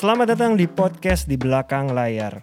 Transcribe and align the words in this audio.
Selamat 0.00 0.32
datang 0.32 0.56
di 0.56 0.64
podcast 0.64 1.28
di 1.28 1.36
belakang 1.36 1.92
layar. 1.92 2.40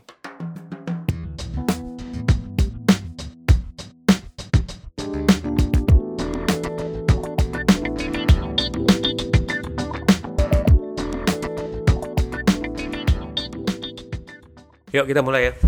Yuk 14.94 15.10
kita 15.10 15.26
mulai 15.26 15.50
ya. 15.50 15.67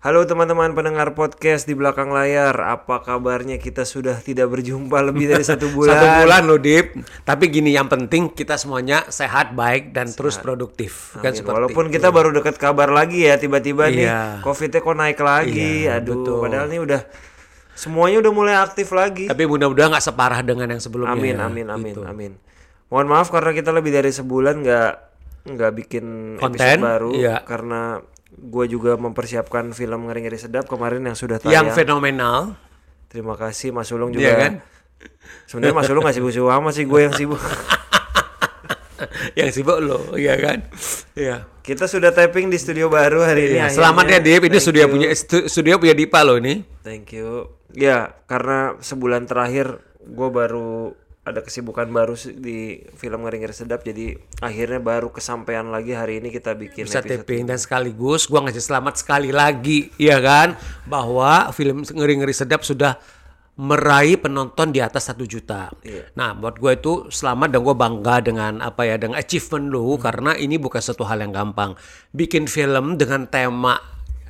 Halo 0.00 0.24
teman-teman 0.24 0.72
pendengar 0.72 1.12
podcast 1.12 1.68
di 1.68 1.76
belakang 1.76 2.08
layar, 2.08 2.56
apa 2.56 3.04
kabarnya? 3.04 3.60
Kita 3.60 3.84
sudah 3.84 4.16
tidak 4.16 4.48
berjumpa 4.48 4.96
lebih 5.04 5.28
dari 5.28 5.44
satu 5.44 5.68
bulan. 5.76 5.92
Satu 5.92 6.06
bulan 6.24 6.42
loh 6.48 6.56
Dip. 6.56 6.96
Tapi 7.20 7.52
gini 7.52 7.76
yang 7.76 7.84
penting 7.84 8.32
kita 8.32 8.56
semuanya 8.56 9.04
sehat, 9.12 9.52
baik 9.52 9.92
dan 9.92 10.08
terus 10.08 10.40
produktif. 10.40 11.12
Kan 11.20 11.36
seperti 11.36 11.52
Walaupun 11.52 11.92
itu. 11.92 12.00
kita 12.00 12.08
baru 12.08 12.32
dapat 12.32 12.56
kabar 12.56 12.88
lagi 12.88 13.28
ya, 13.28 13.36
tiba-tiba 13.36 13.92
nih 13.92 14.08
Iya. 14.08 14.40
COVID-nya 14.40 14.80
kok 14.80 14.96
naik 14.96 15.20
lagi. 15.20 15.84
Iya, 15.84 16.00
Aduh, 16.00 16.16
betul. 16.16 16.36
padahal 16.48 16.66
nih 16.72 16.80
udah 16.80 17.00
semuanya 17.76 18.16
udah 18.24 18.32
mulai 18.32 18.54
aktif 18.56 18.88
lagi. 18.96 19.28
Tapi 19.28 19.44
mudah-mudahan 19.44 19.92
nggak 19.92 20.06
separah 20.06 20.40
dengan 20.40 20.72
yang 20.72 20.80
sebelumnya. 20.80 21.12
Amin, 21.12 21.36
ya. 21.36 21.44
amin, 21.44 21.66
amin, 21.68 21.92
Gitu. 21.92 22.08
amin. 22.08 22.32
Mohon 22.88 23.06
maaf 23.06 23.28
karena 23.28 23.52
kita 23.52 23.68
lebih 23.68 23.92
dari 23.92 24.08
sebulan 24.08 24.64
nggak 24.64 24.92
nggak 25.40 25.72
bikin 25.76 26.04
Konten, 26.40 26.56
episode 26.56 26.80
baru 26.80 27.10
iya. 27.12 27.44
karena 27.44 28.00
gue 28.40 28.64
juga 28.66 28.96
mempersiapkan 28.96 29.70
film 29.70 30.08
ngeri-ngeri 30.08 30.40
sedap 30.40 30.64
kemarin 30.64 31.04
yang 31.04 31.12
sudah 31.14 31.36
tayang. 31.36 31.68
Yang 31.68 31.76
fenomenal. 31.76 32.56
Terima 33.06 33.36
kasih 33.36 33.68
Mas 33.70 33.92
Ulung 33.92 34.10
juga. 34.10 34.24
Iya 34.24 34.34
kan? 34.34 34.52
Sebenarnya 35.44 35.76
Mas 35.76 35.88
Ulung 35.92 36.02
nggak 36.02 36.16
sibuk-sibuk 36.16 36.48
amat 36.56 36.72
sih, 36.72 36.84
gue 36.88 37.00
yang 37.00 37.12
sibuk. 37.12 37.40
yang 39.38 39.48
sibuk 39.48 39.78
lo, 39.80 40.16
iya 40.16 40.36
kan? 40.36 40.68
Iya. 41.16 41.48
Kita 41.60 41.84
sudah 41.84 42.10
tapping 42.10 42.48
di 42.48 42.56
studio 42.56 42.88
baru 42.88 43.22
hari 43.22 43.48
ini. 43.48 43.56
Iya, 43.56 43.68
akhirnya. 43.68 43.76
Selamat 43.76 44.04
ya 44.08 44.18
Dip, 44.18 44.42
ini 44.42 44.48
Thank 44.50 44.64
studio 44.64 44.84
you. 44.84 44.92
punya 44.92 45.08
stu- 45.12 45.46
studio 45.46 45.74
punya 45.76 45.94
Dipa 45.94 46.20
lo 46.24 46.36
ini. 46.36 46.64
Thank 46.80 47.12
you. 47.14 47.48
Ya, 47.70 48.16
karena 48.26 48.74
sebulan 48.80 49.24
terakhir 49.24 49.78
gue 50.00 50.28
baru 50.28 50.96
ada 51.20 51.44
kesibukan 51.44 51.84
baru 51.92 52.16
di 52.16 52.80
film 52.96 53.28
ngeri-ngeri 53.28 53.52
sedap, 53.52 53.84
jadi 53.84 54.16
akhirnya 54.40 54.80
baru 54.80 55.12
kesampaian 55.12 55.68
lagi 55.68 55.92
hari 55.92 56.16
ini 56.16 56.32
kita 56.32 56.56
bikin 56.56 56.88
bisa 56.88 57.04
taping 57.04 57.44
dan 57.44 57.60
sekaligus 57.60 58.24
gua 58.24 58.48
ngasih 58.48 58.64
selamat 58.64 59.04
sekali 59.04 59.28
lagi 59.28 59.92
ya 60.00 60.16
kan 60.16 60.56
bahwa 60.88 61.52
film 61.52 61.84
ngeri-ngeri 61.84 62.32
sedap 62.32 62.64
sudah 62.64 62.96
meraih 63.60 64.16
penonton 64.16 64.72
di 64.72 64.80
atas 64.80 65.12
satu 65.12 65.28
juta. 65.28 65.68
Iya. 65.84 66.08
Nah, 66.16 66.32
buat 66.32 66.56
gue 66.56 66.80
itu 66.80 67.12
selamat 67.12 67.52
dan 67.52 67.60
gue 67.60 67.76
bangga 67.76 68.16
dengan 68.24 68.52
apa 68.64 68.88
ya 68.88 68.96
dengan 68.96 69.20
achievement 69.20 69.68
lu 69.68 70.00
Hmm. 70.00 70.00
karena 70.00 70.32
ini 70.40 70.56
bukan 70.56 70.80
satu 70.80 71.04
hal 71.04 71.20
yang 71.20 71.36
gampang. 71.36 71.76
Bikin 72.16 72.48
film 72.48 72.96
dengan 72.96 73.28
tema 73.28 73.76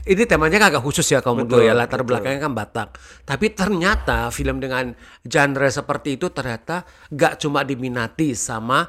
ini 0.08 0.22
temanya 0.24 0.56
kan 0.56 0.68
agak 0.72 0.82
khusus 0.84 1.04
ya 1.12 1.20
kamu 1.20 1.44
tuh 1.44 1.60
ya 1.60 1.76
latar 1.76 2.00
belakangnya 2.04 2.48
kan 2.48 2.52
Batak. 2.56 2.88
Tapi 3.28 3.52
ternyata 3.52 4.32
film 4.32 4.60
dengan 4.60 4.96
genre 5.24 5.68
seperti 5.68 6.16
itu 6.16 6.32
ternyata 6.32 6.88
gak 7.12 7.40
cuma 7.42 7.60
diminati 7.66 8.32
sama 8.32 8.88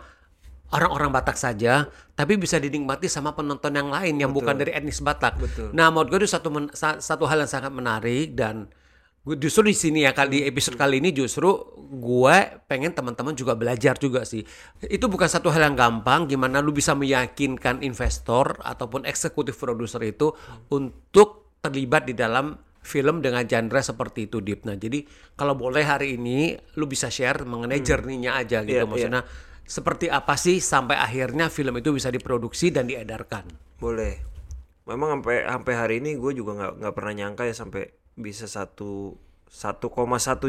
orang-orang 0.71 1.11
Batak 1.11 1.35
saja, 1.35 1.87
tapi 2.15 2.39
bisa 2.39 2.55
dinikmati 2.55 3.11
sama 3.11 3.35
penonton 3.35 3.75
yang 3.75 3.91
lain 3.91 4.15
yang 4.15 4.31
bukan 4.31 4.55
dari 4.55 4.71
etnis 4.71 5.03
Batak. 5.03 5.35
Nah, 5.75 5.91
menurut 5.91 6.07
gue 6.15 6.19
itu 6.23 6.29
satu 6.31 6.47
satu 6.99 7.23
hal 7.27 7.43
yang 7.43 7.51
sangat 7.51 7.71
menarik 7.75 8.31
dan 8.33 8.71
gue 9.21 9.37
justru 9.37 9.69
di 9.69 9.77
sini 9.77 10.01
ya 10.01 10.17
kali 10.17 10.41
di 10.41 10.49
episode 10.49 10.81
kali 10.81 10.97
ini 10.97 11.13
justru 11.13 11.53
gue 11.77 12.37
pengen 12.65 12.89
teman-teman 12.89 13.37
juga 13.37 13.53
belajar 13.53 13.93
juga 14.01 14.25
sih. 14.25 14.41
Itu 14.81 15.05
bukan 15.13 15.29
satu 15.29 15.53
hal 15.53 15.69
yang 15.69 15.77
gampang 15.77 16.25
gimana 16.25 16.57
lu 16.57 16.73
bisa 16.73 16.97
meyakinkan 16.97 17.85
investor 17.85 18.57
ataupun 18.65 19.05
eksekutif 19.05 19.61
produser 19.61 20.01
itu 20.01 20.33
untuk 20.73 21.53
terlibat 21.61 22.09
di 22.09 22.17
dalam 22.17 22.57
film 22.81 23.21
dengan 23.21 23.45
genre 23.45 23.77
seperti 23.77 24.25
itu 24.25 24.41
Deep. 24.41 24.65
Nah, 24.65 24.73
jadi 24.73 25.05
kalau 25.37 25.53
boleh 25.53 25.85
hari 25.85 26.17
ini 26.17 26.57
lu 26.81 26.89
bisa 26.89 27.13
share 27.13 27.45
mengenai 27.45 27.85
journey-nya 27.85 28.41
aja 28.41 28.65
gitu 28.65 28.81
iya. 28.81 28.89
maksudnya 28.89 29.21
seperti 29.61 30.09
apa 30.09 30.33
sih 30.33 30.57
sampai 30.57 30.97
akhirnya 30.97 31.47
film 31.53 31.77
itu 31.77 31.93
bisa 31.93 32.09
diproduksi 32.09 32.73
dan 32.73 32.89
diedarkan. 32.89 33.45
Boleh. 33.77 34.17
Memang 34.89 35.21
sampai 35.21 35.45
sampai 35.45 35.73
hari 35.77 35.95
ini 36.01 36.17
gue 36.17 36.33
juga 36.33 36.57
nggak 36.57 36.73
nggak 36.81 36.93
pernah 36.97 37.13
nyangka 37.13 37.45
ya 37.45 37.53
sampai 37.53 38.00
bisa 38.15 38.45
satu 38.45 39.15
1,1 39.51 39.91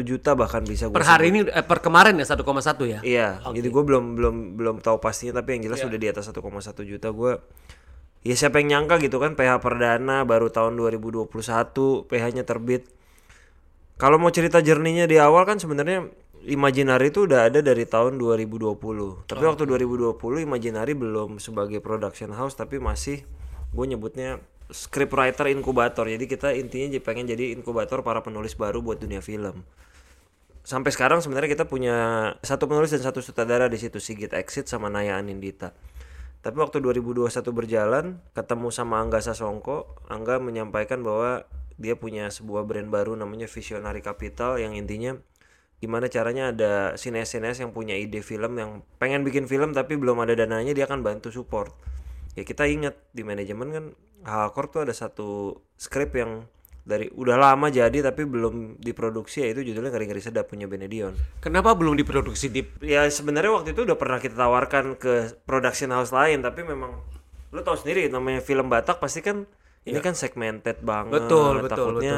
juta 0.07 0.31
bahkan 0.31 0.63
bisa 0.63 0.87
Per 0.87 1.03
hari 1.03 1.35
ini 1.35 1.43
eh, 1.51 1.59
per 1.59 1.83
kemarin 1.83 2.15
ya 2.15 2.23
1,1 2.23 2.39
ya. 2.87 2.99
Iya, 3.03 3.27
jadi 3.51 3.67
gue 3.67 3.83
belum 3.83 4.15
belum 4.15 4.35
belum 4.55 4.75
tahu 4.79 5.03
pastinya 5.03 5.43
tapi 5.43 5.59
yang 5.59 5.67
jelas 5.67 5.83
Iya. 5.83 5.85
sudah 5.91 5.99
di 5.99 6.07
atas 6.07 6.23
1,1 6.31 6.39
juta 6.87 7.11
gue. 7.11 7.33
Ya 8.23 8.35
siapa 8.39 8.63
yang 8.63 8.87
nyangka 8.87 9.03
gitu 9.03 9.19
kan 9.19 9.35
PH 9.35 9.59
perdana 9.59 10.23
baru 10.23 10.47
tahun 10.47 10.79
2021 10.79 11.27
PH-nya 12.07 12.47
terbit. 12.47 12.87
Kalau 13.99 14.15
mau 14.15 14.31
cerita 14.31 14.63
jerninya 14.63 15.03
di 15.03 15.19
awal 15.19 15.43
kan 15.43 15.59
sebenarnya 15.59 16.07
Imaginary 16.43 17.07
itu 17.07 17.23
udah 17.23 17.47
ada 17.47 17.63
dari 17.63 17.87
tahun 17.87 18.19
2020. 18.19 18.75
Tapi 19.27 19.43
waktu 19.47 19.63
2020 19.63 20.15
Imaginary 20.43 20.91
belum 20.91 21.39
sebagai 21.39 21.79
production 21.79 22.35
house 22.35 22.55
tapi 22.55 22.83
masih 22.83 23.23
gue 23.71 23.85
nyebutnya 23.87 24.43
scriptwriter 24.73 25.47
inkubator. 25.53 26.09
Jadi 26.09 26.25
kita 26.25 26.51
intinya 26.57 26.97
pengen 26.99 27.29
jadi 27.29 27.53
inkubator 27.53 28.01
para 28.01 28.25
penulis 28.25 28.57
baru 28.57 28.81
buat 28.81 28.97
dunia 28.97 29.21
film 29.21 29.61
sampai 30.63 30.95
sekarang 30.95 31.19
sebenarnya 31.19 31.59
kita 31.59 31.67
punya 31.67 31.95
satu 32.39 32.71
penulis 32.71 32.95
dan 32.95 33.03
satu 33.03 33.19
sutradara 33.19 33.67
di 33.67 33.75
situ 33.75 33.99
Sigit 33.99 34.31
Exit 34.31 34.71
sama 34.71 34.87
Naya 34.87 35.19
Anindita. 35.19 35.75
Tapi 36.43 36.59
waktu 36.59 36.83
2021 36.83 37.31
berjalan, 37.55 38.19
ketemu 38.35 38.67
sama 38.71 38.99
Angga 38.99 39.23
Sasongko, 39.23 40.07
Angga 40.11 40.43
menyampaikan 40.43 40.99
bahwa 40.99 41.47
dia 41.79 41.95
punya 41.95 42.31
sebuah 42.31 42.67
brand 42.67 42.91
baru 42.91 43.15
namanya 43.15 43.47
Visionary 43.47 44.03
Capital 44.03 44.59
yang 44.59 44.75
intinya 44.75 45.19
gimana 45.83 46.07
caranya 46.07 46.55
ada 46.55 46.95
sines-sines 46.95 47.59
yang 47.59 47.75
punya 47.75 47.99
ide 47.99 48.23
film 48.23 48.55
yang 48.55 48.87
pengen 49.03 49.27
bikin 49.27 49.51
film 49.51 49.75
tapi 49.75 49.99
belum 49.99 50.15
ada 50.23 50.31
dananya 50.31 50.71
dia 50.71 50.87
akan 50.87 51.03
bantu 51.03 51.27
support. 51.27 51.75
Ya 52.39 52.47
kita 52.47 52.67
ingat 52.71 52.95
di 53.11 53.27
manajemen 53.27 53.67
kan 53.71 53.85
Halkor 54.23 54.71
tuh 54.71 54.87
ada 54.87 54.93
satu 54.95 55.59
skrip 55.75 56.15
yang 56.15 56.47
dari 56.83 57.07
udah 57.15 57.39
lama 57.39 57.71
jadi 57.71 58.03
tapi 58.03 58.27
belum 58.27 58.75
diproduksi 58.75 59.47
yaitu 59.47 59.63
judulnya 59.63 59.95
ngeri-ngeri 59.95 60.19
sedap 60.19 60.51
punya 60.51 60.67
Benedion. 60.67 61.15
Kenapa 61.39 61.71
belum 61.79 61.95
diproduksi 61.95 62.51
di 62.51 62.67
Ya 62.83 63.07
sebenarnya 63.07 63.55
waktu 63.55 63.71
itu 63.71 63.87
udah 63.87 63.95
pernah 63.95 64.19
kita 64.19 64.35
tawarkan 64.35 64.99
ke 64.99 65.31
production 65.47 65.95
house 65.95 66.11
lain 66.11 66.43
tapi 66.43 66.67
memang 66.67 66.99
lo 67.55 67.61
tau 67.63 67.79
sendiri 67.79 68.11
namanya 68.11 68.43
film 68.43 68.67
Batak 68.67 68.99
pasti 68.99 69.23
kan 69.23 69.47
ini 69.87 69.99
kan 70.03 70.15
segmented 70.15 70.83
banget. 70.83 71.23
Iya. 71.23 71.27
Betul, 71.27 71.53
betul, 71.63 71.71
Takutnya 71.71 72.17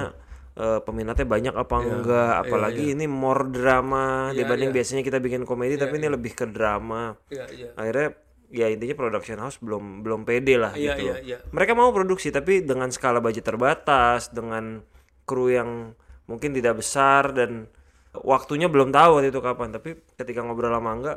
eh, 0.57 0.79
peminatnya 0.81 1.27
banyak 1.29 1.53
apa 1.53 1.75
enggak 1.85 2.33
apalagi 2.45 2.97
ini 2.97 3.05
more 3.05 3.45
drama 3.53 4.33
dibanding 4.33 4.73
biasanya 4.73 5.05
kita 5.05 5.21
bikin 5.21 5.45
komedi 5.45 5.77
tapi 5.77 6.01
ini 6.01 6.09
lebih 6.09 6.33
ke 6.33 6.49
drama. 6.49 7.13
Iya, 7.29 7.45
iya. 7.53 7.69
Akhirnya 7.77 8.17
ya 8.55 8.71
intinya 8.71 8.95
production 8.95 9.37
house 9.43 9.59
belum 9.59 9.99
belum 9.99 10.23
pede 10.23 10.55
lah 10.55 10.71
Iya, 10.71 10.95
gitu. 10.95 11.01
iya, 11.03 11.11
loh. 11.11 11.17
iya. 11.21 11.37
Mereka 11.51 11.75
mau 11.75 11.91
produksi 11.91 12.31
tapi 12.31 12.63
dengan 12.63 12.87
skala 12.89 13.19
budget 13.19 13.43
terbatas, 13.43 14.31
dengan 14.31 14.79
kru 15.27 15.51
yang 15.51 15.91
mungkin 16.25 16.55
tidak 16.55 16.79
besar 16.79 17.35
dan 17.35 17.67
waktunya 18.15 18.71
belum 18.71 18.95
tahu 18.95 19.19
waktu 19.19 19.29
itu 19.35 19.43
kapan. 19.43 19.75
Tapi 19.75 19.99
ketika 20.15 20.39
ngobrol 20.41 20.71
sama 20.71 20.89
Angga, 20.95 21.13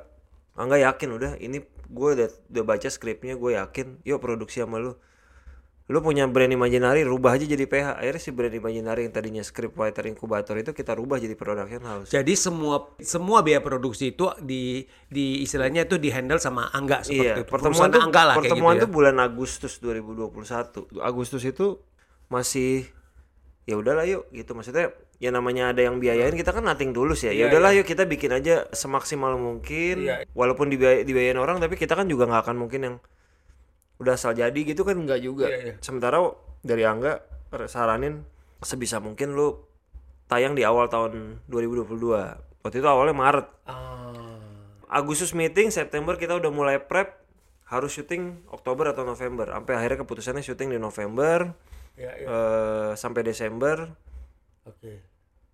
Angga 0.58 0.76
yakin 0.82 1.08
udah 1.14 1.32
ini 1.38 1.62
gue 1.88 2.08
udah, 2.18 2.28
udah 2.50 2.64
baca 2.66 2.88
skripnya, 2.90 3.38
gue 3.38 3.54
yakin, 3.54 4.02
yuk 4.02 4.18
produksi 4.18 4.60
sama 4.60 4.82
lu. 4.82 4.98
Lu 5.88 5.98
punya 5.98 6.28
brand 6.28 6.52
imaginary, 6.52 7.00
rubah 7.00 7.32
aja 7.32 7.48
jadi 7.48 7.64
PH. 7.64 7.96
Akhirnya 7.96 8.20
si 8.20 8.28
brand 8.28 8.52
imaginary 8.52 9.02
yang 9.02 9.14
tadinya 9.14 9.40
script 9.40 9.72
writer 9.72 10.04
inkubator 10.04 10.52
itu 10.54 10.70
kita 10.70 10.92
rubah 10.92 11.16
jadi 11.16 11.32
production 11.32 11.80
house. 11.80 12.12
Jadi 12.12 12.36
semua 12.36 12.92
semua 13.00 13.40
biaya 13.40 13.58
produksi 13.58 14.12
itu 14.12 14.28
di 14.38 14.84
di 15.06 15.40
istilahnya 15.40 15.84
itu 15.84 15.96
dihandle 15.96 16.36
sama 16.36 16.68
Angga 16.68 17.00
seperti 17.00 17.24
Iya, 17.24 17.34
itu. 17.34 17.48
pertemuan 17.48 17.88
tuh 17.88 18.00
Angga 18.00 18.20
lah 18.22 18.34
kayak 18.36 18.52
pertemuan 18.52 18.76
gitu 18.76 18.84
tuh 18.84 18.90
bulan 18.92 19.16
Agustus 19.16 19.80
2021. 19.80 21.00
Agustus 21.00 21.42
itu 21.42 21.80
masih 22.28 22.84
ya 23.64 23.76
udahlah 23.76 24.04
yuk 24.04 24.28
gitu 24.28 24.52
maksudnya 24.52 24.92
ya 25.16 25.28
namanya 25.28 25.72
ada 25.72 25.80
yang 25.82 25.96
biayain 25.96 26.32
kita 26.32 26.52
kan 26.52 26.64
nating 26.64 26.92
tulus 26.92 27.24
ya. 27.24 27.32
Ya 27.32 27.48
udahlah 27.48 27.72
yuk 27.72 27.84
kita 27.84 28.04
bikin 28.04 28.28
aja 28.30 28.68
semaksimal 28.70 29.36
mungkin 29.36 30.04
Iya. 30.04 30.28
walaupun 30.32 30.68
dibiay- 30.68 31.02
dibiayain 31.02 31.36
orang 31.36 31.56
tapi 31.58 31.74
kita 31.74 31.92
kan 31.92 32.04
juga 32.04 32.28
nggak 32.28 32.44
akan 32.44 32.56
mungkin 32.58 32.80
yang 32.82 32.96
udah 33.98 34.14
asal 34.14 34.32
jadi 34.32 34.54
gitu 34.56 34.82
kan 34.82 34.94
nggak 34.96 35.20
juga. 35.20 35.46
Iya, 35.50 35.58
iya. 35.58 35.74
Sementara 35.82 36.22
dari 36.62 36.82
Angga 36.82 37.18
saranin 37.66 38.22
sebisa 38.60 38.98
mungkin 38.98 39.34
lu 39.34 39.58
tayang 40.26 40.54
di 40.54 40.62
awal 40.62 40.86
tahun 40.86 41.42
2022. 41.46 41.86
Waktu 42.62 42.76
itu 42.78 42.88
awalnya 42.88 43.16
Maret. 43.16 43.46
Ah. 43.64 44.38
Agustus 44.88 45.32
meeting, 45.32 45.68
September 45.68 46.16
kita 46.16 46.32
udah 46.34 46.48
mulai 46.48 46.80
prep 46.80 47.20
harus 47.68 47.92
syuting 47.92 48.48
Oktober 48.48 48.88
atau 48.88 49.04
November. 49.04 49.52
Sampai 49.52 49.76
akhirnya 49.76 50.00
keputusannya 50.00 50.40
syuting 50.40 50.72
di 50.72 50.80
November 50.80 51.52
Ya, 51.98 52.14
ya. 52.16 52.26
eh, 52.26 52.90
sampai 52.96 53.20
Desember. 53.22 53.92
Oke. 54.64 55.04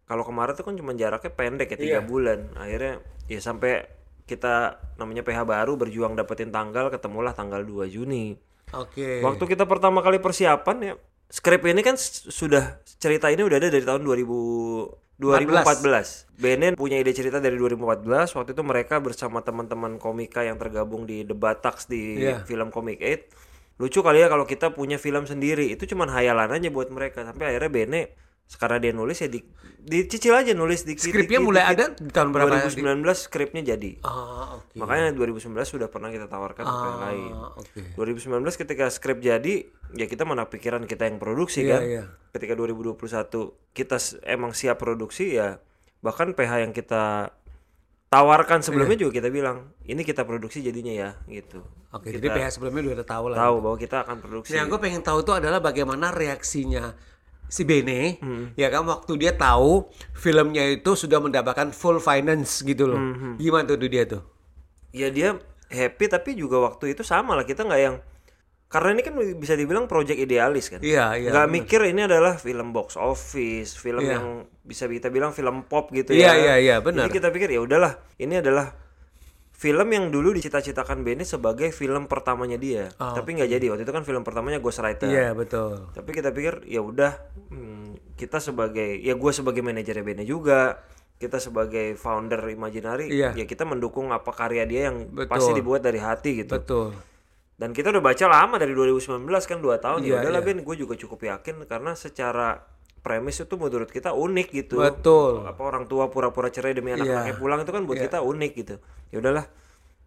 Kalau 0.04 0.22
kemarin 0.22 0.52
tuh 0.52 0.62
kan 0.62 0.76
cuma 0.76 0.92
jaraknya 0.92 1.32
pendek 1.32 1.74
ya 1.74 1.78
tiga 1.80 1.98
Iya. 1.98 2.06
bulan. 2.06 2.52
Akhirnya 2.54 3.00
ya 3.26 3.40
sampai 3.40 3.88
kita 4.24 4.80
namanya 4.96 5.20
PH 5.20 5.44
baru 5.44 5.76
berjuang 5.76 6.16
dapetin 6.16 6.48
tanggal 6.48 6.88
ketemulah 6.88 7.36
tanggal 7.36 7.60
2 7.60 7.88
Juni. 7.88 8.36
Oke. 8.72 9.20
Waktu 9.20 9.44
kita 9.44 9.68
pertama 9.68 10.00
kali 10.00 10.18
persiapan 10.18 10.76
ya, 10.80 10.94
skrip 11.28 11.62
ini 11.68 11.84
kan 11.84 11.94
sudah 11.98 12.80
cerita 12.98 13.28
ini 13.28 13.44
udah 13.44 13.60
ada 13.60 13.68
dari 13.68 13.84
tahun 13.84 14.02
2000 14.02 15.04
2014. 15.14 16.26
Benen 16.34 16.74
punya 16.74 16.98
ide 16.98 17.14
cerita 17.14 17.38
dari 17.38 17.54
2014. 17.54 18.34
Waktu 18.34 18.50
itu 18.50 18.62
mereka 18.66 18.98
bersama 18.98 19.46
teman-teman 19.46 20.02
komika 20.02 20.42
yang 20.42 20.58
tergabung 20.58 21.06
di 21.06 21.22
The 21.22 21.38
Bataks 21.38 21.86
di 21.86 22.18
Iya. 22.18 22.42
film 22.42 22.74
Comic 22.74 22.98
8. 22.98 23.22
Lucu 23.78 24.02
kali 24.02 24.22
ya 24.22 24.30
kalau 24.30 24.42
kita 24.42 24.74
punya 24.74 24.98
film 24.98 25.22
sendiri. 25.26 25.70
Itu 25.70 25.86
cuman 25.86 26.10
hayalan 26.10 26.50
aja 26.50 26.66
buat 26.70 26.90
mereka. 26.90 27.22
Sampai 27.22 27.54
akhirnya 27.54 27.70
Bene 27.70 28.00
sekarang 28.44 28.78
dia 28.78 28.92
nulis 28.92 29.18
ya 29.18 29.26
di, 29.26 29.40
dicicil 29.80 30.32
aja 30.32 30.52
nulis 30.52 30.84
dikit. 30.84 31.00
Skripnya 31.04 31.40
dikit, 31.40 31.48
mulai 31.48 31.62
dikit. 31.64 31.74
ada 31.74 31.84
di 31.96 32.10
tahun 32.12 32.28
berapa? 32.30 32.54
2019 32.62 33.02
skripnya 33.18 33.62
jadi. 33.66 33.90
Ah, 34.00 34.60
oke. 34.60 34.76
Makanya 34.76 35.12
2019 35.12 35.50
sudah 35.64 35.88
pernah 35.88 36.08
kita 36.08 36.28
tawarkan 36.28 36.62
ke 36.62 36.76
yang 36.84 37.00
lain. 37.02 37.32
Ah, 37.32 37.50
oke. 37.56 37.80
2019 37.96 38.40
ketika 38.56 38.84
skrip 38.88 39.18
jadi, 39.18 39.54
ya 39.92 40.06
kita 40.06 40.22
mana 40.22 40.44
pikiran 40.44 40.84
kita 40.84 41.04
yang 41.04 41.16
produksi 41.18 41.64
Iya, 41.64 41.72
kan. 41.72 41.80
iya. 41.82 42.02
Ketika 42.30 42.52
2021 42.54 42.96
kita 43.72 43.96
emang 44.24 44.52
siap 44.52 44.76
produksi 44.76 45.34
ya, 45.34 45.58
bahkan 46.00 46.32
PH 46.32 46.68
yang 46.68 46.72
kita 46.72 47.32
tawarkan 48.08 48.62
sebelumnya 48.62 48.94
Iya. 48.94 49.02
juga 49.02 49.12
kita 49.18 49.28
bilang, 49.28 49.74
ini 49.82 50.00
kita 50.00 50.22
produksi 50.22 50.62
jadinya 50.62 50.92
ya, 50.92 51.10
gitu. 51.26 51.66
Oke, 51.90 52.10
Kita 52.10 52.22
jadi 52.22 52.28
PH 52.30 52.46
sebelumnya 52.54 52.94
udah 52.94 53.06
tahu 53.06 53.24
lah. 53.30 53.36
tahu 53.40 53.56
bahwa 53.58 53.76
kita 53.76 53.96
akan 54.06 54.16
produksi. 54.18 54.54
Yang 54.54 54.66
gue 54.70 54.80
pengen 54.80 55.02
tahu 55.02 55.18
itu 55.20 55.32
adalah 55.34 55.58
bagaimana 55.58 56.10
reaksinya 56.10 56.94
si 57.54 57.62
Bene, 57.62 58.18
Hmm. 58.18 58.50
ya 58.58 58.66
kan 58.66 58.82
waktu 58.82 59.14
dia 59.14 59.30
tahu 59.30 59.86
filmnya 60.10 60.66
itu 60.66 60.98
sudah 60.98 61.22
mendapatkan 61.22 61.70
full 61.70 62.02
finance 62.02 62.66
gitu 62.66 62.90
loh. 62.90 62.98
Hmm, 62.98 63.38
Gimana 63.38 63.62
tuh 63.64 63.78
dia 63.78 64.02
tuh? 64.02 64.26
Ya 64.90 65.06
dia 65.08 65.38
happy 65.70 66.06
tapi 66.06 66.34
juga 66.34 66.58
waktu 66.58 66.92
itu 66.92 67.06
sama 67.06 67.34
lah 67.34 67.46
kita 67.46 67.62
nggak 67.62 67.78
yang 67.80 67.96
karena 68.66 68.90
ini 68.90 69.02
kan 69.06 69.14
bisa 69.38 69.54
dibilang 69.54 69.86
project 69.86 70.18
idealis 70.18 70.66
kan. 70.66 70.82
Iya, 70.82 71.14
iya. 71.14 71.30
nggak 71.30 71.46
mikir 71.46 71.78
ini 71.86 72.10
adalah 72.10 72.34
film 72.36 72.74
box 72.74 72.98
office, 72.98 73.78
film 73.78 74.02
Iya. 74.02 74.18
yang 74.18 74.26
bisa 74.66 74.90
kita 74.90 75.14
bilang 75.14 75.30
film 75.30 75.62
pop 75.62 75.94
gitu 75.94 76.10
Iya, 76.10 76.34
ya. 76.34 76.34
iya, 76.34 76.54
iya, 76.58 76.76
benar. 76.82 77.06
Jadi 77.06 77.22
kita 77.22 77.30
pikir 77.30 77.54
ya 77.54 77.62
udahlah, 77.62 78.02
ini 78.18 78.42
adalah 78.42 78.74
film 79.54 79.86
yang 79.88 80.10
dulu 80.10 80.34
dicita-citakan 80.34 81.06
Benny 81.06 81.22
sebagai 81.22 81.70
film 81.70 82.10
pertamanya 82.10 82.58
dia. 82.58 82.90
Tapi 82.94 83.38
nggak 83.38 83.48
jadi. 83.48 83.66
Waktu 83.70 83.82
itu 83.86 83.94
kan 83.94 84.02
film 84.02 84.26
pertamanya 84.26 84.58
Ghostwriter. 84.58 85.06
Oh, 85.06 85.14
Iya, 85.14 85.30
betul. 85.32 85.88
Tapi 85.94 86.10
kita 86.10 86.34
pikir 86.34 86.66
ya 86.66 86.82
udah 86.82 87.14
hmm, 87.48 88.18
kita 88.18 88.42
sebagai 88.42 88.98
ya 88.98 89.14
gue 89.14 89.32
sebagai 89.32 89.62
manajernya 89.62 90.04
Benny 90.04 90.26
juga 90.26 90.82
kita 91.14 91.38
sebagai 91.38 91.94
founder 91.94 92.42
Imaginary 92.50 93.06
Iya. 93.08 93.32
ya 93.38 93.46
kita 93.46 93.62
mendukung 93.62 94.10
apa 94.10 94.34
karya 94.34 94.66
dia 94.66 94.90
yang 94.90 95.06
Betul. 95.08 95.30
pasti 95.30 95.50
dibuat 95.54 95.80
dari 95.80 96.02
hati 96.02 96.42
gitu. 96.44 96.58
Betul. 96.58 96.90
Dan 97.54 97.70
kita 97.70 97.94
udah 97.94 98.02
baca 98.02 98.26
lama 98.26 98.58
dari 98.58 98.74
2019 98.74 99.22
kan 99.46 99.58
2 99.62 99.78
tahun 99.78 100.00
Iya, 100.02 100.10
ya 100.10 100.14
udahlah 100.26 100.42
iya. 100.42 100.48
Ben 100.50 100.58
gue 100.66 100.76
juga 100.76 100.98
cukup 100.98 101.22
yakin 101.22 101.62
karena 101.70 101.94
secara 101.94 102.58
premis 103.04 103.36
itu 103.36 103.54
menurut 103.60 103.92
kita 103.92 104.16
unik 104.16 104.48
gitu. 104.50 104.80
Betul. 104.80 105.44
Apa 105.44 105.60
orang 105.60 105.84
tua 105.84 106.08
pura-pura 106.08 106.48
cerai 106.48 106.72
demi 106.72 106.96
anak-anaknya 106.96 107.36
pulang 107.36 107.60
itu 107.60 107.68
kan 107.70 107.84
buat 107.84 108.00
Iya. 108.00 108.08
kita 108.08 108.18
unik 108.24 108.52
gitu. 108.56 108.76
Ya 109.12 109.16
udahlah. 109.20 109.44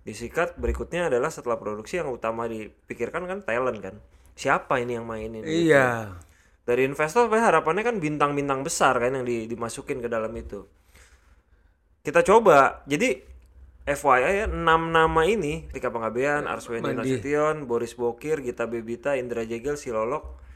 Disikat 0.02 0.58
berikutnya 0.58 1.06
adalah 1.06 1.30
setelah 1.30 1.62
produksi 1.62 2.02
yang 2.02 2.10
utama 2.10 2.50
dipikirkan 2.50 3.30
kan 3.30 3.46
talent 3.46 3.78
kan. 3.80 3.96
Siapa 4.34 4.82
ini 4.82 4.98
yang 4.98 5.06
mainin? 5.06 5.46
gitu. 5.46 5.70
Iya. 5.70 6.18
Dari 6.66 6.84
investor 6.84 7.30
apa 7.30 7.38
harapannya 7.38 7.86
kan 7.86 8.02
bintang-bintang 8.02 8.66
besar 8.66 8.98
kan 8.98 9.14
yang 9.14 9.24
di- 9.24 9.46
dimasukin 9.46 10.02
ke 10.02 10.10
dalam 10.10 10.34
itu. 10.34 10.66
Kita 12.02 12.26
coba. 12.26 12.82
Jadi 12.90 13.24
FYI 13.88 14.44
ya, 14.44 14.46
6 14.52 14.92
nama 14.92 15.22
ini, 15.24 15.64
Tika 15.72 15.88
Panggabean, 15.88 16.44
Arswendi. 16.44 16.92
Nasution, 16.92 17.64
Boris 17.72 17.96
Bokir, 17.96 18.44
Gita 18.44 18.68
Bebita, 18.68 19.16
Indra 19.16 19.48
Jegel, 19.48 19.80
Silolok. 19.80 20.47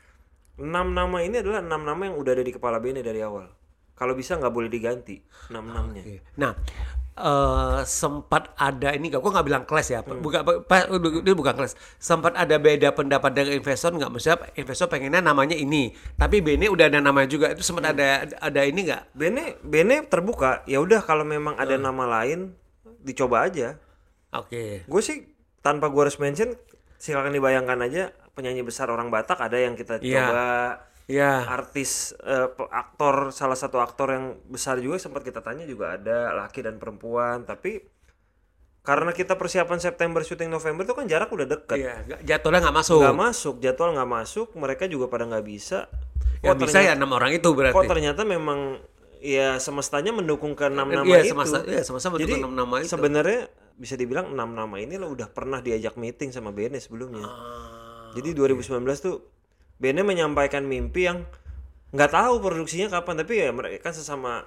6 0.58 0.66
nama 0.68 1.18
ini 1.20 1.40
adalah 1.40 1.62
6 1.62 1.70
nama 1.82 2.02
yang 2.04 2.16
udah 2.16 2.32
ada 2.34 2.44
di 2.44 2.52
kepala 2.52 2.78
Bene 2.78 3.00
dari 3.00 3.22
awal. 3.22 3.48
Kalau 3.94 4.14
bisa 4.14 4.34
nggak 4.34 4.50
boleh 4.50 4.68
diganti 4.68 5.22
6 5.48 5.62
namanya. 5.62 6.02
Oke. 6.02 6.16
Nah, 6.36 6.52
eh 7.12 7.80
sempat 7.84 8.56
ada 8.56 8.92
ini 8.92 9.12
gak, 9.12 9.22
gue 9.22 9.30
nggak 9.30 9.46
bilang 9.46 9.64
kelas 9.64 9.88
ya, 9.90 10.00
Hmm. 10.02 10.20
bukan 10.20 10.42
pa- 10.66 10.90
ini 10.90 11.32
bukan 11.32 11.54
kelas. 11.54 11.78
Sempat 11.98 12.34
ada 12.34 12.58
beda 12.58 12.92
pendapat 12.92 13.30
dengan 13.32 13.54
investor 13.54 13.94
nggak? 13.94 14.10
Maksudnya 14.10 14.38
investor 14.56 14.88
pengennya 14.88 15.22
namanya 15.22 15.54
ini, 15.54 15.92
tapi 16.16 16.42
Bene 16.42 16.66
udah 16.66 16.90
ada 16.90 16.98
namanya 16.98 17.30
juga. 17.30 17.54
Itu 17.54 17.62
sempat 17.62 17.86
Hmm. 17.86 17.94
ada 17.94 18.08
ada 18.42 18.62
ini 18.66 18.90
nggak? 18.90 19.04
Bene 19.14 19.44
Bene 19.62 20.02
terbuka. 20.04 20.66
Ya 20.66 20.82
udah 20.82 21.00
kalau 21.00 21.22
memang 21.22 21.54
ada 21.56 21.78
nama 21.78 22.10
lain 22.10 22.58
dicoba 23.00 23.46
aja. 23.46 23.78
Oke. 24.32 24.88
Gue 24.88 25.02
sih 25.04 25.30
tanpa 25.62 25.92
gue 25.94 26.02
harus 26.02 26.18
mention 26.18 26.58
silakan 26.98 27.34
dibayangkan 27.34 27.82
aja 27.82 28.14
penyanyi 28.32 28.62
besar 28.62 28.88
orang 28.88 29.08
Batak 29.08 29.40
ada 29.40 29.56
yang 29.56 29.74
kita 29.74 29.98
Iya. 29.98 30.20
coba 30.22 30.46
Ya. 31.06 31.44
artis 31.46 32.16
eh, 32.18 32.48
pe- 32.48 32.68
aktor 32.68 33.30
salah 33.30 33.54
satu 33.54 33.78
aktor 33.78 34.08
yang 34.10 34.26
besar 34.46 34.78
juga 34.78 34.96
sempat 34.98 35.22
kita 35.22 35.40
tanya 35.40 35.64
juga 35.64 35.94
ada 35.94 36.32
laki 36.38 36.62
dan 36.62 36.78
perempuan 36.78 37.44
tapi 37.44 37.84
karena 38.82 39.12
kita 39.12 39.36
persiapan 39.36 39.78
September 39.78 40.20
syuting 40.20 40.48
November 40.48 40.82
itu 40.82 40.94
kan 40.94 41.06
jarak 41.06 41.28
udah 41.28 41.46
deket 41.46 41.78
Iya, 41.78 41.96
nggak- 42.02 42.22
jadwalnya 42.24 42.62
nggak 42.64 42.78
masuk. 42.78 43.00
nggak 43.00 43.20
masuk 43.20 43.56
jadwal 43.60 43.90
nggak 43.92 44.10
masuk 44.10 44.48
mereka 44.56 44.84
juga 44.86 45.06
pada 45.06 45.24
nggak 45.26 45.44
bisa 45.44 45.86
Kok 46.42 46.58
bisa 46.58 46.80
ya 46.80 46.90
ternyata- 46.90 46.98
enam 46.98 47.12
orang 47.12 47.32
itu 47.32 47.50
berarti. 47.52 47.76
kok 47.76 47.86
ternyata 47.86 48.22
memang 48.24 48.60
ya 49.20 49.48
semestanya 49.58 50.10
mendukung 50.12 50.56
ke 50.56 50.66
enam 50.66 50.88
nama 50.88 51.06
Iya, 51.06 51.22
itu 51.22 51.36
semesta- 51.36 51.62
iya, 51.64 51.82
semesta 51.84 52.08
mendukung 52.10 52.26
jadi 52.32 52.42
enam 52.42 52.54
nama 52.56 52.76
itu. 52.80 52.90
sebenarnya 52.90 53.40
bisa 53.76 53.94
dibilang 53.94 54.28
enam 54.28 54.50
nama 54.52 54.76
ini 54.78 54.96
lo 54.96 55.10
udah 55.10 55.28
pernah 55.28 55.60
diajak 55.60 55.94
meeting 55.96 56.30
sama 56.30 56.50
Bene 56.50 56.78
sebelumnya 56.78 57.22
Ah, 57.22 57.71
jadi 58.12 58.30
2019 58.34 58.82
tuh 58.98 59.18
Bene 59.76 60.06
menyampaikan 60.06 60.62
mimpi 60.62 61.10
yang 61.10 61.26
nggak 61.90 62.12
tahu 62.12 62.38
produksinya 62.38 62.88
kapan 62.88 63.18
tapi 63.18 63.42
ya 63.42 63.50
mereka 63.50 63.90
kan 63.90 63.94
sesama 63.94 64.46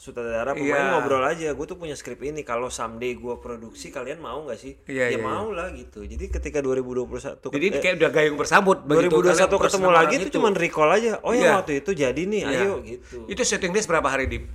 sutradara 0.00 0.56
pemain 0.56 0.64
Iya. 0.80 0.90
ngobrol 0.96 1.20
aja 1.20 1.52
gue 1.52 1.66
tuh 1.68 1.76
punya 1.76 1.92
skrip 1.92 2.24
ini 2.24 2.40
kalau 2.40 2.72
someday 2.72 3.12
gue 3.12 3.34
produksi 3.36 3.92
kalian 3.92 4.16
mau 4.16 4.40
nggak 4.46 4.56
sih 4.56 4.72
Iya, 4.88 5.12
ya 5.12 5.18
iya, 5.18 5.20
mau 5.20 5.52
lah 5.52 5.68
gitu 5.76 6.08
jadi 6.08 6.24
ketika 6.30 6.64
2021 6.64 7.52
Jadi 7.52 7.66
eh, 7.68 7.80
kayak 7.84 7.94
udah 8.00 8.10
gayung 8.10 8.38
bersambut 8.40 8.80
begitu 8.80 9.12
2021 9.12 9.36
kalian 9.36 9.60
ketemu 9.60 9.88
lagi 9.92 10.14
itu 10.16 10.28
cuman 10.32 10.52
recall 10.56 10.88
aja 10.88 11.20
oh 11.20 11.36
Iya. 11.36 11.42
yang 11.44 11.52
waktu 11.60 11.72
itu 11.84 11.90
jadi 11.92 12.22
nih 12.24 12.42
Iya. 12.48 12.60
ayo 12.64 12.72
gitu 12.80 13.16
Itu 13.28 13.42
setting 13.44 13.76
days 13.76 13.84
berapa 13.84 14.08
hari, 14.08 14.24
Dip? 14.24 14.48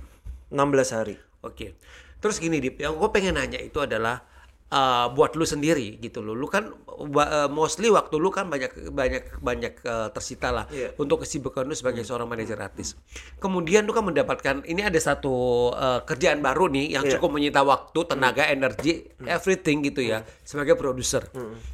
16 0.50 0.96
hari 0.98 1.14
Oke. 1.46 1.78
Terus 2.18 2.42
gini, 2.42 2.58
Dip, 2.58 2.82
yang 2.82 2.98
gue 2.98 3.08
pengen 3.14 3.38
nanya 3.38 3.62
itu 3.62 3.78
adalah 3.78 4.26
uh, 4.70 5.06
buat 5.12 5.34
lu 5.34 5.44
sendiri 5.44 5.98
gitu 5.98 6.22
loh. 6.22 6.34
Lu 6.34 6.46
kan 6.46 6.70
uh, 6.72 7.48
mostly 7.48 7.90
waktu 7.92 8.16
lu 8.18 8.30
kan 8.30 8.48
banyak 8.50 8.90
banyak 8.90 9.38
banyak 9.38 9.74
uh, 9.86 10.08
tersita 10.10 10.50
lah 10.50 10.64
Iya. 10.70 10.94
untuk 10.98 11.22
kesibukan 11.22 11.66
lu 11.66 11.74
sebagai 11.76 12.02
seorang 12.02 12.26
manajer 12.26 12.58
artis. 12.58 12.94
Kemudian 13.38 13.86
lu 13.86 13.92
kan 13.94 14.02
mendapatkan 14.06 14.66
ini 14.66 14.82
ada 14.82 14.98
satu 14.98 15.32
uh, 15.74 16.00
kerjaan 16.02 16.42
baru 16.42 16.66
nih 16.70 16.98
yang 16.98 17.04
Iya. 17.06 17.18
cukup 17.18 17.36
menyita 17.36 17.62
waktu, 17.62 17.98
tenaga, 18.06 18.46
energi, 18.48 19.06
everything 19.26 19.86
gitu 19.86 20.02
ya 20.02 20.22
sebagai 20.42 20.74
produser. 20.74 21.28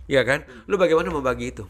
Iya 0.08 0.22
kan? 0.26 0.44
Lu 0.68 0.76
bagaimana 0.76 1.08
membagi 1.08 1.52
itu? 1.54 1.64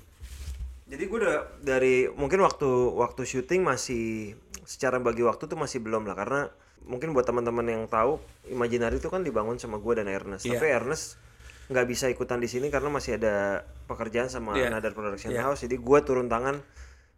Jadi 0.93 1.09
gue 1.09 1.19
udah 1.25 1.37
dari 1.65 2.05
mungkin 2.13 2.45
waktu 2.45 2.69
waktu 2.93 3.25
syuting 3.25 3.65
masih 3.65 4.37
secara 4.69 5.01
bagi 5.01 5.25
waktu 5.25 5.49
tuh 5.49 5.57
masih 5.57 5.81
belum 5.81 6.05
lah 6.05 6.13
karena 6.13 6.41
mungkin 6.85 7.11
buat 7.11 7.23
teman-teman 7.23 7.65
yang 7.65 7.83
tahu 7.87 8.19
Imaginary 8.45 8.97
itu 8.97 9.07
kan 9.07 9.21
dibangun 9.21 9.57
sama 9.57 9.77
gue 9.77 9.95
dan 9.95 10.07
Ernest. 10.07 10.43
Iya. 10.43 10.57
Tapi 10.57 10.67
Ernest 10.69 11.17
nggak 11.65 11.87
bisa 11.87 12.07
ikutan 12.07 12.37
di 12.37 12.47
sini 12.47 12.69
karena 12.69 12.89
masih 12.89 13.17
ada 13.17 13.63
pekerjaan 13.85 14.27
sama 14.27 14.53
Iya. 14.53 14.69
Another 14.69 14.91
Production 14.91 15.31
Iya. 15.31 15.47
House. 15.47 15.63
Jadi 15.63 15.77
gue 15.77 15.99
turun 16.01 16.27
tangan. 16.27 16.59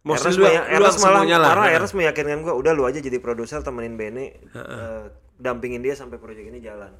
Mostly 0.03 0.31
Ernest, 0.31 0.39
lu- 0.39 0.69
Ernest 0.71 0.99
malah 1.01 1.23
lah. 1.23 1.49
karena 1.49 1.65
Heeh. 1.65 1.77
Ernest 1.77 1.95
meyakinkan 1.95 2.41
gue 2.41 2.53
udah 2.53 2.73
lu 2.73 2.85
aja 2.85 2.99
jadi 2.99 3.17
produser 3.19 3.61
temenin 3.61 3.95
Bene 3.95 4.37
eh, 4.47 5.05
dampingin 5.35 5.81
dia 5.81 5.93
sampai 5.93 6.17
proyek 6.17 6.45
ini 6.47 6.61
jalan. 6.61 6.93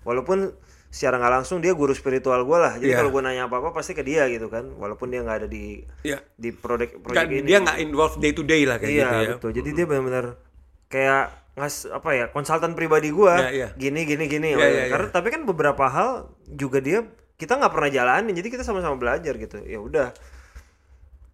Walaupun 0.00 0.52
secara 0.86 1.16
nggak 1.16 1.32
langsung 1.34 1.58
dia 1.58 1.72
guru 1.72 1.90
spiritual 1.90 2.42
gue 2.42 2.58
lah. 2.58 2.76
Jadi 2.76 2.90
Iya. 2.90 2.98
kalau 2.98 3.10
gue 3.10 3.22
nanya 3.22 3.46
apa-apa 3.46 3.72
pasti 3.72 3.90
ke 3.90 4.02
dia 4.02 4.28
gitu 4.28 4.46
kan. 4.46 4.68
Walaupun 4.70 5.08
dia 5.08 5.20
nggak 5.20 5.38
ada 5.38 5.48
di 5.48 5.80
Iya. 6.02 6.20
di 6.30 6.52
proyek 6.52 7.00
proyek 7.00 7.32
ini. 7.32 7.48
dia 7.48 7.58
nggak 7.58 7.78
involved 7.80 8.18
day 8.18 8.30
to 8.30 8.42
day 8.42 8.62
lah 8.62 8.76
kayak 8.76 8.92
iya 8.92 9.02
gitu 9.02 9.16
ya. 9.16 9.30
betul. 9.34 9.50
Jadi 9.54 9.68
dia 9.72 9.84
benar-benar 9.84 10.26
kayak 10.86 11.24
ngas 11.54 11.86
apa 11.86 12.10
ya 12.12 12.24
konsultan 12.30 12.72
pribadi 12.72 13.10
gua 13.10 13.36
Iya, 13.42 13.50
iya. 13.50 13.68
gini 13.74 14.06
gini 14.06 14.24
gini. 14.26 14.54
Oh, 14.54 14.62
iya, 14.62 14.86
karena 14.86 15.08
tapi 15.10 15.28
kan 15.28 15.42
beberapa 15.42 15.84
hal 15.86 16.30
juga 16.46 16.78
dia 16.78 17.04
kita 17.34 17.56
nggak 17.56 17.72
pernah 17.72 17.90
jalanin 17.90 18.32
jadi 18.32 18.48
kita 18.48 18.62
sama-sama 18.62 18.94
belajar 18.94 19.34
gitu. 19.34 19.58
Ya 19.62 19.78
udah. 19.78 20.14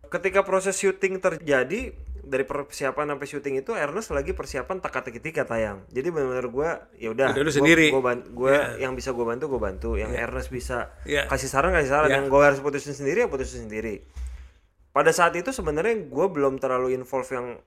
Ketika 0.07 0.47
proses 0.47 0.79
syuting 0.79 1.19
terjadi 1.19 1.91
dari 2.27 2.43
persiapan 2.43 3.15
sampai 3.15 3.27
syuting 3.27 3.55
itu 3.61 3.71
Ernest 3.71 4.11
lagi 4.11 4.31
persiapan 4.31 4.83
teka-teki 4.83 5.23
tika 5.23 5.47
tayang 5.47 5.87
jadi 5.89 6.11
benar-benar 6.11 6.47
gua 6.51 6.71
ya 6.95 7.15
udah 7.15 7.31
gua- 7.31 7.55
sendiri. 7.55 7.87
gua, 7.95 8.03
ban- 8.03 8.27
gua 8.31 8.75
yang 8.79 8.95
bisa 8.95 9.15
gua 9.15 9.31
bantu 9.31 9.47
gua 9.47 9.61
bantu. 9.63 9.95
Yang 9.95 10.11
Ernest 10.17 10.51
bisa 10.51 10.91
Iya. 11.05 11.27
kasih 11.27 11.47
saran 11.47 11.71
kasih 11.71 11.91
saran. 11.91 12.11
Iya. 12.11 12.19
yang 12.19 12.27
gua 12.27 12.51
harus 12.51 12.59
putusin 12.59 12.95
sendiri 12.95 13.23
ya 13.23 13.29
putusin 13.29 13.67
sendiri. 13.67 14.03
Pada 14.91 15.13
saat 15.13 15.37
itu 15.37 15.53
sebenarnya 15.53 15.93
gue 16.03 16.27
belum 16.27 16.57
terlalu 16.57 16.97
involve 16.97 17.29
yang 17.29 17.61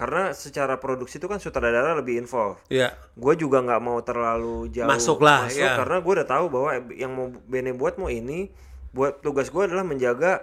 karena 0.00 0.32
secara 0.32 0.80
produksi 0.80 1.20
itu 1.20 1.28
kan 1.28 1.36
sutradara 1.36 1.92
lebih 1.92 2.16
involved 2.16 2.64
Iya. 2.66 2.96
gue 3.12 3.34
juga 3.36 3.60
nggak 3.60 3.80
mau 3.80 4.00
terlalu 4.00 4.72
jauh 4.72 4.88
Masuk 4.88 5.20
lah, 5.20 5.44
masuk 5.44 5.60
ya. 5.60 5.76
karena 5.76 5.96
gue 6.00 6.12
udah 6.16 6.28
tahu 6.28 6.44
bahwa 6.48 6.70
yang 6.90 7.12
mau 7.12 7.28
Bene 7.44 7.76
buat 7.76 8.00
mau 8.00 8.08
ini 8.08 8.48
buat 8.90 9.20
tugas 9.20 9.52
gue 9.52 9.60
adalah 9.60 9.84
menjaga 9.84 10.40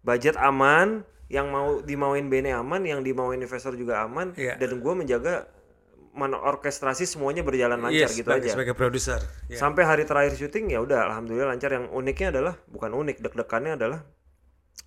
budget 0.00 0.36
aman 0.36 1.08
yang 1.32 1.48
mau 1.48 1.80
dimauin 1.80 2.28
Bene 2.28 2.52
aman 2.52 2.84
yang 2.84 3.00
dimauin 3.00 3.40
investor 3.40 3.72
juga 3.74 4.04
aman 4.04 4.36
Iya. 4.36 4.60
dan 4.60 4.76
gue 4.76 4.92
menjaga 4.92 5.48
orkestrasi 6.20 7.06
semuanya 7.06 7.40
berjalan 7.40 7.80
lancar 7.80 8.10
Yes, 8.10 8.18
gitu 8.18 8.28
aja 8.28 8.50
sebagai 8.52 8.74
produser. 8.74 9.22
Iya. 9.46 9.56
sampai 9.56 9.82
hari 9.86 10.02
terakhir 10.04 10.36
syuting 10.36 10.68
ya 10.68 10.82
udah 10.82 11.06
alhamdulillah 11.06 11.48
lancar 11.48 11.70
yang 11.70 11.86
uniknya 11.88 12.28
adalah 12.28 12.54
bukan 12.66 12.92
unik 12.92 13.22
deg-degannya 13.22 13.78
adalah 13.78 14.02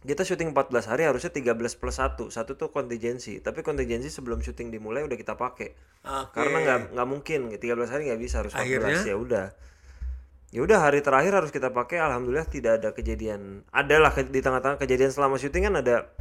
kita 0.04 0.28
syuting 0.28 0.52
14 0.52 0.92
hari 0.92 1.08
harusnya 1.08 1.32
13 1.32 1.56
plus 1.80 1.96
1 1.96 2.28
satu 2.28 2.60
tuh 2.60 2.75
kontingensi 2.75 3.40
tapi 3.40 3.63
kontingensi 3.63 4.12
sebelum 4.12 4.44
syuting 4.44 4.68
dimulai 4.68 5.00
udah 5.08 5.16
kita 5.16 5.40
pakai. 5.40 5.72
Oke. 6.04 6.36
karena 6.36 6.58
nggak 6.60 6.80
nggak 6.92 7.08
mungkin. 7.08 7.40
13 7.56 7.88
hari 7.88 8.12
nggak 8.12 8.20
bisa 8.20 8.44
harus 8.44 8.52
14 8.52 8.60
Akhirnya? 8.68 9.00
ya 9.08 9.16
udah. 9.16 9.46
Ya 10.54 10.60
udah 10.62 10.80
hari 10.84 11.00
terakhir 11.00 11.32
harus 11.34 11.50
kita 11.50 11.72
pakai. 11.72 12.04
Alhamdulillah 12.04 12.46
tidak 12.46 12.84
ada 12.84 12.92
kejadian. 12.92 13.63
Adalah 13.72 14.12
ke- 14.12 14.28
di 14.28 14.44
tengah-tengah 14.44 14.75
kejadian 14.78 15.10
selama 15.10 15.40
syuting 15.40 15.72
kan 15.72 15.80
ada 15.80 16.12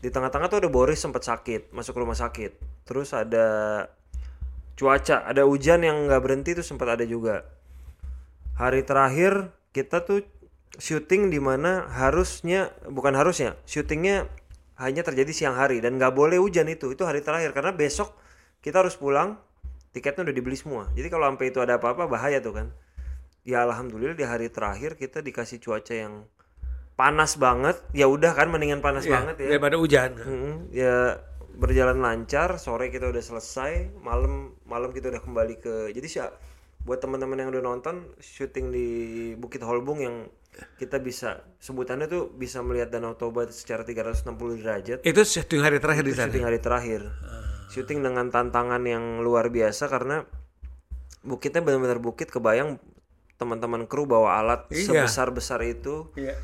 di 0.00 0.08
tengah-tengah 0.08 0.48
tuh 0.48 0.64
ada 0.64 0.70
Boris 0.72 0.96
sempat 0.96 1.20
sakit 1.20 1.76
masuk 1.76 2.00
rumah 2.00 2.16
sakit. 2.16 2.56
Terus 2.88 3.12
ada 3.12 3.84
cuaca 4.80 5.28
ada 5.28 5.44
hujan 5.44 5.84
yang 5.84 6.08
nggak 6.08 6.22
berhenti 6.24 6.56
tuh 6.56 6.64
sempat 6.64 6.96
ada 6.96 7.04
juga. 7.04 7.44
Hari 8.56 8.80
terakhir 8.80 9.52
kita 9.76 10.08
tuh 10.08 10.24
syuting 10.78 11.32
di 11.32 11.42
mana 11.42 11.90
harusnya 11.90 12.70
bukan 12.86 13.16
harusnya 13.18 13.58
syutingnya 13.66 14.30
hanya 14.80 15.04
terjadi 15.04 15.32
siang 15.34 15.56
hari 15.58 15.82
dan 15.84 16.00
nggak 16.00 16.14
boleh 16.16 16.40
hujan 16.40 16.70
itu 16.70 16.94
itu 16.94 17.02
hari 17.04 17.20
terakhir. 17.20 17.52
Karena 17.52 17.74
besok 17.74 18.16
kita 18.64 18.80
harus 18.80 18.96
pulang 18.96 19.36
tiketnya 19.92 20.24
udah 20.24 20.34
dibeli 20.34 20.56
semua. 20.56 20.88
Jadi 20.96 21.08
kalau 21.12 21.28
sampai 21.28 21.52
itu 21.52 21.58
ada 21.60 21.76
apa-apa 21.76 22.08
bahaya 22.08 22.40
tuh 22.40 22.56
kan. 22.56 22.66
Ya 23.44 23.64
alhamdulillah 23.64 24.16
di 24.16 24.24
hari 24.24 24.48
terakhir 24.48 24.96
kita 24.96 25.20
dikasih 25.20 25.60
cuaca 25.60 25.92
yang 25.92 26.24
panas 26.96 27.36
banget. 27.36 27.76
Ya 27.92 28.08
udah 28.08 28.32
kan 28.32 28.48
mendingan 28.48 28.80
panas 28.80 29.04
Iya, 29.04 29.12
banget 29.20 29.34
ya. 29.44 29.48
Daripada 29.52 29.76
hujan. 29.76 30.10
Mm, 30.16 30.54
ya 30.72 30.96
berjalan 31.60 32.00
lancar 32.00 32.56
sore 32.56 32.88
kita 32.88 33.12
udah 33.12 33.20
selesai 33.20 33.92
malam 34.00 34.56
malam 34.64 34.96
kita 34.96 35.12
udah 35.12 35.20
kembali 35.20 35.60
ke 35.60 35.74
jadi 35.92 36.08
sih 36.08 36.24
buat 36.88 37.04
teman-teman 37.04 37.36
yang 37.36 37.52
udah 37.52 37.60
nonton 37.60 38.08
syuting 38.16 38.72
di 38.72 38.88
Bukit 39.36 39.60
Holbung 39.60 40.00
yang 40.00 40.24
kita 40.76 40.98
bisa 40.98 41.40
sebutannya 41.56 42.04
tuh 42.04 42.28
bisa 42.30 42.60
melihat 42.60 42.90
Danau 42.90 43.14
Toba 43.14 43.46
secara 43.48 43.86
360 43.86 44.26
derajat. 44.60 44.98
Itu 45.00 45.22
syuting 45.22 45.60
hari 45.60 45.78
terakhir 45.78 46.04
di 46.04 46.12
sana. 46.12 46.28
syuting 46.28 46.44
hari 46.44 46.58
terakhir. 46.58 47.00
Syuting 47.70 47.98
dengan 48.02 48.28
tantangan 48.28 48.82
yang 48.82 49.22
luar 49.22 49.46
biasa 49.48 49.86
karena 49.86 50.26
bukitnya 51.22 51.62
benar-benar 51.62 51.98
bukit. 51.98 52.28
Kebayang 52.28 52.76
teman-teman 53.36 53.86
kru 53.86 54.04
bawa 54.04 54.36
alat 54.36 54.68
Iya. 54.68 55.06
sebesar 55.06 55.30
besar 55.30 55.60
itu. 55.62 56.10
Iya. 56.14 56.36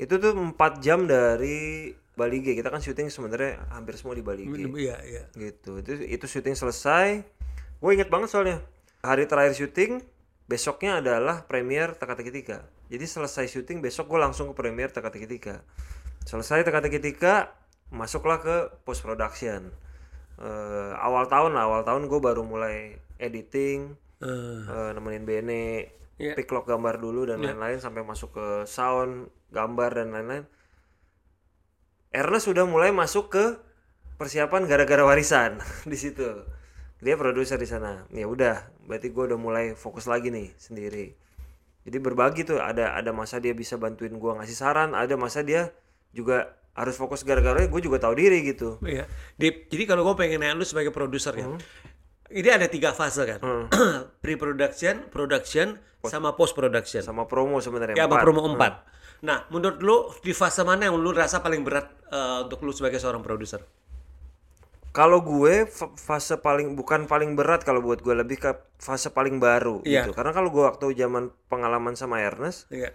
itu 0.00 0.18
tuh 0.18 0.34
empat 0.34 0.82
jam 0.82 1.06
dari 1.06 1.92
Bali 2.12 2.42
G 2.42 2.58
kita 2.58 2.68
kan 2.68 2.82
syuting 2.82 3.06
sebenarnya 3.06 3.70
hampir 3.70 3.94
semua 3.94 4.18
di 4.18 4.24
Bali 4.24 4.42
G 4.44 4.66
Iya, 4.66 4.98
iya. 5.06 5.22
gitu. 5.32 5.78
Itu 5.78 5.94
itu 5.94 6.24
syuting 6.26 6.58
selesai. 6.58 7.22
Gue 7.78 7.90
inget 7.94 8.10
banget 8.10 8.28
soalnya. 8.28 8.58
Hari 9.00 9.24
terakhir 9.24 9.54
syuting 9.54 10.02
besoknya 10.52 11.00
adalah 11.00 11.48
premier 11.48 11.96
teka-teki 11.96 12.28
tiga. 12.28 12.68
Jadi 12.92 13.08
selesai 13.08 13.48
syuting 13.48 13.80
besok 13.80 14.12
gue 14.12 14.20
langsung 14.20 14.52
ke 14.52 14.54
premier 14.60 14.92
teka-teki 14.92 15.24
tiga. 15.24 15.64
Selesai 16.28 16.60
teka-teki 16.60 17.00
tiga 17.00 17.56
masuklah 17.88 18.36
ke 18.44 18.68
post 18.84 19.00
production. 19.00 19.72
Eh, 20.36 20.92
awal 21.00 21.24
tahun 21.32 21.56
lah 21.56 21.64
awal 21.64 21.82
tahun 21.88 22.04
gue 22.04 22.20
baru 22.20 22.44
mulai 22.44 23.00
editing 23.16 23.96
Eh, 24.22 24.28
eh, 24.68 24.90
nemenin 24.94 25.24
Bene 25.24 25.64
Iya. 26.20 26.38
pick 26.38 26.52
lock 26.54 26.70
gambar 26.70 27.02
dulu 27.02 27.26
dan 27.26 27.42
lain-lain 27.42 27.82
sampai 27.82 28.06
masuk 28.06 28.36
ke 28.36 28.46
sound 28.68 29.26
gambar 29.50 29.90
dan 29.98 30.14
lain-lain. 30.14 30.44
Ernest 32.12 32.46
sudah 32.46 32.68
mulai 32.68 32.92
masuk 32.94 33.32
ke 33.32 33.44
persiapan 34.20 34.68
gara-gara 34.68 35.02
warisan 35.02 35.58
di 35.90 35.96
situ. 35.98 36.46
Dia 37.02 37.18
produser 37.18 37.58
di 37.58 37.66
sana. 37.66 38.06
Ya 38.14 38.30
udah 38.30 38.70
berarti 38.82 39.08
gue 39.08 39.24
udah 39.24 39.38
mulai 39.38 39.66
fokus 39.72 40.04
lagi 40.04 40.28
nih 40.28 40.50
sendiri 40.56 41.14
jadi 41.82 41.98
berbagi 41.98 42.42
tuh 42.42 42.58
ada 42.58 42.92
ada 42.92 43.10
masa 43.10 43.38
dia 43.38 43.50
bisa 43.52 43.74
bantuin 43.74 44.14
gua 44.14 44.38
ngasih 44.38 44.54
saran 44.54 44.92
ada 44.92 45.14
masa 45.14 45.42
dia 45.42 45.74
juga 46.10 46.50
harus 46.72 46.94
fokus 46.94 47.20
gara-gara 47.20 47.58
gue 47.60 47.80
juga 47.80 47.98
tahu 47.98 48.14
diri 48.14 48.42
gitu 48.44 48.78
Iya. 48.80 49.04
Di- 49.34 49.66
jadi 49.66 49.84
kalau 49.86 50.02
gue 50.02 50.14
pengen 50.14 50.40
nanya 50.40 50.54
lu 50.54 50.64
sebagai 50.64 50.88
produser 50.88 51.34
Hmm. 51.34 51.58
kan, 51.58 51.62
ini 52.32 52.48
ada 52.48 52.64
tiga 52.64 52.90
fase 52.90 53.28
kan, 53.28 53.40
pre-production, 54.22 55.04
production, 55.08 55.76
sama 56.02 56.32
post-production. 56.32 57.02
sama 57.02 57.28
promo 57.28 57.60
sebenarnya 57.60 57.94
Ya, 57.94 58.08
sama 58.08 58.18
promo 58.18 58.40
empat. 58.46 58.88
Nah, 59.22 59.46
menurut 59.48 59.78
lu 59.78 59.96
di 60.18 60.32
fase 60.32 60.62
mana 60.62 60.88
yang 60.88 60.96
lu 60.96 61.12
rasa 61.12 61.38
paling 61.38 61.60
berat 61.60 61.86
eh, 62.08 62.38
untuk 62.42 62.62
lu 62.62 62.72
sebagai 62.72 62.96
seorang 62.96 63.20
produser? 63.20 63.62
Kalau 64.92 65.24
gue 65.24 65.64
fa- 65.64 65.88
fase 65.94 66.36
paling 66.36 66.76
bukan 66.76 67.04
paling 67.04 67.32
berat 67.32 67.64
kalau 67.64 67.80
buat 67.80 67.98
gue 67.98 68.12
lebih 68.12 68.36
ke 68.36 68.50
fase 68.76 69.08
paling 69.08 69.40
baru 69.40 69.80
Iya. 69.82 70.04
gitu. 70.04 70.12
Karena 70.12 70.30
kalau 70.30 70.48
gue 70.48 70.60
waktu 70.62 70.92
zaman 70.92 71.32
pengalaman 71.48 71.96
sama 71.96 72.20
Ernest, 72.20 72.68
Iya. 72.68 72.92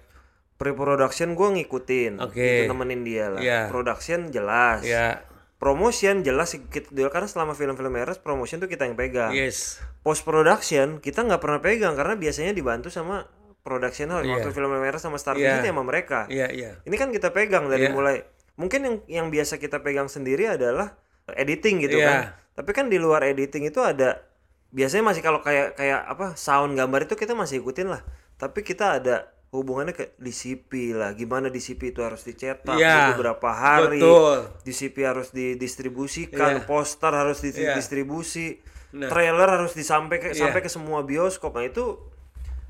pre-production 0.55 1.33
gue 1.33 1.47
ngikutin, 1.55 2.17
Oke. 2.19 2.37
gitu, 2.37 2.61
nemenin 2.69 3.01
dia 3.01 3.25
lah. 3.27 3.41
Iya. 3.41 3.59
Production 3.67 4.29
jelas, 4.29 4.81
Ya, 4.81 5.25
promotion 5.57 6.21
jelas 6.21 6.53
kita 6.53 6.89
dulu 6.89 7.09
karena 7.09 7.25
selama 7.25 7.53
film-film 7.53 7.89
Ernest 7.91 8.21
promotion 8.21 8.57
tuh 8.57 8.67
kita 8.67 8.85
yang 8.85 8.93
pegang. 8.93 9.33
yes. 9.33 9.81
Post 10.01 10.21
production 10.21 10.97
kita 10.97 11.25
nggak 11.25 11.41
pernah 11.41 11.59
pegang 11.59 11.93
karena 11.93 12.13
biasanya 12.13 12.53
dibantu 12.53 12.87
sama 12.87 13.25
production 13.59 14.07
house. 14.09 14.23
Waktu 14.23 14.49
film 14.51 14.69
Ernest 14.71 15.03
sama 15.03 15.17
Star 15.17 15.33
ya 15.35 15.59
sama 15.59 15.81
mereka. 15.81 16.29
Iya, 16.29 16.47
iya. 16.49 16.71
Ini 16.79 16.95
kan 16.95 17.09
kita 17.09 17.29
pegang 17.29 17.67
dari 17.67 17.89
Iya. 17.89 17.91
mulai 17.91 18.21
mungkin 18.53 18.79
yang 18.81 18.95
yang 19.07 19.27
biasa 19.27 19.57
kita 19.57 19.81
pegang 19.81 20.07
sendiri 20.07 20.47
adalah 20.47 20.93
editing 21.34 21.84
gitu 21.84 22.00
Iya. 22.00 22.07
kan. 22.07 22.22
Tapi 22.57 22.72
kan 22.74 22.86
di 22.88 22.98
luar 22.98 23.24
editing 23.24 23.67
itu 23.67 23.84
ada 23.84 24.24
biasanya 24.72 25.12
masih 25.12 25.22
kalau 25.22 25.39
kayak 25.39 25.75
kayak 25.75 26.03
apa 26.03 26.36
sound 26.36 26.75
gambar 26.75 27.05
itu 27.05 27.15
kita 27.15 27.36
masih 27.36 27.60
ikutin 27.60 27.91
lah. 27.91 28.01
Tapi 28.36 28.62
kita 28.62 29.01
ada 29.01 29.15
hubungannya 29.50 29.96
ke 29.96 30.12
DCP 30.19 30.91
lah. 30.91 31.15
Gimana 31.15 31.48
DCP 31.48 31.96
itu 31.96 32.03
harus 32.03 32.22
dicetak 32.22 32.75
Iya. 32.75 33.15
butuh 33.15 33.17
berapa 33.19 33.50
hari. 33.50 34.00
Betul. 34.03 34.38
DCP 34.63 34.98
harus 35.03 35.31
didistribusikan, 35.31 36.62
Iya. 36.62 36.67
poster 36.67 37.12
harus 37.12 37.39
Iya. 37.41 37.72
didistribusi, 37.74 38.60
Nah. 38.91 39.07
trailer 39.07 39.48
harus 39.48 39.72
disampaikan 39.72 40.36
Iya. 40.36 40.48
sampai 40.48 40.60
ke 40.60 40.67
semua 40.67 41.03
bioskop. 41.03 41.55
Nah 41.55 41.63
itu 41.63 41.96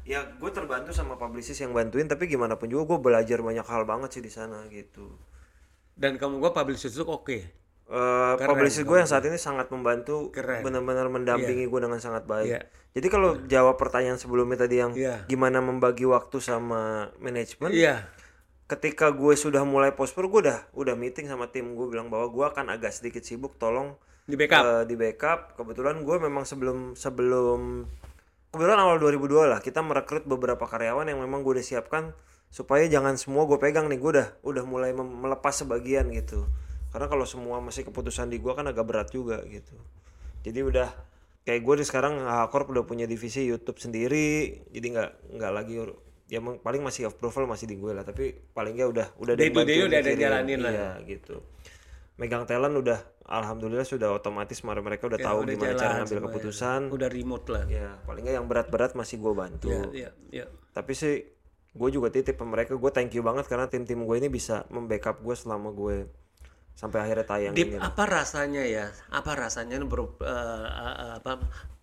ya 0.07 0.23
gue 0.23 0.51
terbantu 0.51 0.95
sama 0.95 1.19
publicist 1.19 1.59
yang 1.59 1.75
bantuin 1.75 2.07
tapi 2.07 2.31
gimana 2.31 2.55
pun 2.55 2.71
juga 2.71 2.95
gue 2.95 2.99
belajar 3.03 3.43
banyak 3.43 3.67
hal 3.67 3.83
banget 3.83 4.15
sih 4.15 4.23
di 4.23 4.31
sana 4.31 4.63
gitu 4.71 5.11
Dan 5.99 6.15
kamu 6.15 6.39
gua 6.39 6.53
publisher 6.53 6.87
itu 6.87 7.03
oke. 7.03 7.37
Eh 7.89 7.95
publicist 8.43 8.83
gue 8.83 8.97
yang 8.97 9.07
saat 9.07 9.23
ini 9.23 9.35
sangat 9.35 9.67
membantu 9.69 10.27
benar-benar 10.61 11.07
mendampingi 11.07 11.63
gue 11.65 11.79
dengan 11.79 11.97
sangat 11.97 12.23
baik 12.23 12.47
Iya. 12.49 12.61
jadi 12.91 13.07
kalau 13.07 13.29
jawab 13.45 13.75
pertanyaan 13.75 14.15
sebelumnya 14.15 14.59
tadi 14.59 14.75
yang 14.77 14.91
Iya. 14.91 15.23
gimana 15.25 15.59
membagi 15.59 16.03
waktu 16.03 16.37
sama 16.37 16.81
manajemen 17.15 17.71
Iya. 17.71 18.03
ketika 18.65 19.07
gue 19.09 19.31
sudah 19.33 19.63
mulai 19.63 19.91
pospor 19.91 20.27
gue 20.27 20.43
udah 20.43 20.67
udah 20.73 20.93
meeting 20.93 21.25
sama 21.25 21.47
tim 21.47 21.71
gue 21.73 21.87
bilang 21.87 22.07
bahwa 22.07 22.27
gue 22.27 22.45
akan 22.45 22.67
agak 22.69 22.91
sedikit 22.91 23.23
sibuk 23.23 23.55
tolong 23.55 23.95
Di 24.21 24.35
backup. 24.35 24.59
eh, 24.61 24.83
di 24.83 24.95
backup 24.95 25.55
kebetulan 25.55 26.03
gue 26.03 26.15
memang 26.19 26.43
sebelum 26.43 26.91
sebelum 26.91 27.87
kebetulan 28.49 28.79
awal 28.79 28.99
2002 28.99 29.47
lah 29.47 29.59
kita 29.59 29.79
merekrut 29.79 30.27
beberapa 30.27 30.59
karyawan 30.61 31.07
yang 31.07 31.19
memang 31.19 31.39
gue 31.39 31.55
udah 31.55 31.63
siapkan 31.65 32.11
supaya 32.47 32.83
jangan 32.85 33.15
semua 33.15 33.43
gue 33.43 33.55
pegang 33.55 33.87
nih 33.87 33.95
gue 33.95 34.11
udah 34.13 34.27
udah 34.41 34.63
mulai 34.63 34.91
melepas 34.91 35.55
sebagian 35.55 36.11
gitu 36.11 36.43
karena 36.97 37.05
kalau 37.05 37.29
semua 37.29 37.61
masih 37.61 37.85
keputusan 37.85 38.33
di 38.33 38.41
gue 38.41 38.49
kan 38.49 38.65
agak 38.65 38.81
berat 38.83 39.13
juga 39.13 39.45
gitu 39.45 39.77
jadi 40.41 40.65
udah 40.65 40.89
kayak 41.45 41.61
gue 41.61 41.85
sekarang 41.85 42.25
Hakor 42.25 42.65
udah 42.65 42.89
punya 42.89 43.05
divisi 43.05 43.45
YouTube 43.45 43.77
sendiri 43.77 44.65
jadi 44.73 44.87
nggak 44.97 45.09
nggak 45.37 45.51
lagi 45.53 45.77
ya 46.25 46.41
paling 46.41 46.81
masih 46.81 47.13
approval 47.13 47.45
masih 47.45 47.69
di 47.69 47.77
gue 47.77 47.93
lah 47.93 48.01
tapi 48.01 48.33
paling 48.51 48.73
nggak 48.73 48.89
udah 48.89 49.07
udah 49.21 49.33
Day 49.37 49.53
to 49.53 49.61
day 49.61 49.85
udah 49.85 49.99
ada 50.01 50.11
jalanin 50.11 50.59
lah. 50.65 50.73
iya 50.73 50.89
gitu 51.05 51.45
megang 52.17 52.49
talent 52.49 52.73
udah 52.73 52.97
alhamdulillah 53.29 53.85
sudah 53.85 54.09
otomatis 54.09 54.57
mereka 54.65 54.81
mereka 54.81 55.03
udah 55.05 55.19
tahu 55.21 55.37
Ya, 55.37 55.43
Udah 55.45 55.53
gimana 55.53 55.77
cara 55.77 55.91
ngambil 55.93 56.09
semuanya. 56.09 56.25
keputusan 56.33 56.81
Udah 56.89 57.09
remote 57.13 57.47
lah. 57.53 57.63
ya 57.69 57.87
paling 58.03 58.21
nggak 58.25 58.35
yang 58.41 58.47
berat-berat 58.49 58.91
masih 58.97 59.21
gue 59.21 59.33
bantu 59.37 59.69
Iya, 59.69 59.85
iya, 59.93 60.09
iya. 60.33 60.45
tapi 60.73 60.97
sih 60.97 61.29
gue 61.77 61.89
juga 61.93 62.09
titip 62.09 62.41
mereka 62.41 62.73
gue 62.73 62.89
thank 62.89 63.13
you 63.13 63.21
banget 63.21 63.45
karena 63.45 63.69
tim-tim 63.69 64.01
gue 64.01 64.15
ini 64.17 64.27
bisa 64.27 64.65
membackup 64.67 65.21
gue 65.21 65.35
selama 65.37 65.69
gue 65.69 66.09
sampai 66.77 66.99
akhirnya 67.03 67.25
tayang 67.25 67.53
Dip, 67.57 67.73
ini 67.73 67.77
apa 67.81 68.03
rasanya 68.05 68.63
ya? 68.63 68.85
Apa 69.09 69.31
rasanya 69.33 69.81
ber, 69.83 70.01
eh, 70.21 70.67
eh, 70.69 71.13
apa 71.19 71.31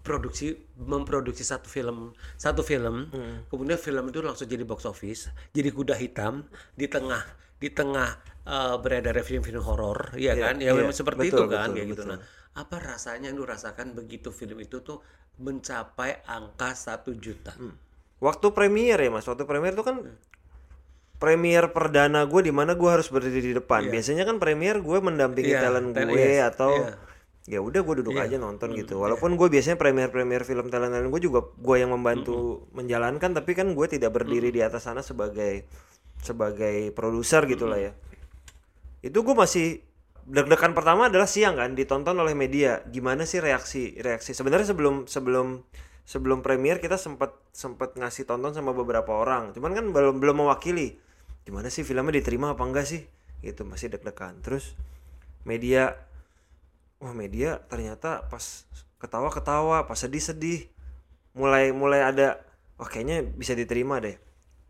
produksi 0.05 0.53
memproduksi 0.77 1.43
satu 1.43 1.67
film 1.67 2.13
satu 2.37 2.61
film, 2.71 3.09
Hmm. 3.11 3.37
kemudian 3.51 3.81
film 3.81 4.05
itu 4.13 4.21
langsung 4.21 4.47
jadi 4.47 4.63
box 4.63 4.85
office, 4.85 5.23
jadi 5.57 5.69
kuda 5.73 5.97
hitam 5.97 6.45
di 6.77 6.87
tengah 6.87 7.23
di 7.59 7.69
tengah 7.73 8.11
eh, 8.45 8.77
beredar 8.77 9.17
film-film 9.25 9.65
horor, 9.65 10.13
ya 10.21 10.37
Iya, 10.37 10.53
kan? 10.53 10.55
Ya 10.61 10.71
iya. 10.71 10.77
memang 10.77 10.93
seperti 10.93 11.33
Betul, 11.33 11.33
itu 11.33 11.45
kan, 11.49 11.69
betul, 11.73 11.75
kayak 11.81 11.89
gitu. 11.89 12.03
betul. 12.05 12.11
Nah, 12.13 12.21
apa 12.55 12.77
rasanya 12.77 13.27
yang 13.33 13.37
lu 13.41 13.47
rasakan 13.49 13.87
begitu 13.97 14.29
film 14.31 14.61
itu 14.61 14.85
tuh 14.85 15.01
mencapai 15.41 16.21
angka 16.29 16.77
satu 16.77 17.17
juta? 17.17 17.57
Hmm. 17.57 17.73
Waktu 18.21 18.47
premier 18.53 19.01
ya 19.01 19.09
mas, 19.09 19.25
waktu 19.25 19.49
premier 19.49 19.73
itu 19.73 19.81
kan 19.81 19.97
premier 21.25 21.73
perdana 21.73 22.29
gue 22.29 22.41
di 22.45 22.53
mana 22.53 22.77
gue 22.77 22.91
harus 22.93 23.09
berdiri 23.09 23.41
di 23.41 23.53
depan. 23.57 23.89
Biasanya 23.89 24.29
kan 24.29 24.37
premier 24.37 24.85
gue 24.85 24.99
mendampingi 25.01 25.57
Iya, 25.57 25.65
talent 25.65 25.97
gue 25.97 26.21
yes, 26.21 26.53
atau 26.53 26.73
iya. 26.77 26.93
ya 27.57 27.59
udah 27.65 27.81
gue 27.81 27.95
duduk 28.05 28.21
aja 28.21 28.37
nonton 28.37 28.77
gitu. 28.77 29.01
Walaupun 29.01 29.41
gue 29.41 29.49
biasanya 29.49 29.81
premier 29.81 30.13
premier 30.13 30.45
film 30.45 30.69
talent 30.69 30.93
talent 30.93 31.09
gue 31.09 31.23
juga 31.25 31.41
gue 31.57 31.77
yang 31.81 31.97
membantu 31.97 32.69
menjalankan, 32.77 33.33
tapi 33.33 33.57
kan 33.57 33.73
gue 33.73 33.87
tidak 33.89 34.13
berdiri 34.13 34.53
di 34.53 34.61
atas 34.61 34.85
sana 34.85 35.01
sebagai 35.01 35.65
sebagai 36.21 36.93
produser 36.93 37.49
gitulah 37.49 37.81
ya. 37.81 37.97
Itu 39.01 39.25
gue 39.25 39.33
masih 39.33 39.81
deg-degan 40.29 40.73
pertama 40.77 41.09
adalah 41.09 41.29
siang 41.29 41.57
kan 41.57 41.73
ditonton 41.73 42.21
oleh 42.21 42.37
media. 42.37 42.85
Gimana 42.85 43.25
sih 43.25 43.41
reaksi 43.41 43.97
reaksi? 43.97 44.37
Sebenarnya 44.37 44.77
sebelum 44.77 45.09
sebelum 45.09 45.65
sebelum 46.05 46.45
premier 46.45 46.85
kita 46.85 47.01
sempat 47.01 47.33
sempat 47.57 47.97
ngasih 47.97 48.29
tonton 48.29 48.53
sama 48.53 48.77
beberapa 48.77 49.09
orang. 49.09 49.57
Cuman 49.57 49.73
kan 49.73 49.85
belum 49.89 50.21
belum 50.21 50.45
mewakili. 50.45 51.01
Gimana 51.45 51.69
sih 51.69 51.85
filmnya 51.85 52.17
diterima 52.17 52.53
apa 52.53 52.65
enggak 52.65 52.85
sih? 52.85 53.05
Gitu 53.41 53.63
masih 53.63 53.89
deg-degan. 53.89 54.41
Terus 54.41 54.73
media 55.45 55.93
wah 56.99 57.13
media 57.13 57.61
ternyata 57.69 58.25
pas 58.27 58.65
ketawa-ketawa, 58.97 59.85
pas 59.85 59.99
sedih-sedih 59.99 60.73
mulai 61.37 61.69
mulai 61.71 62.01
ada 62.01 62.41
wah 62.77 62.89
kayaknya 62.89 63.21
bisa 63.23 63.53
diterima 63.53 64.01
deh. 64.01 64.17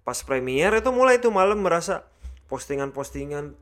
Pas 0.02 0.18
premier 0.20 0.74
itu 0.74 0.90
mulai 0.90 1.22
tuh 1.22 1.30
malam 1.30 1.62
merasa 1.62 2.02
postingan-postingan 2.50 3.54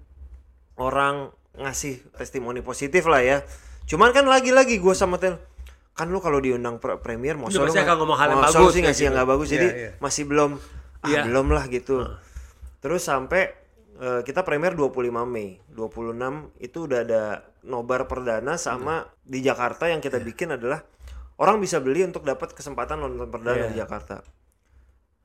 orang 0.75 1.31
ngasih 1.55 2.01
testimoni 2.17 2.65
positif 2.65 3.05
lah 3.05 3.21
ya. 3.21 3.39
Cuman 3.85 4.17
kan 4.17 4.25
lagi-lagi 4.25 4.81
gue 4.81 4.95
sama 4.97 5.21
Tel 5.21 5.37
kan 5.93 6.09
lu 6.09 6.25
kalau 6.25 6.41
diundang 6.41 6.81
pre- 6.81 6.97
premier 6.97 7.37
mau 7.37 7.53
akan 7.85 7.97
ngomong 8.01 8.17
hal 8.17 8.29
yang 8.33 8.41
bagus 8.41 8.73
sih 8.73 8.81
ngasih 8.81 9.03
yang 9.05 9.15
nggak 9.15 9.29
bagus 9.29 9.49
jadi 9.53 9.67
Iya, 9.69 9.77
iya. 9.77 9.91
masih 10.01 10.25
belum 10.25 10.51
ah 11.05 11.09
Iya. 11.13 11.21
belum 11.29 11.47
lah 11.53 11.65
gitu. 11.69 11.97
Terus 12.83 13.01
sampai 13.01 13.43
eh, 13.95 14.21
kita 14.21 14.43
premier 14.43 14.75
25 14.75 14.91
Mei, 15.25 15.63
26 15.69 16.19
itu 16.59 16.79
udah 16.83 17.01
ada 17.01 17.23
nobar 17.63 18.05
perdana 18.05 18.59
sama 18.59 19.07
di 19.23 19.39
Jakarta 19.39 19.87
yang 19.87 19.99
kita 19.99 20.19
bikin 20.19 20.51
adalah 20.53 20.83
orang 21.37 21.57
bisa 21.57 21.79
beli 21.79 22.03
untuk 22.03 22.23
dapat 22.23 22.51
kesempatan 22.51 22.99
nonton 22.99 23.29
perdana 23.29 23.65
Iya. 23.65 23.69
di 23.69 23.77
Jakarta. 23.77 24.27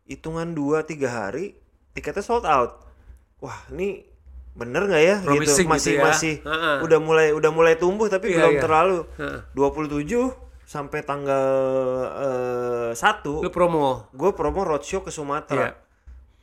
Hitungan 0.06 0.54
2 0.54 0.86
3 0.86 1.10
hari 1.10 1.58
tiketnya 1.92 2.22
sold 2.22 2.46
out. 2.46 2.86
Wah, 3.40 3.66
ini 3.68 4.06
bener 4.54 4.86
nggak 4.86 5.04
ya 5.04 5.16
Promising 5.20 5.38
gitu 5.68 5.70
masih 5.70 5.92
gitu 5.92 5.94
ya. 5.94 6.04
masih 6.04 6.34
Ha-ha. 6.42 6.72
udah 6.82 7.00
mulai 7.00 7.30
udah 7.30 7.52
mulai 7.52 7.74
tumbuh 7.76 8.06
tapi 8.08 8.28
Iya, 8.28 8.38
belum 8.40 8.54
iya. 8.54 8.62
terlalu 8.64 8.98
Heeh. 9.16 9.40
27 9.54 10.34
sampai 10.64 11.00
tanggal 11.02 11.46
eh, 12.16 12.92
1 12.92 13.22
Lu 13.40 13.50
promo. 13.50 14.10
gue 14.12 14.30
promo 14.32 14.62
roadshow 14.64 15.02
ke 15.02 15.10
Sumatera. 15.10 15.62
Iya. 15.64 15.72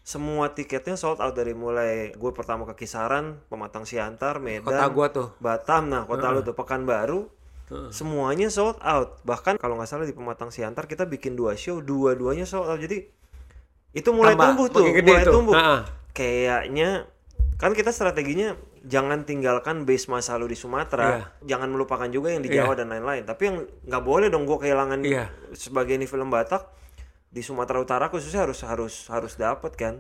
Semua 0.05 0.53
tiketnya 0.53 0.95
sold 0.95 1.17
out 1.17 1.33
dari 1.33 1.57
mulai 1.57 2.13
gue 2.13 2.33
pertama 2.37 2.69
ke 2.69 2.85
Kisaran, 2.85 3.41
Pematang 3.49 3.89
Siantar, 3.89 4.37
Medan, 4.37 4.69
Kota 4.69 4.87
gua 4.93 5.07
tuh. 5.09 5.29
Batam, 5.41 5.89
nah 5.89 6.05
kota 6.05 6.29
lu 6.29 6.45
tuh 6.45 6.53
Pekanbaru, 6.53 7.25
semuanya 7.89 8.53
sold 8.53 8.77
out. 8.85 9.25
Bahkan 9.25 9.57
kalau 9.57 9.81
nggak 9.81 9.89
salah 9.89 10.05
di 10.05 10.13
Pematang 10.13 10.53
Siantar 10.53 10.85
kita 10.85 11.09
bikin 11.09 11.33
dua 11.33 11.57
show, 11.57 11.81
dua-duanya 11.81 12.45
sold 12.45 12.69
out. 12.69 12.77
Jadi 12.77 13.01
itu 13.97 14.09
mulai 14.13 14.37
Tambah, 14.37 14.45
tumbuh 14.53 14.67
tuh, 14.69 14.85
mulai 14.93 15.25
tuh. 15.25 15.33
tumbuh. 15.33 15.55
Ha-ha. 15.57 15.77
Kayaknya 16.13 17.09
kan 17.57 17.73
kita 17.73 17.89
strateginya 17.89 18.61
jangan 18.85 19.25
tinggalkan 19.25 19.89
base 19.89 20.13
masa 20.13 20.37
lu 20.37 20.45
di 20.45 20.59
Sumatera, 20.59 21.33
jangan 21.41 21.73
melupakan 21.73 22.05
juga 22.13 22.29
yang 22.29 22.45
di 22.45 22.53
Iya. 22.53 22.69
Jawa 22.69 22.77
dan 22.77 22.93
lain-lain. 22.93 23.25
Tapi 23.25 23.43
yang 23.49 23.57
nggak 23.89 24.03
boleh 24.05 24.29
dong 24.29 24.45
gue 24.45 24.59
kehilangan 24.61 25.01
Iya. 25.01 25.33
sebagai 25.57 25.97
ini 25.97 26.05
film 26.05 26.29
Batak 26.29 26.69
di 27.35 27.43
Sumatera 27.43 27.83
Utara 27.83 28.07
khususnya 28.15 28.47
harus 28.47 28.63
harus 28.63 28.95
harus 29.11 29.35
dapat 29.35 29.75
kan. 29.75 29.95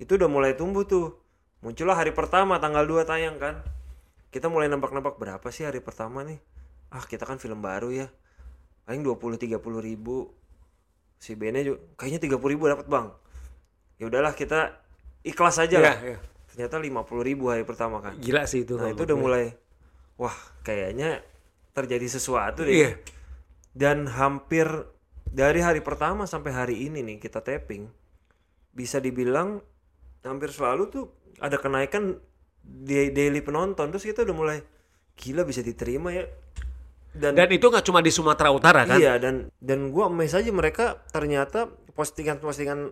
Itu 0.00 0.16
udah 0.16 0.32
mulai 0.32 0.56
tumbuh 0.56 0.88
tuh. 0.88 1.20
Muncullah 1.60 1.94
hari 1.94 2.16
pertama 2.16 2.56
tanggal 2.56 2.88
2 2.88 3.04
tayang 3.04 3.36
kan. 3.36 3.60
Kita 4.32 4.48
mulai 4.48 4.72
nebak-nebak 4.72 5.20
berapa 5.20 5.44
sih 5.52 5.68
hari 5.68 5.84
pertama 5.84 6.24
nih? 6.24 6.40
Ah, 6.88 7.04
kita 7.04 7.28
kan 7.28 7.36
film 7.36 7.60
baru 7.60 7.92
ya. 7.92 8.08
Paling 8.88 9.04
20 9.04 9.36
30 9.36 9.60
ribu. 9.84 10.32
Si 11.20 11.36
Bene 11.36 11.60
juga 11.62 11.84
kayaknya 12.00 12.32
30 12.32 12.50
ribu 12.50 12.64
dapat, 12.66 12.88
Bang. 12.88 13.12
Ya 14.00 14.08
udahlah 14.08 14.32
kita 14.32 14.80
ikhlas 15.22 15.60
aja 15.60 15.76
Iya, 15.78 15.84
lah. 15.84 15.96
iya. 16.00 16.18
Ternyata 16.50 16.80
50 16.80 17.22
ribu 17.22 17.52
hari 17.52 17.62
pertama 17.68 18.00
kan. 18.00 18.16
Gila 18.18 18.48
sih 18.48 18.64
itu. 18.64 18.80
Nah, 18.80 18.90
itu 18.90 19.04
udah 19.04 19.14
mulai 19.20 19.52
wah, 20.16 20.34
kayaknya 20.64 21.20
terjadi 21.76 22.08
sesuatu 22.08 22.64
deh. 22.64 22.72
Iya. 22.74 22.90
Dan 23.76 24.08
hampir 24.10 24.66
dari 25.32 25.64
hari 25.64 25.80
pertama 25.80 26.28
sampai 26.28 26.52
hari 26.52 26.76
ini 26.84 27.00
nih 27.00 27.16
kita 27.16 27.40
tapping 27.40 27.88
bisa 28.76 29.00
dibilang 29.00 29.64
hampir 30.20 30.52
selalu 30.52 30.92
tuh 30.92 31.04
ada 31.40 31.56
kenaikan 31.56 32.20
di 32.62 33.10
daily 33.10 33.40
penonton. 33.40 33.88
Terus 33.90 34.04
kita 34.04 34.28
udah 34.28 34.36
mulai 34.36 34.58
gila 35.16 35.48
bisa 35.48 35.64
diterima 35.64 36.12
ya. 36.12 36.28
Dan, 37.12 37.36
Dan 37.36 37.48
itu 37.52 37.68
nggak 37.68 37.84
cuma 37.84 38.00
di 38.00 38.08
Sumatera 38.08 38.48
Utara 38.48 38.88
kan? 38.88 38.96
iya 38.96 39.20
dan 39.20 39.52
dan 39.60 39.92
gua 39.92 40.08
amazed 40.08 40.32
aja 40.32 40.48
mereka 40.48 41.04
ternyata 41.12 41.68
postingan-postingan 41.92 42.88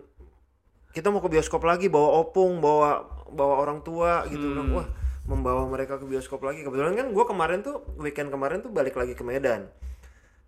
kita 0.93 1.09
mau 1.09 1.25
ke 1.25 1.29
bioskop 1.33 1.65
lagi 1.65 1.89
bawa 1.89 2.21
opung 2.21 2.61
bawa 2.61 3.01
bawa 3.33 3.65
orang 3.65 3.81
tua 3.81 4.29
gitu. 4.29 4.45
Hmm. 4.45 4.77
Wah 4.77 4.85
membawa 5.25 5.65
mereka 5.69 5.97
ke 5.97 6.05
bioskop 6.05 6.41
lagi. 6.45 6.61
Kebetulan 6.61 6.93
kan 6.93 7.07
gua 7.13 7.25
kemarin 7.25 7.65
tuh 7.65 7.81
weekend 7.97 8.29
kemarin 8.29 8.61
tuh 8.61 8.69
balik 8.69 8.93
lagi 8.93 9.17
ke 9.17 9.25
Medan 9.25 9.69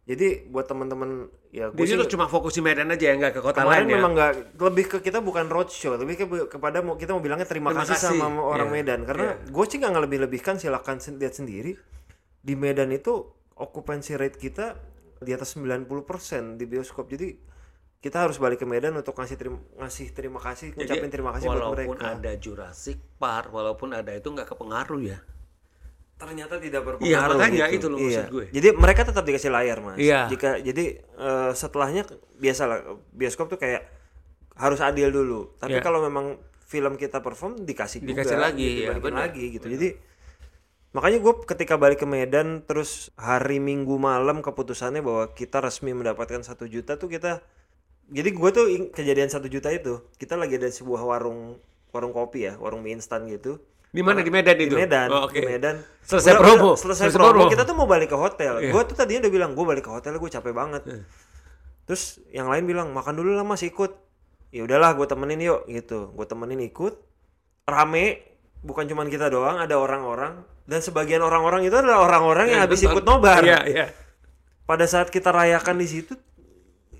jadi 0.03 0.43
buat 0.45 0.67
teman-teman 0.67 1.31
ya 1.47 1.71
gue 1.71 1.79
Jadi 1.79 1.95
lu 1.95 2.03
cuma 2.05 2.27
fokus 2.27 2.53
di 2.53 2.61
Medan 2.61 2.91
aja 2.91 3.05
ya 3.07 3.15
nggak 3.15 3.33
ke 3.33 3.41
kota 3.41 3.63
lain 3.63 3.87
ya? 3.87 3.95
memang 3.95 4.11
nggak 4.11 4.31
lebih 4.57 4.85
ke 4.87 4.97
kita 4.99 5.23
bukan 5.23 5.47
roadshow 5.47 5.95
lebih 5.95 6.15
ke 6.19 6.25
kepada 6.49 6.83
mau 6.83 6.99
kita 6.99 7.15
mau 7.15 7.23
bilangnya 7.23 7.47
terima, 7.47 7.71
Terima 7.71 7.87
kasih, 7.87 7.95
kasih. 7.95 8.19
sama 8.19 8.43
orang 8.43 8.67
Iya, 8.67 8.75
Medan 8.75 8.99
karena 9.03 9.39
gue 9.39 9.65
sih 9.65 9.77
nggak 9.79 9.93
ngelebih-lebihkan 9.93 10.55
silakan 10.57 10.99
sen- 10.99 11.15
lihat 11.15 11.33
sendiri 11.33 11.79
di 12.37 12.53
Medan 12.53 12.91
itu 12.91 13.23
okupansi 13.55 14.17
rate 14.17 14.35
kita 14.35 14.75
di 15.17 15.31
atas 15.31 15.55
90% 15.55 15.87
di 16.59 16.67
bioskop 16.67 17.07
jadi 17.07 17.39
kita 18.03 18.19
harus 18.19 18.35
balik 18.35 18.59
ke 18.59 18.67
Medan 18.67 18.99
untuk 18.99 19.15
ngasih 19.15 19.39
terima 19.39 19.63
ngasih 19.79 20.11
terima 20.11 20.35
kasih 20.37 20.75
ngucapin 20.75 21.07
terima 21.07 21.31
kasih 21.31 21.47
buat 21.47 21.63
walaupun 21.63 21.95
mereka 21.95 22.19
ada 22.19 22.31
Jurassic 22.35 22.99
Park, 23.15 23.55
walaupun 23.55 23.95
ada 23.95 24.11
itu 24.11 24.27
nggak 24.27 24.51
kepengaruh 24.51 24.99
ya. 24.99 25.23
Ternyata 26.23 26.55
tidak 26.55 26.81
berpengaruh 26.81 27.11
Iya, 27.11 27.19
makanya 27.27 27.65
gitu. 27.67 27.75
itu 27.75 27.87
loh 27.91 27.99
maksud 27.99 28.25
gue. 28.31 28.45
Jadi 28.55 28.67
mereka 28.73 29.01
tetap 29.03 29.23
dikasih 29.23 29.51
layar 29.51 29.77
mas. 29.83 29.99
Iya. 29.99 30.31
Jika 30.31 30.63
jadi 30.63 30.85
eh, 31.03 31.51
setelahnya 31.51 32.07
biasa 32.39 32.61
lah 32.63 32.79
bioskop 33.11 33.51
tuh 33.51 33.59
kayak 33.59 33.83
harus 34.55 34.79
adil 34.79 35.11
dulu. 35.11 35.51
Tapi 35.59 35.77
Iya. 35.77 35.83
kalau 35.83 35.99
memang 35.99 36.39
film 36.63 36.95
kita 36.95 37.19
perform 37.19 37.59
dikasih, 37.61 38.01
Dikasih 38.01 38.33
juga, 38.33 38.47
lagi, 38.49 38.69
ya, 38.81 38.95
benar. 38.97 39.27
lagi 39.27 39.51
gitu. 39.51 39.67
Jadi 39.67 39.93
makanya 40.93 41.19
gue 41.19 41.33
ketika 41.43 41.75
balik 41.75 41.99
ke 41.99 42.07
Medan 42.07 42.63
terus 42.63 43.11
hari 43.13 43.57
Minggu 43.59 43.97
malam 43.97 44.39
keputusannya 44.39 45.01
bahwa 45.01 45.33
kita 45.33 45.59
resmi 45.59 45.91
mendapatkan 45.91 46.41
satu 46.41 46.65
juta 46.65 46.95
tuh 46.95 47.11
kita. 47.11 47.43
Jadi 48.07 48.29
gue 48.31 48.49
tuh 48.49 48.65
kejadian 48.89 49.27
satu 49.27 49.45
juta 49.47 49.69
itu 49.69 50.01
kita 50.15 50.33
lagi 50.33 50.55
ada 50.55 50.69
sebuah 50.69 51.01
warung 51.03 51.57
warung 51.89 52.09
kopi 52.09 52.45
ya, 52.45 52.57
warung 52.57 52.81
mie 52.81 52.93
instan 52.93 53.25
gitu. 53.27 53.61
Di 53.93 54.01
mana 54.01 54.25
di 54.25 54.31
Medan 54.33 54.57
Di 54.57 54.65
itu? 54.65 54.73
Medan, 54.73 55.07
Oh, 55.13 55.29
oke. 55.29 55.37
di 55.37 55.45
Medan. 55.45 55.77
Selesai 56.01 56.33
Udah- 56.33 56.41
promo. 56.41 56.71
udah 56.73 56.81
selesai, 56.81 57.05
Selesai 57.07 57.15
promo. 57.15 57.45
promo. 57.45 57.51
Kita 57.53 57.63
tuh 57.63 57.75
mau 57.77 57.85
balik 57.85 58.09
ke 58.09 58.17
hotel. 58.17 58.53
Iya. 58.59 58.71
Gue 58.73 58.81
tuh 58.83 58.95
tadinya 58.97 59.21
udah 59.23 59.31
bilang 59.31 59.51
gue 59.53 59.65
balik 59.65 59.85
ke 59.85 59.91
hotel, 59.93 60.17
gue 60.17 60.27
capek 60.27 60.49
banget. 60.51 60.81
Terus 61.85 62.03
yang 62.27 62.49
lain 62.49 62.65
bilang 62.65 62.89
makan 62.89 63.13
dulu 63.13 63.31
lah 63.31 63.45
mas 63.45 63.61
ikut. 63.61 63.93
Ya 64.49 64.65
udahlah, 64.65 64.93
gue 64.93 65.05
temenin 65.05 65.39
yuk 65.39 65.61
gitu. 65.65 66.09
Gue 66.09 66.25
temenin 66.25 66.57
ikut. 66.59 66.93
Rame, 67.63 68.21
bukan 68.59 68.85
cuman 68.85 69.07
kita 69.07 69.29
doang, 69.29 69.57
ada 69.57 69.77
orang-orang. 69.77 70.41
Dan 70.63 70.79
sebagian 70.79 71.21
orang-orang 71.21 71.61
itu 71.61 71.73
adalah 71.73 72.01
orang-orang 72.01 72.49
yang 72.49 72.61
habis 72.61 72.81
ikut 72.81 73.03
nobar. 73.03 73.45
Iya, 73.45 73.59
iya. 73.65 73.85
Pada 74.63 74.83
saat 74.83 75.07
kita 75.07 75.29
rayakan 75.29 75.75
di 75.75 75.85
situ, 75.85 76.15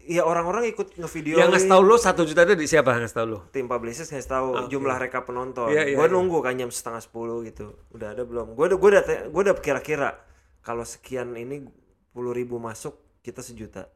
ya 0.08 0.24
orang-orang 0.28 0.68
ikut 0.70 1.00
ngevideo. 1.00 1.40
Yang 1.40 1.50
ngasih 1.56 1.70
tahu 1.72 1.82
lu 1.84 1.96
satu 1.96 2.22
juta 2.28 2.44
itu 2.44 2.56
di 2.60 2.68
siapa 2.68 2.96
ngasih 2.96 3.18
tahu 3.18 3.28
lu? 3.28 3.40
tim 3.56 3.66
publicist 3.66 4.12
ngasih 4.12 4.30
tahu 4.30 4.48
jumlah 4.68 4.98
reka 5.00 5.24
penonton. 5.24 5.72
Iya, 5.72 5.92
iya, 5.92 5.96
gue 5.96 6.06
iya. 6.08 6.14
nunggu 6.14 6.38
kan 6.44 6.56
jam 6.60 6.70
setengah 6.70 7.02
sepuluh 7.02 7.42
gitu. 7.48 7.76
Udah 7.96 8.12
ada 8.12 8.28
belum? 8.28 8.56
Gue 8.56 8.72
udah 8.72 8.78
gue 8.78 8.90
udah 8.94 9.04
gue 9.32 9.42
udah 9.50 9.56
kira-kira 9.60 10.20
kalau 10.64 10.84
sekian 10.84 11.36
ini 11.40 11.64
puluh 12.12 12.36
ribu 12.36 12.60
masuk 12.60 13.00
kita 13.24 13.40
sejuta. 13.40 13.88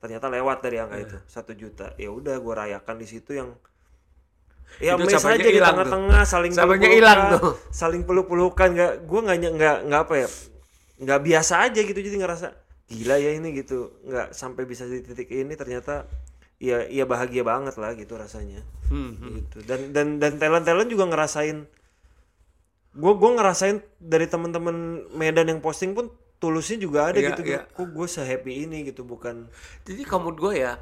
Ternyata 0.00 0.28
lewat 0.28 0.60
dari 0.60 0.76
angka 0.80 0.96
Iya. 1.00 1.06
itu 1.08 1.16
satu 1.24 1.52
juta. 1.56 1.96
Ya 1.96 2.12
udah 2.12 2.36
gue 2.36 2.54
rayakan 2.54 2.96
di 3.00 3.06
situ 3.08 3.32
yang 3.36 3.56
Ya 4.82 4.98
Itu 4.98 5.06
mes 5.06 5.22
aja 5.22 5.38
di 5.38 5.60
tengah-tengah 5.60 6.22
saling 6.26 6.50
peluk-pelukan, 6.50 6.90
hilang 6.90 7.20
tuh. 7.38 7.54
saling 7.70 8.02
peluk-pelukan 8.02 8.68
nggak 8.74 8.92
gue 9.06 9.20
nggak 9.22 9.38
nggak 9.54 9.76
nggak 9.86 10.00
apa 10.02 10.14
ya 10.18 10.28
nggak 10.98 11.20
biasa 11.20 11.54
aja 11.68 11.80
gitu 11.84 11.94
jadi 11.94 12.16
ngerasa 12.18 12.46
gila 12.90 13.16
ya 13.16 13.32
ini 13.36 13.54
gitu. 13.56 13.92
Nggak 14.04 14.32
sampai 14.36 14.62
bisa 14.68 14.84
di 14.84 15.00
titik 15.00 15.30
ini 15.32 15.54
ternyata 15.56 16.04
ya 16.62 16.86
ya 16.88 17.04
bahagia 17.04 17.42
banget 17.44 17.76
lah 17.80 17.92
gitu 17.96 18.14
rasanya. 18.16 18.62
Hmm, 18.88 19.16
gitu. 19.40 19.64
Dan 19.64 19.90
dan 19.96 20.20
dan 20.20 20.36
talent 20.36 20.64
talent 20.68 20.88
juga 20.92 21.08
ngerasain. 21.08 21.64
Gue 22.94 23.12
gue 23.18 23.30
ngerasain 23.34 23.82
dari 23.98 24.30
teman-teman 24.30 25.02
Medan 25.18 25.50
yang 25.50 25.58
posting 25.58 25.98
pun 25.98 26.14
tulusnya 26.38 26.78
juga 26.78 27.10
ada 27.10 27.18
Iya, 27.18 27.32
gitu. 27.34 27.42
Iya. 27.42 27.60
kok 27.66 27.88
gue 27.90 28.06
sehappy 28.06 28.68
ini 28.68 28.86
gitu 28.86 29.02
bukan. 29.02 29.48
Jadi 29.82 30.04
menurut 30.06 30.38
gue 30.38 30.52
ya, 30.62 30.78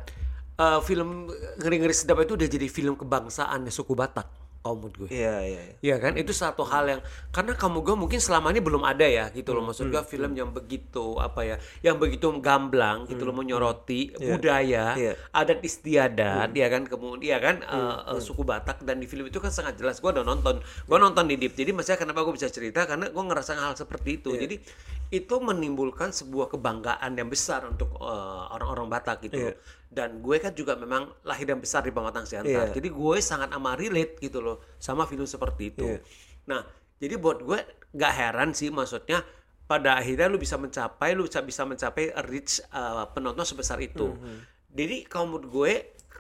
eh, 0.59 0.81
film 0.85 1.31
ngeri-ngeri 1.63 1.95
sedap 1.95 2.21
itu 2.21 2.35
udah 2.37 2.49
jadi 2.51 2.67
film 2.69 2.99
kebangsaan 2.99 3.65
suku 3.71 3.95
Batak. 3.97 4.42
Kalau 4.63 4.79
menurut 4.79 4.95
gue. 4.95 5.09
iya 5.11 5.43
iya 5.43 5.61
iya. 5.61 5.75
Iya 5.83 5.97
kan, 5.99 6.15
itu 6.15 6.31
satu 6.31 6.63
hal 6.63 6.87
yang 6.87 7.01
karena 7.29 7.51
kamu 7.53 7.83
gue 7.83 7.97
mungkin 7.99 8.17
selama 8.17 8.49
ini 8.49 8.63
belum 8.63 8.83
ada 8.83 9.03
ya 9.03 9.27
gitu 9.31 9.51
Hmm, 9.51 9.59
loh. 9.59 9.65
Maksud 9.67 9.91
gue 9.91 10.03
film 10.07 10.33
yang 10.33 10.51
begitu 10.51 11.19
apa 11.19 11.43
ya, 11.43 11.57
yang 11.83 11.99
begitu 11.99 12.31
gamblang 12.39 13.05
gitu 13.05 13.27
loh 13.27 13.35
menyoroti 13.35 14.15
budaya, 14.15 14.95
Hmm, 14.95 15.03
Iya. 15.03 15.13
adat 15.35 15.59
istiadat, 15.61 16.55
ya 16.55 16.67
kan, 16.69 16.87
kemudian 16.87 17.27
ya 17.27 17.39
kan 17.39 17.57
eh, 17.59 17.97
eh, 18.09 18.21
suku 18.21 18.43
Batak 18.43 18.83
dan 18.83 18.97
di 18.97 19.07
film 19.07 19.27
itu 19.27 19.37
kan 19.37 19.51
sangat 19.51 19.75
jelas. 19.75 19.99
Gue 19.99 20.15
udah 20.15 20.23
nonton, 20.23 20.63
gue 20.63 20.99
nonton 21.01 21.27
di 21.27 21.35
Deep. 21.35 21.53
Jadi 21.53 21.75
maksudnya 21.75 21.99
kenapa 21.99 22.23
gue 22.23 22.31
bisa 22.33 22.47
cerita 22.47 22.87
karena 22.87 23.11
gue 23.11 23.25
ngerasa 23.25 23.59
hal 23.59 23.75
seperti 23.75 24.23
itu. 24.23 24.31
Jadi 24.33 24.63
itu 25.11 25.35
menimbulkan 25.37 26.09
sebuah 26.09 26.49
kebanggaan 26.49 27.13
yang 27.13 27.27
besar 27.27 27.67
untuk 27.67 27.99
eh, 27.99 28.45
orang-orang 28.49 28.87
Batak 28.89 29.27
gitu 29.27 29.43
loh. 29.43 29.57
Dan 29.93 30.21
gue 30.21 30.41
kan 30.41 30.53
juga 30.53 30.73
memang 30.73 31.05
lahir 31.21 31.45
dan 31.45 31.61
besar 31.61 31.83
di 31.83 31.91
Pematang 31.91 32.25
Siantar. 32.25 32.69
Iya. 32.69 32.73
Jadi 32.73 32.89
gue 32.89 33.17
sangat 33.21 33.53
amat 33.53 33.77
relate 33.77 34.17
gitu 34.19 34.41
loh 34.41 34.52
sama 34.81 35.07
film 35.07 35.29
seperti 35.29 35.73
itu. 35.73 35.87
Iya. 35.87 36.01
Nah, 36.49 36.61
jadi 36.99 37.15
buat 37.21 37.43
gue 37.43 37.59
gak 37.93 38.13
heran 38.13 38.51
sih 38.57 38.73
maksudnya 38.73 39.23
pada 39.67 39.97
akhirnya 39.97 40.29
lu 40.29 40.37
bisa 40.37 40.61
mencapai, 40.61 41.17
lu 41.17 41.25
bisa 41.25 41.41
bisa 41.41 41.63
mencapai 41.65 42.13
reach 42.29 42.61
uh, 42.75 43.09
penonton 43.13 43.47
sebesar 43.47 43.81
itu. 43.81 44.13
Mhm. 44.13 44.37
Jadi 44.73 44.97
kalau 45.09 45.25
menurut 45.33 45.49
gue 45.49 45.73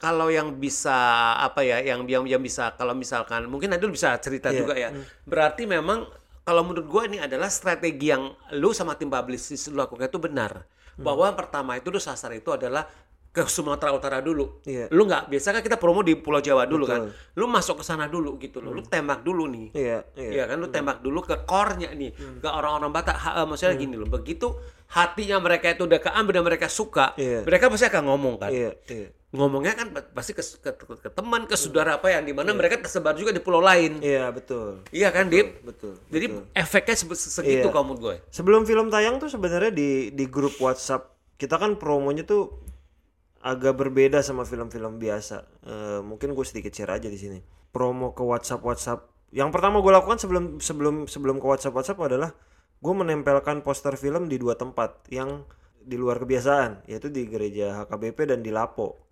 kalau 0.02 0.32
yang 0.32 0.58
bisa 0.58 0.98
apa 1.38 1.62
ya, 1.62 1.78
yang 1.78 2.02
yang 2.10 2.26
yang 2.26 2.42
bisa 2.42 2.74
kalau 2.74 2.96
misalkan 2.96 3.46
mungkin 3.46 3.70
nanti 3.70 3.86
lu 3.86 3.94
bisa 3.94 4.18
cerita 4.18 4.50
Iya. 4.50 4.58
juga 4.58 4.74
ya. 4.74 4.90
Berarti 5.28 5.62
memang 5.68 6.10
kalau 6.42 6.66
menurut 6.66 6.86
gue 6.90 7.02
ini 7.14 7.18
adalah 7.22 7.46
strategi 7.46 8.10
yang 8.10 8.34
lu 8.58 8.74
sama 8.74 8.98
tim 8.98 9.06
publicist 9.06 9.70
lu 9.70 9.78
lakukan 9.78 10.10
itu 10.10 10.18
benar. 10.18 10.66
Hmm. 10.98 11.06
Bahwa 11.06 11.30
yang 11.30 11.38
pertama 11.38 11.78
itu 11.78 11.88
lu 11.88 12.02
sasar 12.02 12.34
itu 12.34 12.50
adalah 12.50 12.84
ke 13.32 13.48
Sumatera 13.48 13.90
Utara 13.90 14.20
dulu. 14.20 14.60
Iya. 14.62 14.92
Lu 14.92 15.02
nggak 15.02 15.26
biasa 15.26 15.56
kan 15.56 15.64
kita 15.64 15.80
promo 15.80 16.04
di 16.04 16.12
Pulau 16.14 16.38
Jawa 16.38 16.68
dulu 16.68 16.84
kan. 16.84 17.08
Betul. 17.08 17.16
Hmm. 17.16 17.38
Lu 17.40 17.44
masuk 17.48 17.80
ke 17.80 17.84
sana 17.84 18.04
dulu 18.04 18.36
gitu 18.36 18.60
loh. 18.60 18.70
Lu 18.70 18.84
tembak 18.84 19.24
dulu 19.24 19.48
nih. 19.48 19.72
iya 19.72 20.04
iya 20.14 20.30
Iya 20.30 20.44
kan 20.46 20.56
lu 20.56 20.68
tembak 20.68 21.00
dulu 21.00 21.24
ke 21.24 21.40
core-nya 21.42 21.90
nih. 21.90 22.12
Ke 22.38 22.48
orang-orang 22.48 22.92
Batak. 22.92 23.16
Ha, 23.16 23.30
eh, 23.40 23.46
maksudnya 23.46 23.72
gini 23.74 23.96
loh. 23.96 24.04
Begitu 24.06 24.52
hatinya 24.86 25.40
mereka 25.40 25.72
itu 25.72 25.88
udah 25.88 25.96
keambil 25.98 26.32
dan 26.36 26.44
mereka 26.44 26.68
suka, 26.68 27.16
Iya. 27.16 27.40
mereka 27.42 27.72
pasti 27.72 27.88
akan 27.88 28.04
ngomong 28.04 28.34
kan. 28.36 28.52
iya 28.52 28.76
iya 28.86 29.08
Ngomongnya 29.32 29.72
kan 29.72 29.88
pasti 30.12 30.36
ke, 30.36 30.44
ke, 30.44 30.76
ke 30.76 31.08
teman, 31.08 31.48
ke 31.48 31.56
saudara 31.56 31.96
apa 31.96 32.12
yang 32.12 32.20
di 32.20 32.36
mana 32.36 32.52
mereka 32.52 32.76
tersebar 32.76 33.16
juga 33.16 33.32
di 33.32 33.40
pulau 33.40 33.64
lain. 33.64 34.04
iya 34.04 34.28
betul 34.28 34.84
Iya 34.92 35.08
kan, 35.08 35.32
Dip? 35.32 35.64
betul 35.64 35.96
Jadi 36.12 36.28
efeknya 36.52 36.92
se- 36.94 37.32
segitu 37.32 37.64
Iya. 37.64 37.72
kalau 37.72 37.88
menurut 37.88 38.00
gue. 38.02 38.16
Sebelum 38.28 38.68
film 38.68 38.92
tayang 38.92 39.16
tuh 39.16 39.32
sebenarnya 39.32 39.72
di 39.72 40.12
di 40.12 40.28
grup 40.28 40.60
WhatsApp 40.60 41.08
kita 41.40 41.56
kan 41.56 41.80
promonya 41.80 42.22
tuh 42.22 42.60
agak 43.42 43.74
berbeda 43.74 44.22
sama 44.22 44.46
film-film 44.46 45.02
biasa. 45.02 45.42
Eh, 45.66 46.00
mungkin 46.00 46.32
gue 46.32 46.46
sedikit 46.46 46.70
share 46.70 46.94
aja 46.94 47.10
di 47.10 47.18
sini. 47.18 47.42
Promo 47.74 48.14
ke 48.14 48.22
WhatsApp 48.22 48.62
WhatsApp. 48.62 49.00
Yang 49.34 49.50
pertama 49.50 49.82
gue 49.82 49.92
lakukan 49.92 50.22
sebelum 50.22 50.62
sebelum 50.62 51.10
sebelum 51.10 51.36
ke 51.42 51.46
WhatsApp 51.50 51.74
WhatsApp 51.74 51.98
adalah 52.06 52.30
gue 52.78 52.94
menempelkan 52.94 53.66
poster 53.66 53.98
film 53.98 54.30
di 54.30 54.38
dua 54.38 54.54
tempat 54.54 55.02
yang 55.10 55.42
di 55.82 55.98
luar 55.98 56.22
kebiasaan, 56.22 56.86
yaitu 56.86 57.10
di 57.10 57.26
gereja 57.26 57.82
HKBP 57.82 58.30
dan 58.30 58.38
di 58.46 58.54
Lapo. 58.54 59.10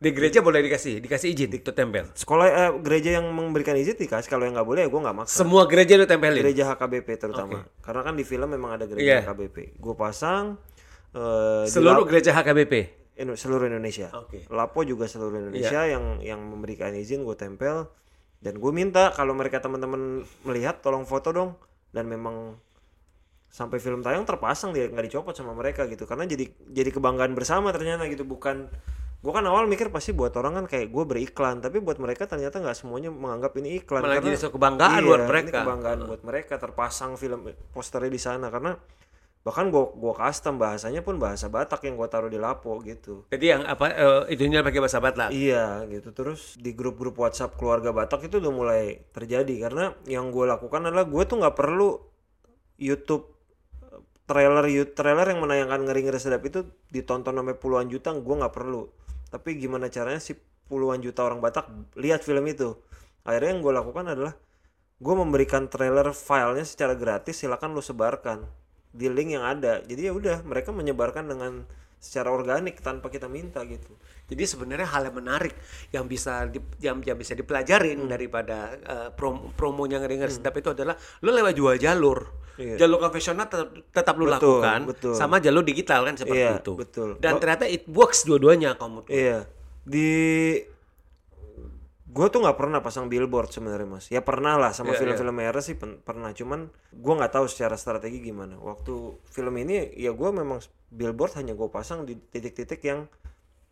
Di 0.00 0.16
gereja 0.16 0.40
boleh 0.40 0.64
dikasih, 0.64 1.00
dikasih 1.04 1.28
izin 1.32 1.60
untuk 1.60 1.76
tempel. 1.76 2.08
Sekolah 2.16 2.46
eh, 2.48 2.72
gereja 2.80 3.20
yang 3.20 3.28
memberikan 3.32 3.76
izin 3.76 3.96
dikasih, 3.96 4.28
kalau 4.28 4.44
yang 4.44 4.56
nggak 4.56 4.68
boleh 4.68 4.80
ya 4.84 4.88
gue 4.92 5.00
nggak 5.00 5.16
maksa. 5.16 5.40
Semua 5.40 5.64
gereja 5.64 5.96
lu 5.96 6.04
tempelin. 6.04 6.40
Gereja 6.40 6.72
HKBP 6.72 7.08
terutama, 7.16 7.64
karena 7.80 8.00
kan 8.04 8.16
di 8.16 8.24
film 8.24 8.48
memang 8.52 8.76
ada 8.76 8.84
gereja 8.84 9.24
Iya. 9.24 9.32
HKBP. 9.32 9.80
Gue 9.80 9.94
pasang 9.96 10.60
di 11.12 11.72
Seluruh 11.72 12.04
gereja 12.04 12.36
HKBP. 12.36 12.99
Seluruh 13.36 13.68
Indonesia. 13.68 14.08
Oke. 14.16 14.48
Lapo 14.48 14.80
juga 14.82 15.04
seluruh 15.04 15.36
Indonesia 15.36 15.84
yang 15.84 16.24
yang 16.24 16.40
memberikan 16.40 16.96
izin 16.96 17.22
gue 17.28 17.36
tempel. 17.36 17.92
Dan 18.40 18.56
gue 18.56 18.72
minta 18.72 19.12
kalau 19.12 19.36
mereka 19.36 19.60
teman-teman 19.60 20.24
melihat 20.48 20.80
tolong 20.80 21.04
foto 21.04 21.28
dong. 21.28 21.50
Dan 21.92 22.08
memang 22.08 22.56
sampai 23.50 23.82
film 23.82 24.00
tayang 24.00 24.22
terpasang 24.22 24.70
dia 24.70 24.86
nggak 24.86 25.10
dicopot 25.10 25.36
sama 25.36 25.52
mereka 25.52 25.84
gitu. 25.90 26.08
Karena 26.08 26.24
jadi 26.24 26.48
jadi 26.70 26.90
kebanggaan 26.94 27.36
bersama 27.36 27.68
ternyata 27.74 28.08
gitu. 28.08 28.24
Bukan 28.24 28.72
gue 29.20 29.32
kan 29.36 29.44
awal 29.44 29.68
mikir 29.68 29.92
pasti 29.92 30.16
buat 30.16 30.32
orang 30.40 30.64
kan 30.64 30.66
kayak 30.72 30.88
gue 30.88 31.04
beriklan. 31.04 31.60
Tapi 31.60 31.84
buat 31.84 32.00
mereka 32.00 32.24
ternyata 32.24 32.56
nggak 32.56 32.78
semuanya 32.78 33.12
menganggap 33.12 33.52
ini 33.60 33.84
iklan. 33.84 34.00
Malah 34.00 34.16
karena 34.24 34.32
jadi 34.32 34.48
kebanggaan 34.48 35.00
Iya, 35.04 35.04
buat 35.04 35.20
ini 35.20 35.28
mereka. 35.28 35.58
kebanggaan 35.60 35.98
buat 36.08 36.22
mereka 36.24 36.54
terpasang 36.56 37.20
film 37.20 37.52
posternya 37.76 38.08
di 38.08 38.20
sana. 38.22 38.48
Karena 38.48 38.72
bahkan 39.40 39.72
gue 39.72 39.80
gua 39.96 40.12
custom 40.12 40.60
bahasanya 40.60 41.00
pun 41.00 41.16
bahasa 41.16 41.48
Batak 41.48 41.88
yang 41.88 41.96
gue 41.96 42.08
taruh 42.12 42.28
di 42.28 42.36
lapo 42.36 42.76
gitu. 42.84 43.24
Jadi 43.32 43.46
yang 43.48 43.64
apa 43.64 43.88
eh, 43.88 44.22
itunya 44.36 44.60
pakai 44.60 44.80
bahasa 44.84 45.00
Batak. 45.00 45.32
Iya 45.32 45.88
gitu. 45.88 46.12
Terus 46.12 46.60
di 46.60 46.76
grup-grup 46.76 47.16
WhatsApp 47.16 47.56
keluarga 47.56 47.88
Batak 47.96 48.28
itu 48.28 48.36
udah 48.36 48.52
mulai 48.52 49.00
terjadi. 49.16 49.54
Karena 49.64 49.96
yang 50.04 50.28
gue 50.28 50.44
lakukan 50.44 50.84
adalah 50.84 51.08
gue 51.08 51.22
tuh 51.24 51.40
nggak 51.40 51.56
perlu 51.56 51.96
YouTube 52.76 53.32
eh, 53.88 54.04
trailer 54.28 54.64
YouTube 54.68 54.92
trailer 54.92 55.26
yang 55.32 55.40
menayangkan 55.40 55.88
ngeri 55.88 56.00
ngeri 56.04 56.20
sedap 56.20 56.44
itu 56.44 56.68
ditonton 56.92 57.32
sampai 57.32 57.56
puluhan 57.56 57.88
juta 57.88 58.12
gue 58.12 58.36
nggak 58.44 58.52
perlu. 58.52 58.92
Tapi 59.32 59.56
gimana 59.56 59.88
caranya 59.88 60.20
si 60.20 60.36
puluhan 60.68 61.00
juta 61.00 61.24
orang 61.24 61.40
Batak 61.40 61.96
lihat 61.96 62.20
film 62.20 62.44
itu? 62.44 62.76
Akhirnya 63.24 63.56
yang 63.56 63.64
gue 63.64 63.72
lakukan 63.72 64.04
adalah 64.04 64.36
gue 65.00 65.14
memberikan 65.16 65.64
trailer 65.72 66.12
filenya 66.12 66.68
secara 66.68 66.92
gratis 66.92 67.40
silakan 67.40 67.72
lu 67.72 67.80
sebarkan 67.80 68.59
di 68.90 69.06
link 69.06 69.38
yang 69.38 69.46
ada 69.46 69.82
jadi 69.86 70.10
ya 70.10 70.12
udah 70.12 70.36
mereka 70.42 70.74
menyebarkan 70.74 71.30
dengan 71.30 71.62
secara 72.00 72.32
organik 72.32 72.80
tanpa 72.80 73.12
kita 73.12 73.28
minta 73.28 73.60
gitu 73.68 73.92
Jadi 74.30 74.46
sebenarnya 74.46 74.88
hal 74.88 75.10
yang 75.10 75.16
menarik 75.20 75.52
yang 75.90 76.06
bisa 76.06 76.46
di, 76.46 76.62
yang, 76.80 77.02
yang 77.02 77.18
bisa 77.18 77.34
dipelajarin 77.34 77.98
daripada 78.06 78.78
eh, 78.78 79.08
prom, 79.10 79.50
promonya 79.58 79.98
ngeri 80.00 80.22
ngeri 80.22 80.32
sedap 80.32 80.54
itu 80.54 80.70
adalah 80.70 80.94
lu 81.26 81.34
lewat 81.34 81.50
dua 81.58 81.74
jalur. 81.74 82.30
Iya. 82.54 82.78
Jalur 82.78 83.02
konvensional 83.02 83.50
tetap, 83.50 83.68
tetap 83.90 84.14
lu 84.14 84.30
Betul, 84.30 84.34
lakukan 84.38 84.80
betul. 84.86 85.14
sama 85.18 85.42
jalur 85.42 85.66
digital 85.66 86.06
kan 86.06 86.14
seperti 86.14 86.46
Iya, 86.46 86.62
itu. 86.62 86.72
betul. 86.78 87.18
Dan 87.18 87.42
ternyata 87.42 87.66
it 87.66 87.82
works 87.90 88.22
dua-duanya 88.22 88.78
kamu. 88.78 89.10
Iya. 89.10 89.50
Di 89.82 90.08
gue 92.10 92.26
tuh 92.26 92.42
nggak 92.42 92.58
pernah 92.58 92.82
pasang 92.82 93.06
billboard 93.06 93.54
sebenarnya 93.54 93.86
mas. 93.86 94.10
Ya 94.10 94.18
pernah 94.18 94.58
lah 94.58 94.74
sama 94.74 94.92
Iya, 94.92 95.06
film-film 95.06 95.30
merah 95.30 95.62
sih 95.62 95.78
pen- 95.78 96.02
pernah. 96.02 96.34
Cuman 96.34 96.66
gue 96.90 97.14
nggak 97.14 97.30
tahu 97.30 97.46
secara 97.46 97.78
strategi 97.78 98.18
gimana. 98.18 98.58
Waktu 98.58 99.22
film 99.30 99.54
ini 99.56 99.94
ya 99.94 100.10
gue 100.10 100.30
memang 100.34 100.58
billboard 100.90 101.38
hanya 101.38 101.54
gue 101.54 101.68
pasang 101.70 102.02
di 102.02 102.18
titik-titik 102.18 102.82
yang 102.82 103.06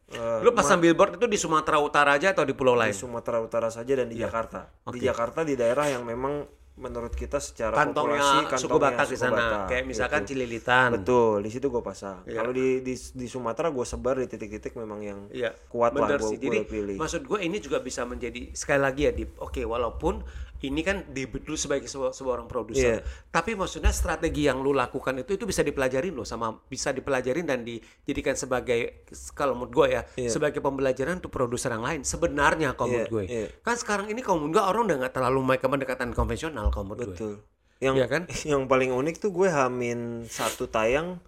eh, 0.09 0.39
Lu 0.41 0.55
pasang 0.55 0.79
billboard 0.79 1.19
itu 1.19 1.27
di 1.27 1.35
Sumatera 1.35 1.83
Utara 1.83 2.15
aja 2.15 2.31
atau 2.31 2.47
di 2.47 2.55
pulau 2.55 2.79
di 2.79 2.87
lain? 2.87 2.95
Sumatera 2.95 3.43
Utara 3.43 3.69
saja 3.69 3.93
dan 3.99 4.07
di 4.07 4.17
Iya. 4.17 4.31
Jakarta. 4.31 4.71
Di 4.89 5.03
Jakarta 5.03 5.43
di 5.43 5.59
daerah 5.59 5.91
yang 5.91 6.07
memang 6.07 6.47
menurut 6.79 7.13
kita 7.13 7.37
secara 7.37 7.75
Kantongnya 7.75 8.23
populasi 8.23 8.37
suku 8.39 8.49
kantongnya 8.71 8.79
Batak 8.87 9.05
di 9.05 9.11
suku 9.11 9.21
sana. 9.21 9.35
Batak, 9.37 9.61
Kayak 9.67 9.85
misalkan 9.85 10.21
gitu. 10.23 10.29
Cililitan. 10.31 10.89
Betul, 10.95 11.37
di 11.43 11.51
situ 11.51 11.67
gue 11.69 11.83
pasang. 11.83 12.19
Iya. 12.23 12.37
Kalau 12.39 12.53
di, 12.55 12.67
di 12.81 12.95
di 12.95 13.27
Sumatera 13.27 13.69
gue 13.69 13.83
sebar 13.83 14.15
di 14.17 14.27
titik-titik 14.27 14.73
memang 14.75 15.01
yang 15.03 15.19
Iya. 15.29 15.51
kuat 15.67 15.93
lah 15.93 16.07
Bener 16.07 16.19
gue 16.19 16.31
sih. 16.31 16.39
Jadi 16.39 16.59
pilih. 16.65 16.97
maksud 16.97 17.23
gue 17.23 17.39
ini 17.41 17.59
juga 17.59 17.79
bisa 17.79 18.03
menjadi 18.03 18.55
sekali 18.55 18.81
lagi 18.81 19.03
ya 19.05 19.13
di 19.13 19.27
oke 19.27 19.61
walaupun 19.61 20.23
ini 20.67 20.81
kan 20.83 21.07
debut 21.15 21.43
lu 21.47 21.55
sebagai 21.55 21.87
sebuah, 21.87 22.11
sebuah 22.11 22.43
orang 22.43 22.49
produser. 22.51 22.99
Iya. 22.99 23.07
Tapi 23.31 23.55
maksudnya 23.55 23.95
strategi 23.95 24.51
yang 24.51 24.59
lu 24.59 24.75
lakukan 24.75 25.23
itu 25.23 25.39
itu 25.39 25.47
bisa 25.47 25.63
dipelajarin 25.63 26.11
loh 26.11 26.27
sama 26.27 26.51
bisa 26.67 26.91
dipelajarin 26.91 27.47
dan 27.47 27.63
dijadikan 27.63 28.35
sebagai 28.35 29.07
kalau 29.39 29.55
menurut 29.55 29.73
gue 29.73 29.87
ya 29.95 30.03
sebagai 30.27 30.59
pembelajaran 30.59 31.23
untuk 31.23 31.31
produser 31.31 31.71
yang 31.71 31.87
lain. 31.87 32.01
Sebenarnya 32.03 32.75
kalau 32.75 32.91
menurut 32.91 33.13
gue. 33.13 33.25
iya. 33.31 33.47
Kan 33.63 33.79
sekarang 33.79 34.11
ini 34.11 34.19
kalau 34.19 34.43
menurut 34.43 34.59
gue 34.59 34.65
orang 34.67 34.83
udah 34.91 34.97
nggak 35.07 35.15
terlalu 35.15 35.39
main 35.47 35.61
ke 35.63 35.69
pendekatan 35.71 36.11
konvensional 36.11 36.75
kalau 36.75 36.91
menurut 36.91 37.15
gue. 37.15 37.17
Betul. 37.17 37.35
Yang 37.79 37.95
Iya 37.95 38.07
kan? 38.11 38.23
yang 38.51 38.63
paling 38.67 38.91
unik 38.91 39.23
tuh 39.23 39.31
gue 39.31 39.49
hamin 39.49 40.27
satu 40.27 40.67
tayang, 40.67 41.23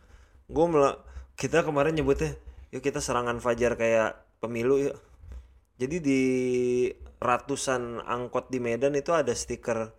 gue 0.51 0.67
kita 1.39 1.63
kemarin 1.63 1.95
nyebutnya, 1.95 2.35
yuk 2.75 2.83
kita 2.83 2.99
serangan 2.99 3.39
fajar 3.39 3.79
kayak 3.79 4.19
pemilu 4.43 4.91
yuk. 4.91 4.97
Jadi 5.81 5.97
di 6.05 6.23
ratusan 7.25 8.05
angkot 8.05 8.53
di 8.53 8.61
Medan 8.61 8.93
itu 8.93 9.17
ada 9.17 9.33
stiker 9.33 9.97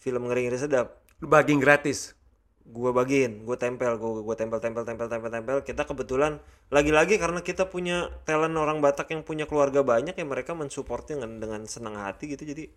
film 0.00 0.32
ngeri 0.32 0.48
ngeri 0.48 0.56
sedap. 0.56 1.04
Lu 1.20 1.28
bagiin 1.28 1.60
gratis. 1.60 2.16
Gue 2.64 2.88
bagiin, 2.94 3.44
gue 3.44 3.56
tempel, 3.60 4.00
gue 4.00 4.24
gue 4.24 4.36
tempel 4.36 4.60
tempel 4.64 4.84
tempel 4.88 5.08
tempel 5.12 5.28
tempel. 5.28 5.56
Kita 5.60 5.84
kebetulan 5.84 6.40
lagi-lagi 6.72 7.20
karena 7.20 7.44
kita 7.44 7.68
punya 7.68 8.08
talent 8.24 8.56
orang 8.56 8.80
Batak 8.80 9.12
yang 9.12 9.20
punya 9.20 9.44
keluarga 9.44 9.84
banyak 9.84 10.16
ya 10.16 10.24
mereka 10.24 10.56
mensupportnya 10.56 11.20
dengan 11.20 11.36
dengan 11.36 11.62
senang 11.68 12.00
hati 12.00 12.32
gitu. 12.32 12.48
Jadi 12.48 12.72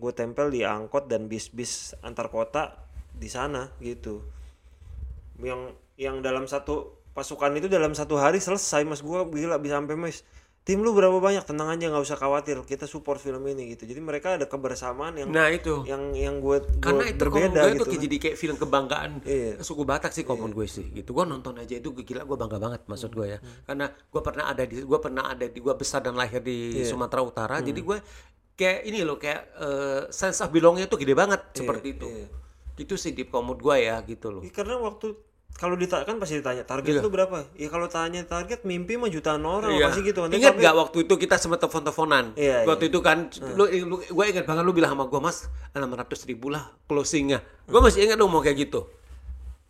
gue 0.00 0.12
tempel 0.16 0.48
di 0.48 0.64
angkot 0.64 1.04
dan 1.04 1.28
bis-bis 1.28 1.92
antar 2.00 2.32
kota 2.32 2.80
di 3.12 3.28
sana 3.28 3.68
gitu. 3.84 4.24
Yang 5.36 5.76
yang 6.00 6.24
dalam 6.24 6.48
satu 6.48 7.04
pasukan 7.12 7.54
itu 7.60 7.68
dalam 7.70 7.92
satu 7.94 8.18
hari 8.18 8.42
selesai 8.42 8.82
mas 8.82 8.98
gue 8.98 9.20
gila 9.30 9.60
bisa 9.62 9.78
sampai 9.78 9.94
mas 9.94 10.26
tim 10.64 10.80
lu 10.80 10.90
berapa 10.90 11.12
banyak 11.14 11.44
tenang 11.44 11.68
aja 11.70 11.86
nggak 11.86 12.00
usah 12.02 12.16
khawatir 12.16 12.56
kita 12.64 12.84
support 12.84 13.20
film 13.20 13.44
ini 13.44 13.70
gitu 13.70 13.84
jadi 13.84 14.00
mereka 14.00 14.34
ada 14.34 14.44
kebersamaan 14.44 15.12
yang 15.14 15.28
Nah 15.28 15.46
itu. 15.46 15.84
yang 15.84 16.10
yang 16.10 16.40
gue 16.40 16.56
Karena 16.80 17.04
itu 17.04 17.20
berbeda 17.20 17.60
gue 17.60 17.68
gitu 17.70 17.76
itu 17.76 17.84
kayak 17.86 18.02
jadi 18.02 18.16
kayak 18.18 18.36
film 18.38 18.56
kebanggaan 18.56 19.10
Iya. 19.22 19.60
suku 19.60 19.84
Batak 19.84 20.10
sih 20.10 20.24
kalau 20.24 20.40
menurut 20.40 20.64
gue 20.64 20.68
sih 20.70 20.88
gitu. 20.90 21.12
Gue 21.12 21.24
nonton 21.24 21.52
aja 21.54 21.74
itu 21.74 21.92
gila 21.92 22.24
gue 22.24 22.36
bangga 22.38 22.56
banget 22.56 22.80
maksud 22.84 23.12
gue 23.12 23.26
ya. 23.28 23.38
Karena 23.62 23.86
gue 23.86 24.22
pernah 24.22 24.44
ada 24.46 24.64
di 24.64 24.80
gue 24.80 24.98
pernah 24.98 25.24
ada 25.26 25.44
di 25.44 25.58
gue 25.58 25.74
besar 25.74 26.00
dan 26.00 26.16
lahir 26.16 26.40
di 26.40 26.80
Iya. 26.80 26.88
Sumatera 26.88 27.20
Utara. 27.20 27.56
Jadi 27.60 27.80
gue 27.80 27.98
kayak 28.54 28.80
ini 28.84 28.98
loh 29.00 29.20
kayak 29.20 29.42
eh, 29.54 30.00
sense 30.08 30.40
of 30.40 30.48
belongnya 30.48 30.88
tuh 30.88 30.96
gede 30.96 31.12
banget 31.12 31.44
seperti 31.52 31.92
itu. 31.92 32.08
iya. 32.08 32.26
Itu 32.74 32.96
sih 32.96 33.12
di 33.12 33.28
komod 33.28 33.60
gue 33.60 33.76
ya 33.78 34.00
gitu 34.02 34.32
loh. 34.32 34.40
Iya, 34.40 34.50
karena 34.50 34.80
waktu 34.80 35.12
kalau 35.54 35.74
ditanya 35.74 36.02
kan 36.02 36.18
pasti 36.18 36.34
ditanya 36.36 36.62
target 36.62 36.98
lu 36.98 37.08
berapa 37.08 37.46
ya 37.54 37.68
kalau 37.68 37.86
tanya 37.86 38.20
target 38.22 38.62
mimpi 38.62 38.94
mah 38.94 39.06
jutaan 39.06 39.40
orang 39.40 39.70
Iya. 39.72 39.86
pasti 39.86 40.00
gitu 40.02 40.18
kan 40.20 40.28
Ingat 40.28 40.52
Tapi- 40.52 40.62
gak 40.62 40.74
waktu 40.76 40.98
itu 41.00 41.14
kita 41.16 41.34
sempat 41.36 41.58
telepon-teleponan? 41.58 42.34
Iya, 42.34 42.64
waktu 42.64 42.84
itu 42.88 42.98
kan, 42.98 43.30
lu, 43.52 43.64
lu, 43.64 43.96
gue 44.00 44.24
ingat 44.26 44.44
banget 44.44 44.62
lu 44.62 44.72
bilang 44.72 44.92
sama 44.92 45.06
gue 45.06 45.20
mas, 45.20 45.46
600 45.72 45.94
ribu 46.24 46.48
lah 46.48 46.68
closingnya. 46.84 47.38
Gue 47.64 47.78
masih 47.78 48.02
ingat 48.02 48.16
lu 48.16 48.26
mau 48.26 48.40
kayak 48.40 48.58
gitu. 48.62 48.90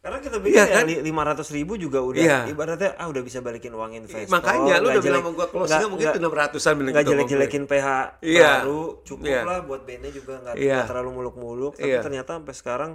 karena 0.01 0.21
kita 0.21 0.37
pikir 0.37 0.53
Iya, 0.53 0.65
ya 0.67 0.77
kan? 0.77 0.85
lima 1.01 1.23
ratus 1.25 1.49
ribu 1.49 1.77
juga 1.77 1.97
udah 1.99 2.21
Iya. 2.21 2.39
ibaratnya 2.47 2.93
ah 2.95 3.09
udah 3.09 3.25
bisa 3.25 3.41
balikin 3.41 3.73
uang 3.73 3.89
investor 3.95 4.29
Makanya 4.31 4.61
lu 4.61 4.61
nggak 4.61 4.77
udah 4.77 4.85
bilang 4.85 5.01
jelek- 5.01 5.17
sama 5.17 5.31
gue 5.33 5.47
closingnya 5.49 5.65
nggak- 5.73 5.89
mungkin 5.89 6.05
nggak- 6.07 6.21
600an 6.21 6.75
bilang 6.75 6.85
nggak 6.87 7.01
gitu. 7.01 7.13
jelek-jelekin 7.15 7.63
PH 7.65 7.89
Iya. 8.21 8.51
baru 8.59 8.83
cukup 9.01 9.25
Iya. 9.27 9.41
lah 9.43 9.59
buat 9.65 9.81
bandnya 9.83 10.11
juga 10.13 10.33
nggak 10.39 10.55
Iya. 10.55 10.75
nggak 10.75 10.87
terlalu 10.87 11.11
muluk-muluk 11.11 11.73
tapi 11.75 11.89
Iya. 11.89 12.01
ternyata 12.01 12.31
sampai 12.37 12.53
sekarang 12.55 12.91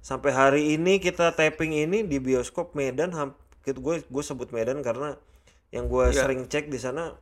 sampai 0.00 0.30
hari 0.32 0.62
ini 0.74 0.96
kita 0.98 1.32
tapping 1.36 1.76
ini 1.76 2.04
di 2.04 2.16
bioskop 2.18 2.72
Medan 2.72 3.12
gitu 3.60 3.78
gue 3.80 4.00
gue 4.04 4.22
sebut 4.24 4.48
Medan 4.50 4.80
karena 4.80 5.16
yang 5.70 5.86
gue 5.86 6.04
Iya. 6.10 6.24
sering 6.24 6.48
cek 6.48 6.72
di 6.72 6.80
sana 6.80 7.14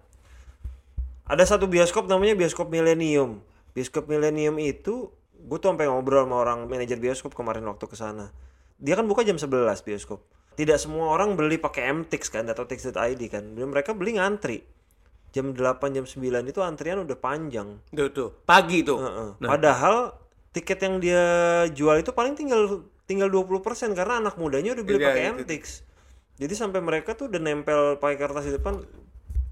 ada 1.28 1.44
satu 1.44 1.68
bioskop 1.68 2.06
namanya 2.08 2.38
bioskop 2.38 2.70
Millennium 2.70 3.42
bioskop 3.74 4.06
Millennium 4.08 4.56
itu 4.62 5.10
gue 5.38 5.58
tuh 5.58 5.68
sampai 5.70 5.86
ngobrol 5.90 6.24
sama 6.26 6.36
orang 6.42 6.66
manajer 6.66 6.98
bioskop 6.98 7.34
kemarin 7.34 7.66
waktu 7.66 7.84
ke 7.84 7.94
sana 7.98 8.30
dia 8.78 8.94
kan 8.94 9.04
buka 9.10 9.26
jam 9.26 9.36
11 9.36 9.50
bioskop 9.82 10.22
tidak 10.54 10.78
semua 10.82 11.14
orang 11.14 11.38
beli 11.38 11.58
pakai 11.58 11.90
MTix 11.94 12.30
kan 12.30 12.46
atau 12.50 12.66
Tix.id 12.66 13.22
kan 13.30 13.44
mereka 13.54 13.94
beli 13.94 14.18
ngantri 14.18 14.62
jam 15.30 15.54
8 15.54 15.94
jam 15.94 16.06
9 16.08 16.18
itu 16.50 16.60
antrian 16.64 17.04
udah 17.04 17.18
panjang. 17.20 17.76
Tuh, 17.92 18.08
tuh. 18.08 18.30
Pagi 18.48 18.80
tuh. 18.80 18.96
Heeh. 18.96 19.28
padahal 19.44 20.16
tiket 20.50 20.78
yang 20.80 20.96
dia 20.98 21.24
jual 21.70 21.96
itu 21.96 22.10
paling 22.10 22.32
tinggal 22.32 22.82
tinggal 23.04 23.28
20% 23.28 23.62
karena 23.92 24.18
anak 24.18 24.36
mudanya 24.36 24.72
udah 24.72 24.84
beli 24.84 24.98
Iya, 24.98 25.06
pakai 25.06 25.22
itu. 25.22 25.34
MTix 25.40 25.62
jadi 26.36 26.54
sampai 26.54 26.78
mereka 26.78 27.12
tuh 27.12 27.26
udah 27.26 27.38
nempel 27.38 27.80
pakai 27.96 28.16
kertas 28.16 28.44
di 28.44 28.54
depan 28.54 28.80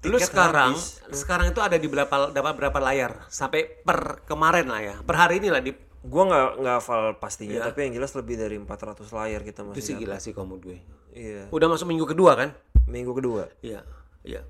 Lu 0.07 0.23
sekarang, 0.23 0.71
habis. 0.71 1.03
sekarang 1.11 1.51
itu 1.51 1.59
ada 1.59 1.75
di 1.75 1.91
berapa 1.91 2.31
dapat 2.31 2.55
berapa 2.55 2.79
layar? 2.79 3.27
Sampai 3.27 3.67
per 3.83 4.23
kemarin 4.23 4.71
lah 4.71 4.79
ya. 4.79 4.95
Per 5.03 5.17
hari 5.19 5.43
ini 5.43 5.51
lah 5.51 5.59
di 5.59 5.75
gua 5.99 6.31
nggak 6.31 6.47
nggak 6.63 6.77
hafal 6.79 7.03
pastinya 7.19 7.59
tapi 7.61 7.91
yang 7.91 7.99
jelas 7.99 8.15
lebih 8.15 8.39
dari 8.39 8.55
400 8.55 9.03
layar 9.03 9.43
kita 9.43 9.67
itu 9.67 9.67
masih 9.67 9.83
sih 9.83 9.91
dapat. 9.91 10.03
gila 10.07 10.17
sih 10.23 10.31
kamu 10.31 10.55
gue. 10.63 10.79
iya 11.11 11.43
Udah 11.51 11.67
masuk 11.67 11.91
minggu 11.91 12.07
kedua 12.07 12.39
kan? 12.39 12.55
minggu 12.87 13.11
kedua 13.11 13.51
Iya, 13.59 13.83
iya. 14.23 14.47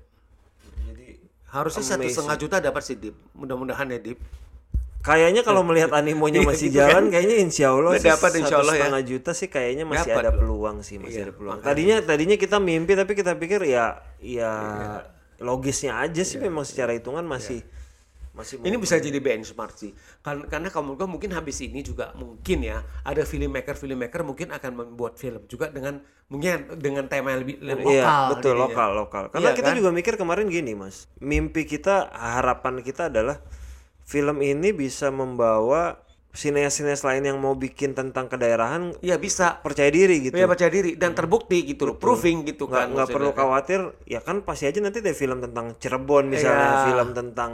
jadi 0.83 1.17
Harusnya 1.49 1.81
satu 1.81 2.05
setengah 2.05 2.37
juta 2.37 2.55
dapat 2.61 2.83
sih 2.83 2.93
Dip. 2.93 3.15
Mudah-mudahan 3.33 3.89
ya 3.89 3.97
Dip. 3.97 4.19
Kayaknya 5.07 5.41
kalau 5.41 5.63
melihat 5.63 5.95
animonya 5.95 6.43
Iya, 6.43 6.49
masih 6.51 6.67
gitu 6.67 6.77
jalan, 6.77 7.03
kayaknya 7.07 7.35
insya 7.39 7.71
Allah 7.71 7.91
sih 7.95 8.05
dapat 8.05 8.31
insya 8.35 8.55
Allah 8.59 8.75
ya. 8.75 8.81
setengah 8.83 9.03
juta 9.07 9.31
sih 9.31 9.47
kayaknya 9.47 9.83
masih 9.87 10.11
Dapat 10.11 10.19
ada 10.19 10.31
loh. 10.35 10.39
peluang 10.43 10.77
sih, 10.83 10.99
masih 10.99 11.15
Iya, 11.15 11.25
ada 11.25 11.33
peluang. 11.33 11.57
makanya. 11.57 11.67
Tadinya 11.71 11.95
tadinya 12.03 12.35
kita 12.35 12.57
mimpi 12.59 12.91
tapi 12.91 13.13
kita 13.13 13.31
pikir 13.33 13.61
ya 13.63 13.85
ya 14.19 14.51
logisnya 15.37 15.95
aja 15.97 16.21
sih 16.21 16.37
memang 16.37 16.61
secara 16.61 16.91
hitungan 16.91 17.23
masih 17.23 17.63
masih 18.33 18.61
Ini 18.61 18.77
bisa 18.77 19.01
jadi 19.01 19.17
benchmark 19.17 19.73
sih. 19.73 19.91
Kan- 20.21 20.45
Karena 20.45 20.69
kamu 20.69 20.93
gue 20.93 21.07
mungkin 21.07 21.33
habis 21.33 21.57
ini 21.57 21.81
juga 21.81 22.13
mungkin 22.13 22.61
ya 22.61 22.77
ada 23.01 23.23
filmmaker 23.23 23.73
filmmaker 23.73 24.21
mungkin 24.21 24.53
akan 24.53 24.71
membuat 24.75 25.17
film 25.17 25.41
juga 25.47 25.69
dengan 25.69 25.97
mungkin 26.27 26.77
dengan 26.77 27.07
tema 27.07 27.33
yang 27.33 27.41
lebih, 27.41 27.57
lebih 27.57 27.85
Iya, 27.87 28.05
lokal. 28.05 28.23
betul 28.29 28.53
jadinya. 28.53 28.61
lokal 28.67 28.89
lokal. 28.93 29.23
Karena 29.31 29.47
Iya 29.47 29.57
kita 29.57 29.69
kan? 29.71 29.77
juga 29.77 29.89
mikir 29.89 30.13
kemarin 30.15 30.45
gini, 30.47 30.77
Mas. 30.77 31.09
Mimpi 31.17 31.65
kita, 31.65 32.13
harapan 32.13 32.85
kita 32.85 33.09
adalah 33.09 33.41
film 34.07 34.39
ini 34.39 34.71
bisa 34.71 35.11
membawa 35.11 35.99
sineas-sineas 36.31 37.01
lain 37.01 37.25
yang 37.25 37.37
mau 37.37 37.53
bikin 37.53 37.91
tentang 37.91 38.29
kedaerahan 38.29 38.93
Iya 39.01 39.17
bisa. 39.17 39.57
percaya 39.59 39.89
diri 39.89 40.21
gitu. 40.23 40.37
Iya 40.37 40.45
percaya 40.45 40.69
diri 40.69 40.93
dan 40.93 41.11
terbukti 41.11 41.65
gitu 41.65 41.89
loh, 41.89 41.95
proving 41.97 42.45
gitu 42.45 42.69
nggak 42.69 42.77
kan. 42.77 42.87
nggak 42.93 43.07
perlu 43.09 43.31
khawatir 43.33 43.79
ya 44.05 44.21
kan 44.21 44.39
pasti 44.41 44.63
aja 44.63 44.77
nanti 44.79 45.01
ada 45.01 45.11
film 45.11 45.41
tentang 45.41 45.73
Cirebon 45.75 46.29
misalnya 46.29 46.69
Iya. 46.69 46.83
film 46.87 47.07
tentang 47.11 47.51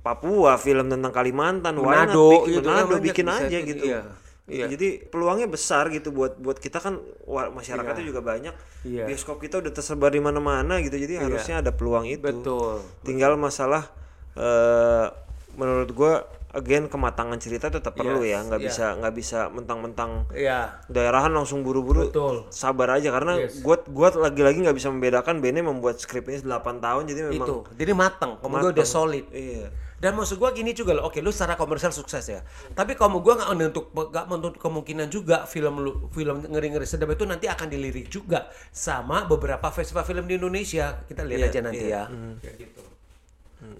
Papua 0.00 0.54
film 0.56 0.86
tentang 0.86 1.10
Kalimantan 1.10 1.76
Manado, 1.76 2.30
bikin, 2.46 2.56
gitu 2.56 2.60
kan, 2.64 2.82
Manado, 2.82 2.96
bikin 3.02 3.26
aja 3.26 3.58
gitu, 3.58 3.68
gitu 3.68 3.84
iya. 3.86 4.00
Iya. 4.46 4.66
jadi 4.70 4.88
peluangnya 5.04 5.46
besar 5.46 5.90
gitu 5.90 6.08
buat 6.08 6.38
buat 6.38 6.56
kita 6.56 6.78
kan 6.78 7.02
masyarakatnya 7.26 8.06
juga 8.06 8.22
banyak 8.22 8.54
Iya. 8.82 9.04
bioskop 9.04 9.38
kita 9.38 9.58
udah 9.58 9.70
tersebar 9.70 10.08
di 10.08 10.22
mana-mana 10.22 10.78
gitu 10.78 10.94
jadi 10.94 11.20
harusnya 11.20 11.58
ada 11.58 11.70
peluang 11.70 12.06
itu 12.06 12.22
Betul. 12.22 12.80
tinggal 13.02 13.34
masalah 13.36 13.90
eh 14.34 15.25
menurut 15.56 15.90
gua 15.90 16.12
again 16.52 16.88
kematangan 16.88 17.36
cerita 17.36 17.68
tetap 17.68 17.92
perlu 17.92 18.24
Yes, 18.24 18.32
ya 18.32 18.38
nggak 18.48 18.60
iya. 18.60 18.68
bisa 18.68 18.86
nggak 18.96 19.14
bisa 19.14 19.38
mentang-mentang 19.52 20.24
Iya. 20.32 20.80
daerahan 20.88 21.28
langsung 21.28 21.60
buru-buru 21.60 22.08
sabar 22.48 22.96
aja 22.96 23.12
karena 23.12 23.36
Yes. 23.40 23.60
gua 23.60 23.80
gua 23.84 24.08
lagi-lagi 24.14 24.64
nggak 24.64 24.72
bisa 24.72 24.88
membedakan 24.88 25.44
Bene 25.44 25.60
membuat 25.60 26.00
skrip 26.00 26.28
ini 26.28 26.40
8 26.40 26.80
tahun 26.80 27.02
jadi 27.04 27.20
memang 27.28 27.44
Itu. 27.48 27.56
Jadi 27.76 27.92
matang. 27.92 28.40
Kamu 28.40 28.52
gue 28.62 28.72
udah 28.72 28.88
solid. 28.88 29.26
iya 29.32 29.68
Dan 29.96 30.12
maksud 30.12 30.36
gua 30.36 30.52
gini 30.52 30.76
juga 30.76 30.92
loh, 30.92 31.08
oke 31.08 31.24
lu 31.24 31.32
secara 31.32 31.56
komersial 31.56 31.88
sukses 31.88 32.20
ya. 32.20 32.44
Tapi 32.72 32.92
kamu 32.94 33.24
gua 33.24 33.40
nggak 33.40 33.50
menutup 33.52 33.84
nggak 33.92 34.26
menutup 34.28 34.60
kemungkinan 34.60 35.08
juga 35.08 35.48
film 35.48 35.80
lu 35.80 35.92
film 36.12 36.44
ngeri 36.44 36.68
ngeri 36.72 36.84
sedap 36.84 37.08
itu 37.12 37.24
nanti 37.24 37.48
akan 37.48 37.64
dilirik 37.68 38.08
juga 38.08 38.44
sama 38.68 39.24
beberapa 39.24 39.72
festival 39.72 40.04
film 40.04 40.28
di 40.28 40.36
Indonesia. 40.36 41.00
Kita 41.04 41.24
lihat 41.24 41.40
Iya, 41.40 41.48
aja 41.48 41.60
nanti 41.64 41.84
iya. 41.84 42.02
ya. 42.04 42.12
Kayak 42.44 42.54
gitu. 42.60 42.82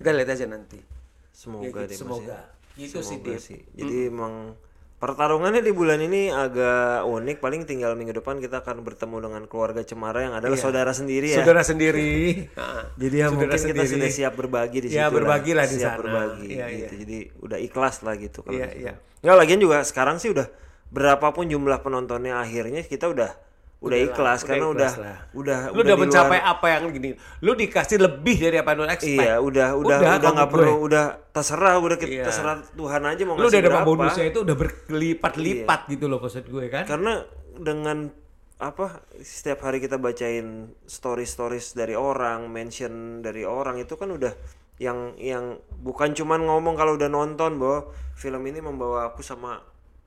Kita 0.01 0.11
lihat 0.12 0.29
aja 0.33 0.47
nanti. 0.49 0.95
Semoga 1.37 1.64
Ya 1.66 1.68
gitu, 1.68 1.81
deh 1.83 1.88
Mas, 1.90 2.01
semoga. 2.01 2.33
ya. 2.33 2.40
Gitu 2.75 2.99
sih, 2.99 3.16
Semoga 3.18 3.29
Dip. 3.31 3.40
sih. 3.42 3.61
jadi 3.72 3.96
emang 4.09 4.57
pertarungannya 4.96 5.61
di 5.61 5.70
bulan 5.70 6.01
ini 6.01 6.29
agak 6.29 7.05
unik 7.05 7.37
paling 7.37 7.64
tinggal 7.64 7.92
minggu 7.92 8.12
depan 8.14 8.37
kita 8.37 8.61
akan 8.61 8.81
bertemu 8.81 9.16
dengan 9.22 9.42
keluarga 9.44 9.81
Cemara 9.81 10.25
yang 10.25 10.35
adalah 10.35 10.57
saudara 10.57 10.88
sendiri 10.90 11.29
ya 11.31 11.33
Iya. 11.33 11.38
Saudara 11.38 11.62
sendiri. 11.62 12.12
Ah, 12.57 12.88
jadi 12.96 13.14
ya 13.14 13.27
saudara 13.27 13.33
mungkin 13.53 13.61
kita 13.61 13.61
sendiri. 13.77 13.92
sudah 13.92 14.09
siap 14.11 14.33
berbagi 14.35 14.79
di 14.79 14.88
situ 14.88 14.96
Ya, 14.96 15.09
berbagi 15.09 15.53
lah 15.53 15.64
di 15.64 15.77
siap 15.77 15.92
sana. 15.92 16.01
berbagi 16.01 16.49
Iya, 16.51 16.66
gitu 16.66 16.81
iya. 16.88 17.01
jadi 17.05 17.18
udah 17.38 17.59
ikhlas 17.61 17.96
lah 18.01 18.14
gitu 18.16 18.38
kalau 18.40 18.57
Iya, 18.57 18.66
di 18.66 18.72
situ. 18.72 18.83
iya. 18.83 18.92
nggak 19.22 19.37
lagian 19.37 19.61
juga 19.61 19.77
sekarang 19.83 20.16
sih 20.16 20.33
udah 20.33 20.46
berapapun 20.88 21.44
jumlah 21.46 21.79
penontonnya 21.79 22.38
akhirnya 22.38 22.81
kita 22.81 23.07
udah 23.07 23.37
udah, 23.77 23.99
ikhlas 24.01 24.41
Udah 24.41 24.49
karena 24.49 24.65
ikhlas 24.65 24.73
udah 24.73 24.93
lah. 24.99 25.19
udah 25.33 25.59
Lu 25.69 25.81
udah 25.81 25.97
mencapai 25.97 26.39
luar- 26.41 26.53
apa 26.53 26.67
yang 26.73 26.83
gini. 26.91 27.11
Lu 27.41 27.53
dikasih 27.53 27.99
lebih 27.99 28.37
dari 28.41 28.57
apa 28.57 28.69
yang 28.73 28.79
lu 28.81 28.87
expect. 28.87 29.21
Iya, 29.21 29.35
udah 29.39 29.69
udah 29.77 29.97
udah 30.17 30.31
nggak 30.33 30.51
perlu 30.51 30.75
udah 30.83 31.05
terserah 31.31 31.77
udah 31.77 31.97
kita 31.97 32.12
Iya. 32.12 32.25
terserah 32.25 32.57
Tuhan 32.73 33.03
aja 33.05 33.23
mau 33.23 33.37
Lu 33.37 33.47
udah 33.47 33.61
dapat 33.62 33.83
bonusnya 33.85 34.25
itu 34.27 34.39
udah 34.43 34.57
berlipat-lipat 34.57 35.81
gitu 35.89 36.05
loh 36.07 36.19
maksud 36.19 36.45
gue 36.45 36.65
kan. 36.67 36.85
Karena 36.85 37.21
dengan 37.55 38.09
apa 38.57 39.05
setiap 39.21 39.61
hari 39.62 39.79
kita 39.79 39.97
bacain 39.97 40.73
story 40.83 41.29
stories 41.29 41.77
dari 41.77 41.93
orang, 41.93 42.49
mention 42.49 43.21
dari 43.21 43.45
orang 43.45 43.77
itu 43.77 43.95
kan 43.95 44.09
udah 44.09 44.33
yang 44.77 45.12
yang 45.17 45.57
bukan 45.75 46.12
cuman 46.12 46.41
ngomong 46.43 46.73
kalau 46.75 46.97
udah 46.97 47.07
nonton 47.07 47.57
bahwa 47.57 47.89
film 48.15 48.41
ini 48.43 48.61
membawa 48.61 49.05
aku 49.07 49.21
sama 49.21 49.61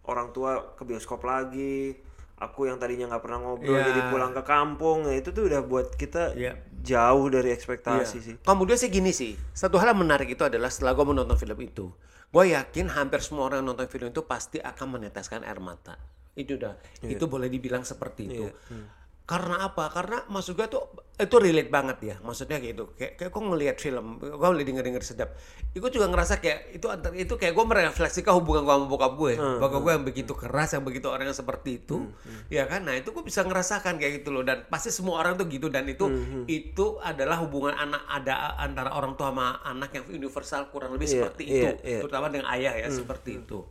orang 0.03 0.29
tua 0.29 0.73
ke 0.73 0.81
bioskop 0.81 1.21
lagi. 1.21 1.93
Aku 2.39 2.65
yang 2.65 2.79
tadinya 2.79 3.11
nggak 3.11 3.19
pernah 3.19 3.39
ngobrol 3.39 3.75
Iya. 3.75 3.91
jadi 3.91 4.01
pulang 4.07 4.31
ke 4.31 4.43
kampung. 4.43 5.03
Nah, 5.03 5.11
itu 5.11 5.29
tuh 5.29 5.45
udah 5.45 5.59
buat 5.61 5.91
kita 5.93 6.33
Iya. 6.33 6.55
jauh 6.79 7.27
dari 7.27 7.51
ekspektasi 7.51 8.15
Iya. 8.15 8.25
sih. 8.25 8.35
Kemudian 8.39 8.79
sih 8.79 8.87
gini 8.87 9.11
sih, 9.11 9.35
satu 9.51 9.75
hal 9.75 9.91
yang 9.91 9.99
menarik 9.99 10.31
itu 10.31 10.41
adalah 10.41 10.71
setelah 10.71 10.95
gue 10.95 11.05
menonton 11.05 11.35
film 11.35 11.59
itu, 11.59 11.91
gue 12.31 12.43
yakin 12.49 12.87
hampir 12.89 13.19
semua 13.19 13.51
orang 13.51 13.59
yang 13.61 13.75
nonton 13.75 13.87
film 13.87 14.07
itu 14.09 14.23
pasti 14.23 14.57
akan 14.57 14.87
meneteskan 14.95 15.43
air 15.43 15.59
mata. 15.59 15.99
Itu 16.31 16.55
udah, 16.55 16.79
Iya. 17.03 17.19
itu 17.19 17.25
boleh 17.27 17.51
dibilang 17.51 17.83
seperti 17.83 18.21
itu. 18.25 18.47
Hmm. 18.71 18.87
Karena 19.29 19.61
apa? 19.61 19.93
Karena 19.93 20.25
maksud 20.25 20.57
gue 20.57 20.65
tuh 20.65 20.81
itu 21.21 21.35
relate 21.37 21.69
banget 21.69 21.97
ya. 22.01 22.15
Maksudnya 22.25 22.57
gitu. 22.57 22.97
Kayak 22.97 23.13
kayak 23.21 23.29
gue 23.29 23.43
ngelihat 23.45 23.77
film, 23.77 24.17
gue 24.17 24.33
ngeliat 24.41 24.65
denger 24.65 24.85
denger 24.89 25.03
sedap. 25.05 25.29
Itu 25.69 25.85
juga 25.93 26.09
ngerasa 26.09 26.41
kayak 26.41 26.73
itu 26.73 26.89
antar 26.89 27.13
itu 27.13 27.37
kayak 27.37 27.53
gue 27.53 27.61
merefleksikan 27.61 28.33
hubungan 28.41 28.65
gue 28.65 28.73
sama 28.73 28.85
bokap 28.89 29.13
gue. 29.21 29.33
Hmm, 29.37 29.61
Bokap 29.61 29.79
gue 29.85 29.91
yang 29.93 30.05
begitu 30.09 30.33
keras, 30.33 30.73
yang 30.73 30.81
begitu 30.81 31.05
orang 31.13 31.29
yang 31.29 31.37
seperti 31.37 31.85
itu, 31.85 32.09
ya 32.49 32.65
kan? 32.65 32.89
Nah 32.89 32.97
itu 32.97 33.13
gue 33.13 33.21
bisa 33.21 33.45
ngerasakan 33.45 34.01
kayak 34.01 34.25
gitu 34.25 34.33
loh. 34.33 34.41
Dan 34.41 34.65
pasti 34.65 34.89
semua 34.89 35.21
orang 35.21 35.37
tuh 35.37 35.45
gitu. 35.45 35.69
Dan 35.69 35.85
itu 35.85 36.09
Hmm, 36.09 36.49
itu 36.49 36.97
adalah 36.97 37.37
hubungan 37.45 37.77
anak 37.77 38.01
ada 38.09 38.57
antara 38.57 38.97
orang 38.97 39.13
tua 39.13 39.29
sama 39.29 39.61
anak 39.61 39.93
yang 39.93 40.05
universal 40.09 40.73
kurang 40.73 40.97
lebih 40.97 41.05
Iya, 41.05 41.13
seperti 41.21 41.43
iya, 41.45 41.53
itu, 41.53 41.67
iya. 41.85 41.99
terutama 42.01 42.33
dengan 42.33 42.49
ayah 42.49 42.73
ya 42.81 42.89
seperti 42.89 43.45
itu. 43.45 43.61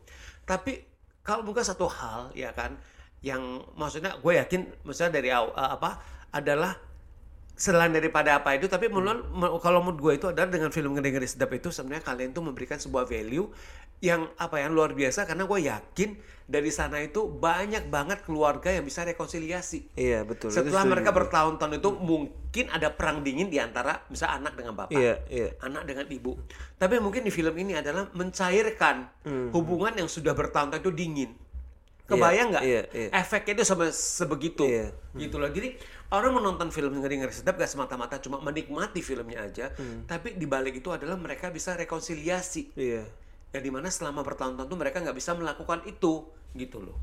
Tapi 0.46 0.86
kalau 1.26 1.42
bukan 1.42 1.66
satu 1.66 1.90
hal 1.90 2.30
ya 2.32 2.54
kan, 2.54 2.78
yang 3.20 3.42
maksudnya 3.74 4.14
gue 4.16 4.32
yakin, 4.36 4.60
misalnya 4.86 5.12
dari 5.18 5.28
eh, 5.30 5.42
apa 5.54 5.98
adalah 6.30 6.76
selain 7.58 7.90
daripada 7.90 8.38
apa 8.38 8.54
itu 8.54 8.70
tapi 8.70 8.86
menurut 8.86 9.26
me- 9.34 9.58
kalau 9.58 9.82
menurut 9.82 9.98
gue 9.98 10.12
itu 10.22 10.26
adalah 10.30 10.46
dengan 10.46 10.70
film 10.70 10.94
ngeri 10.94 11.10
ngeri 11.10 11.26
sedap 11.26 11.50
itu 11.50 11.74
sebenarnya 11.74 12.06
kalian 12.06 12.30
tuh 12.30 12.46
memberikan 12.46 12.78
sebuah 12.78 13.02
value 13.02 13.50
yang 13.98 14.30
apa 14.38 14.62
yang 14.62 14.78
luar 14.78 14.94
biasa 14.94 15.26
karena 15.26 15.42
gue 15.42 15.66
yakin 15.66 16.14
dari 16.46 16.70
sana 16.70 17.02
itu 17.02 17.26
banyak 17.26 17.90
banget 17.90 18.22
keluarga 18.22 18.70
yang 18.70 18.86
bisa 18.86 19.02
rekonsiliasi 19.02 19.90
Iya 19.98 20.22
betul. 20.22 20.54
itu 20.54 20.62
setelah 20.62 20.86
setuju 20.86 20.92
mereka 20.94 21.10
bertahun-tahun 21.10 21.82
itu 21.82 21.90
mungkin 21.98 22.64
ada 22.70 22.94
perang 22.94 23.26
dingin 23.26 23.50
di 23.50 23.58
antara 23.58 24.06
bisa 24.06 24.30
anak 24.30 24.54
dengan 24.54 24.78
bapak 24.78 24.94
Iya 24.94 25.18
iya. 25.26 25.50
anak 25.58 25.82
dengan 25.82 26.06
ibu. 26.06 26.38
Tapi 26.78 27.02
mungkin 27.02 27.26
di 27.26 27.34
film 27.34 27.58
ini 27.58 27.74
adalah 27.74 28.06
mencairkan 28.14 29.10
hubungan 29.50 29.98
yang 29.98 30.06
sudah 30.06 30.30
bertahun-tahun 30.30 30.78
itu 30.78 30.94
dingin. 30.94 31.30
Kebayang 32.08 32.48
nggak? 32.56 32.62
iya, 32.64 32.82
iya. 32.96 33.08
Efeknya 33.12 33.60
itu 33.60 33.64
sebegitu. 33.92 34.64
Iya. 34.64 34.96
Gitu 35.12 35.36
loh. 35.36 35.52
Jadi 35.52 35.76
orang 36.08 36.40
menonton 36.40 36.72
film 36.72 36.96
ngeri-ngeri 37.04 37.36
sedap 37.36 37.60
gak 37.60 37.68
semata-mata 37.68 38.16
cuma 38.16 38.40
menikmati 38.40 39.04
filmnya 39.04 39.44
aja, 39.44 39.68
Hmm. 39.76 40.08
tapi 40.08 40.32
di 40.40 40.48
balik 40.48 40.80
itu 40.80 40.88
adalah 40.88 41.20
mereka 41.20 41.52
bisa 41.52 41.76
rekonsiliasi. 41.76 42.72
Iya. 42.72 43.04
Ya 43.52 43.58
di 43.60 43.68
mana 43.68 43.92
selama 43.92 44.24
bertahun-tahun 44.24 44.68
tuh 44.68 44.78
mereka 44.80 45.04
nggak 45.04 45.16
bisa 45.16 45.36
melakukan 45.36 45.84
itu, 45.84 46.24
gitu 46.56 46.80
loh. 46.80 46.96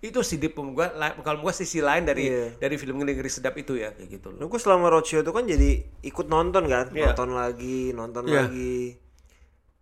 Itu 0.00 0.24
sih 0.24 0.40
di 0.40 0.48
gua, 0.52 0.92
kalau 1.20 1.44
gua 1.44 1.52
sisi 1.52 1.80
lain 1.80 2.04
dari 2.08 2.28
Iya. 2.28 2.56
dari 2.56 2.76
film 2.76 3.00
ngeri-ngeri 3.00 3.28
sedap 3.28 3.56
itu 3.56 3.76
ya 3.76 3.92
kayak 3.96 4.08
gitu 4.12 4.32
loh. 4.32 4.40
Nah, 4.40 4.46
gue 4.48 4.60
selama 4.60 4.88
roadshow 4.88 5.20
itu 5.20 5.28
kan 5.28 5.44
jadi 5.44 5.84
ikut 6.04 6.24
nonton 6.28 6.64
kan, 6.68 6.88
Iya. 6.92 7.12
nonton 7.12 7.30
lagi, 7.32 7.92
nonton 7.92 8.24
Iya. 8.28 8.48
lagi. 8.48 8.96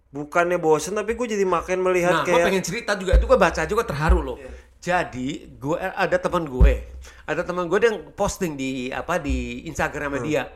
Bukannya 0.09 0.57
bosen 0.57 0.97
tapi 0.97 1.15
gue 1.15 1.27
jadi 1.29 1.45
makin 1.45 1.85
melihat 1.85 2.11
Nah, 2.11 2.25
gue 2.25 2.33
kayak 2.35 2.47
pengen 2.49 2.65
cerita 2.65 2.97
juga 2.97 3.15
itu 3.15 3.27
gue 3.29 3.39
baca 3.39 3.63
juga 3.63 3.83
terharu 3.87 4.23
loh. 4.25 4.39
Jadi 4.79 5.59
gue 5.59 5.75
ada 5.75 6.17
teman 6.23 6.47
gue, 6.47 6.87
ada 7.27 7.43
teman 7.43 7.67
gue 7.67 7.79
yang 7.83 7.99
posting 8.15 8.55
di 8.55 8.95
apa 8.95 9.19
di 9.19 9.67
Instagram 9.67 10.23
dia, 10.23 10.47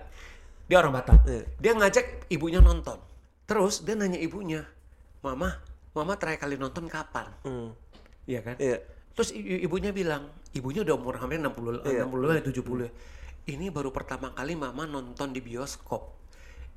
dia 0.70 0.76
orang 0.78 0.94
Batam. 0.94 1.18
Iya. 1.26 1.42
Dia 1.58 1.72
ngajak 1.74 2.30
ibunya 2.30 2.62
nonton. 2.62 3.02
Terus 3.50 3.82
dia 3.82 3.98
nanya 3.98 4.22
ibunya, 4.22 4.62
mama, 5.26 5.58
mama 5.90 6.14
terakhir 6.14 6.46
kali 6.46 6.54
nonton 6.54 6.86
kapan? 6.86 7.26
Hmm. 7.42 7.74
Iya 8.30 8.40
kan? 8.46 8.56
Iya. 8.62 8.78
Terus 9.12 9.34
ibunya 9.34 9.90
bilang, 9.90 10.30
ibunya 10.54 10.86
udah 10.86 10.94
umur 10.94 11.18
hampir 11.18 11.42
60 11.42 11.82
Iya. 11.82 12.06
60 12.06 12.46
70 12.46 12.86
ya. 12.86 12.90
Ini 13.50 13.74
baru 13.74 13.90
pertama 13.90 14.30
kali 14.30 14.54
mama 14.54 14.86
nonton 14.86 15.34
di 15.34 15.42
bioskop. 15.42 16.21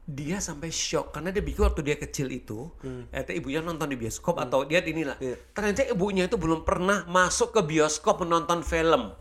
Dia 0.05 0.37
sampai 0.37 0.69
shock 0.69 1.17
karena 1.17 1.33
dia 1.33 1.41
pikir 1.41 1.65
waktu 1.65 1.81
dia 1.81 1.97
kecil 1.97 2.29
itu, 2.29 2.69
ternyata 3.09 3.33
ibunya 3.33 3.57
nonton 3.59 3.89
di 3.89 3.97
bioskop 3.97 4.37
atau 4.37 4.61
dia 4.61 4.77
inilah. 4.85 5.17
Hmm. 5.17 5.33
Iya. 5.33 5.37
Ternyata 5.49 5.81
ibunya 5.89 6.23
itu 6.29 6.37
belum 6.37 6.61
pernah 6.61 7.09
masuk 7.09 7.57
ke 7.57 7.61
bioskop 7.65 8.21
menonton 8.21 8.61
film. 8.61 9.17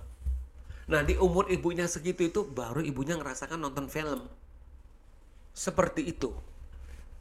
Nah, 0.84 1.00
di 1.00 1.16
umur 1.16 1.48
ibunya 1.48 1.88
segitu 1.88 2.28
itu 2.28 2.44
baru 2.44 2.84
ibunya 2.84 3.16
ngerasakan 3.16 3.56
nonton 3.56 3.88
film. 3.88 4.28
Seperti 5.52 6.04
itu. 6.04 6.30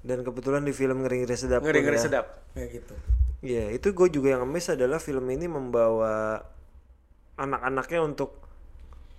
dan 0.04 0.20
kebetulan 0.20 0.68
di 0.68 0.76
film 0.76 1.00
ngeri-ngeri 1.00 1.32
sedap 1.32 1.64
pun 1.64 1.72
Ngeri-ngeri 1.72 1.96
ya. 1.96 2.04
sedap. 2.04 2.26
Kayak 2.52 2.70
gitu. 2.76 2.96
Iya, 3.40 3.72
itu 3.72 3.88
gue 3.96 4.08
juga 4.12 4.36
yang 4.36 4.44
miss 4.44 4.68
adalah 4.68 5.00
film 5.00 5.24
ini 5.32 5.48
membawa 5.48 6.44
anak-anaknya 7.40 8.04
untuk 8.04 8.36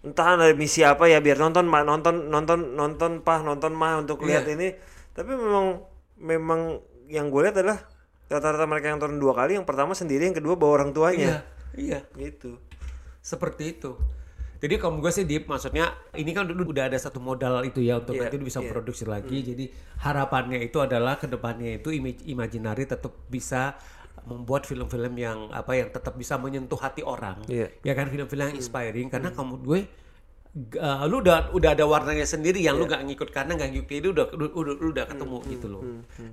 entah 0.04 0.36
ada 0.36 0.52
misi 0.52 0.84
apa 0.84 1.08
ya 1.08 1.18
biar 1.18 1.40
nonton 1.40 1.64
Ma, 1.64 1.80
nonton 1.80 2.28
nonton 2.28 2.76
nonton 2.76 3.24
pah 3.24 3.40
nonton 3.40 3.72
mah 3.72 4.04
untuk 4.04 4.20
Iya. 4.22 4.44
lihat 4.44 4.46
ini. 4.52 4.68
Tapi 5.16 5.30
memang 5.32 5.80
memang 6.20 6.60
yang 7.08 7.32
gue 7.32 7.40
lihat 7.48 7.56
adalah 7.56 7.80
rata-rata 8.28 8.64
mereka 8.68 8.92
yang 8.92 9.00
nonton 9.00 9.16
dua 9.16 9.32
kali, 9.32 9.56
yang 9.56 9.64
pertama 9.64 9.92
sendiri, 9.92 10.28
yang 10.28 10.36
kedua 10.36 10.54
bawa 10.54 10.82
orang 10.82 10.90
Iya, 10.90 10.96
tuanya. 10.96 11.30
iya. 11.76 11.98
Gitu. 12.12 12.60
seperti 13.20 13.72
itu. 13.80 13.96
Jadi 14.60 14.76
kalau 14.76 15.00
gue 15.00 15.08
sih 15.08 15.24
Deep, 15.24 15.48
maksudnya 15.48 15.92
ini 16.12 16.32
kan 16.32 16.44
dulu 16.44 16.72
udah 16.72 16.92
ada 16.92 16.96
satu 16.96 17.20
modal 17.20 17.64
itu 17.64 17.80
ya 17.80 18.00
untuk 18.00 18.16
Iya, 18.16 18.28
nanti 18.28 18.36
bisa 18.40 18.60
iya. 18.60 18.68
produksi 18.68 19.04
lagi. 19.04 19.40
Jadi 19.40 19.64
harapannya 20.00 20.60
itu 20.60 20.76
adalah 20.80 21.16
ke 21.16 21.24
depannya 21.24 21.80
itu 21.80 21.88
image 21.88 22.24
imaginary 22.24 22.84
tetap 22.84 23.12
bisa 23.28 23.76
membuat 24.24 24.64
film-film 24.64 25.14
yang 25.18 25.50
apa 25.50 25.74
yang 25.76 25.90
tetap 25.90 26.14
bisa 26.14 26.38
menyentuh 26.38 26.78
hati 26.78 27.02
orang. 27.04 27.42
Iya. 27.50 27.68
Ya 27.82 27.92
kan 27.92 28.08
film-film 28.08 28.54
yang 28.54 28.56
inspiring 28.56 29.08
karena 29.10 29.34
kamu 29.34 29.60
gue 29.60 29.80
uh, 30.78 31.04
lu 31.10 31.20
udah 31.20 31.50
udah 31.50 31.70
ada 31.74 31.84
warnanya 31.84 32.24
sendiri 32.24 32.62
yang 32.62 32.78
lu 32.78 32.86
gak 32.86 33.02
ngikut 33.02 33.34
karena 33.34 33.58
gak 33.58 33.74
ngikut 33.74 33.94
itu 33.98 34.08
udah 34.14 34.26
lu, 34.38 34.46
udah, 34.54 34.74
lu 34.78 34.88
udah 34.94 35.04
ketemu 35.10 35.38
gitu 35.50 35.66
loh. 35.66 35.82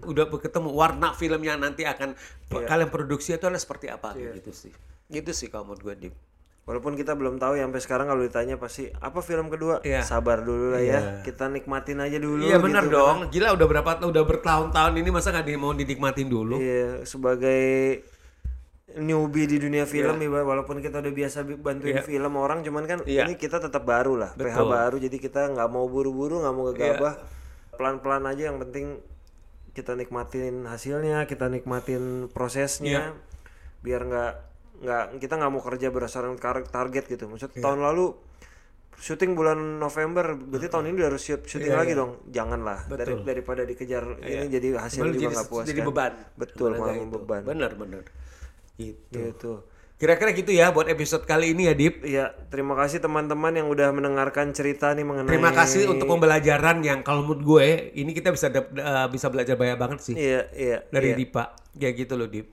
Udah 0.06 0.26
ketemu 0.30 0.70
warna 0.72 1.12
film 1.17 1.41
yang 1.41 1.60
nanti 1.60 1.84
akan 1.84 2.13
kalian 2.48 2.89
produksi 2.94 3.34
itu 3.36 3.50
adalah 3.50 3.62
seperti 3.62 3.89
apa 3.89 4.13
kayak 4.13 4.39
gitu 4.39 4.52
sih. 4.54 4.74
Gitu 5.12 5.32
sih 5.36 5.48
kalau 5.52 5.74
menurut 5.74 5.82
gue 5.84 5.96
Deep. 6.08 6.15
Walaupun 6.62 6.93
kita 6.93 7.13
belum 7.13 7.36
tahu 7.36 7.58
ya 7.58 7.65
sampai 7.65 7.82
sekarang 7.82 8.06
kalau 8.06 8.21
ditanya 8.21 8.56
pasti 8.56 8.86
apa 8.93 9.17
film 9.19 9.50
kedua? 9.50 9.82
Iya. 9.82 10.02
Sabar 10.02 10.41
dulu 10.41 10.71
lah 10.71 10.80
Iya. 10.80 10.93
ya. 10.93 11.02
Kita 11.21 11.47
nikmatin 11.47 11.97
aja 11.97 12.15
dulu 12.15 12.43
Iya 12.43 12.58
benar 12.58 12.86
gitu 12.86 12.93
kan. 12.93 12.97
dong. 12.97 13.17
Gila 13.30 13.50
udah 13.52 13.67
berapa 13.67 13.89
udah 14.04 14.24
bertahun-tahun 14.24 14.93
ini 14.95 15.10
masa 15.10 15.32
nggak 15.32 15.58
mau 15.58 15.74
dinikmatin 15.74 16.30
dulu? 16.30 16.56
Iya, 16.56 17.02
sebagai 17.04 17.62
newbie 18.93 19.47
di 19.47 19.58
dunia 19.58 19.88
film 19.88 20.19
ibarat 20.19 20.43
walaupun 20.43 20.78
kita 20.80 21.00
udah 21.00 21.13
biasa 21.13 21.38
bi- 21.41 21.56
bantuin 21.56 21.95
Iya. 21.95 22.04
film 22.04 22.36
orang 22.36 22.60
cuman 22.60 22.84
kan 22.86 23.00
Iya. 23.06 23.24
ini 23.24 23.36
kita 23.36 23.58
tetap 23.58 23.82
baru 23.82 24.19
lah 24.19 24.36
PH 24.36 24.52
Betul. 24.52 24.67
baru 24.67 24.95
jadi 25.00 25.17
kita 25.17 25.41
nggak 25.50 25.69
mau 25.69 25.88
buru-buru 25.88 26.43
nggak 26.43 26.52
mau 26.52 26.65
gegabah 26.69 27.15
Iya. 27.15 27.24
pelan-pelan 27.71 28.24
aja 28.28 28.43
yang 28.52 28.60
penting 28.60 29.00
kita 29.71 29.95
nikmatin 29.95 30.67
hasilnya 30.67 31.24
kita 31.24 31.47
nikmatin 31.47 32.28
Iya. 32.28 32.30
prosesnya 32.30 33.15
biar 33.80 34.04
nggak 34.04 34.34
nggak 34.82 35.04
kita 35.17 35.34
nggak 35.36 35.52
mau 35.52 35.62
kerja 35.62 35.88
berdasarkan 35.88 36.36
tar- 36.36 36.65
target 36.65 37.06
gitu 37.08 37.26
maksud 37.26 37.52
Iya. 37.52 37.62
tahun 37.62 37.80
lalu 37.82 38.06
syuting 38.98 39.34
bulan 39.34 39.58
November 39.78 40.34
berarti 40.34 40.67
tahun 40.67 40.86
ini 40.88 40.96
udah 40.96 41.10
harus 41.10 41.24
shoot- 41.24 41.46
syuting 41.46 41.70
Iya, 41.70 41.80
lagi 41.80 41.94
iya. 41.94 42.00
dong 42.00 42.12
janganlah 42.28 42.80
dari 42.88 43.13
daripada 43.24 43.62
dikejar 43.62 44.04
ini 44.20 44.46
jadi 44.48 44.67
hasil 44.76 45.10
juga 45.12 45.30
nggak 45.32 45.48
puas 45.48 45.65
jadi 45.65 45.80
kan. 45.80 45.88
beban. 45.88 46.12
betul 46.36 46.70
Malah 46.72 46.98
beban 47.08 47.41
Benar 47.44 47.72
benar. 47.74 48.04
Gitu. 48.76 48.98
gitu 49.12 49.54
Kira-kira 49.96 50.34
gitu 50.34 50.50
ya 50.50 50.70
buat 50.70 50.89
episode 50.89 51.30
kali 51.30 51.54
ini 51.54 51.70
ya 51.70 51.78
Dip. 51.78 52.02
Iya, 52.02 52.34
terima 52.50 52.74
kasih 52.74 52.98
teman-teman 53.00 53.54
yang 53.54 53.70
udah 53.70 53.94
mendengarkan 53.94 54.50
cerita 54.50 54.89
nih 54.91 55.06
mengenai 55.06 55.30
Terima 55.30 55.54
kasih 55.54 55.86
untuk 55.88 56.10
pembelajaran 56.10 56.82
yang 56.82 57.06
kalau 57.06 57.22
menurut 57.22 57.41
gue 57.44 57.65
ini 57.94 58.10
kita 58.10 58.34
bisa 58.34 58.50
eh, 58.50 58.65
bisa 59.08 59.30
belajar 59.30 59.54
banyak 59.54 59.78
banget 59.78 60.00
sih 60.02 60.17
Iya, 60.17 60.50
iya. 60.52 60.78
dari 60.89 61.13
iya. 61.13 61.17
Dipa. 61.22 61.54
Kayak 61.72 61.94
gitu 62.00 62.13
loh 62.17 62.26
Dip. 62.26 62.50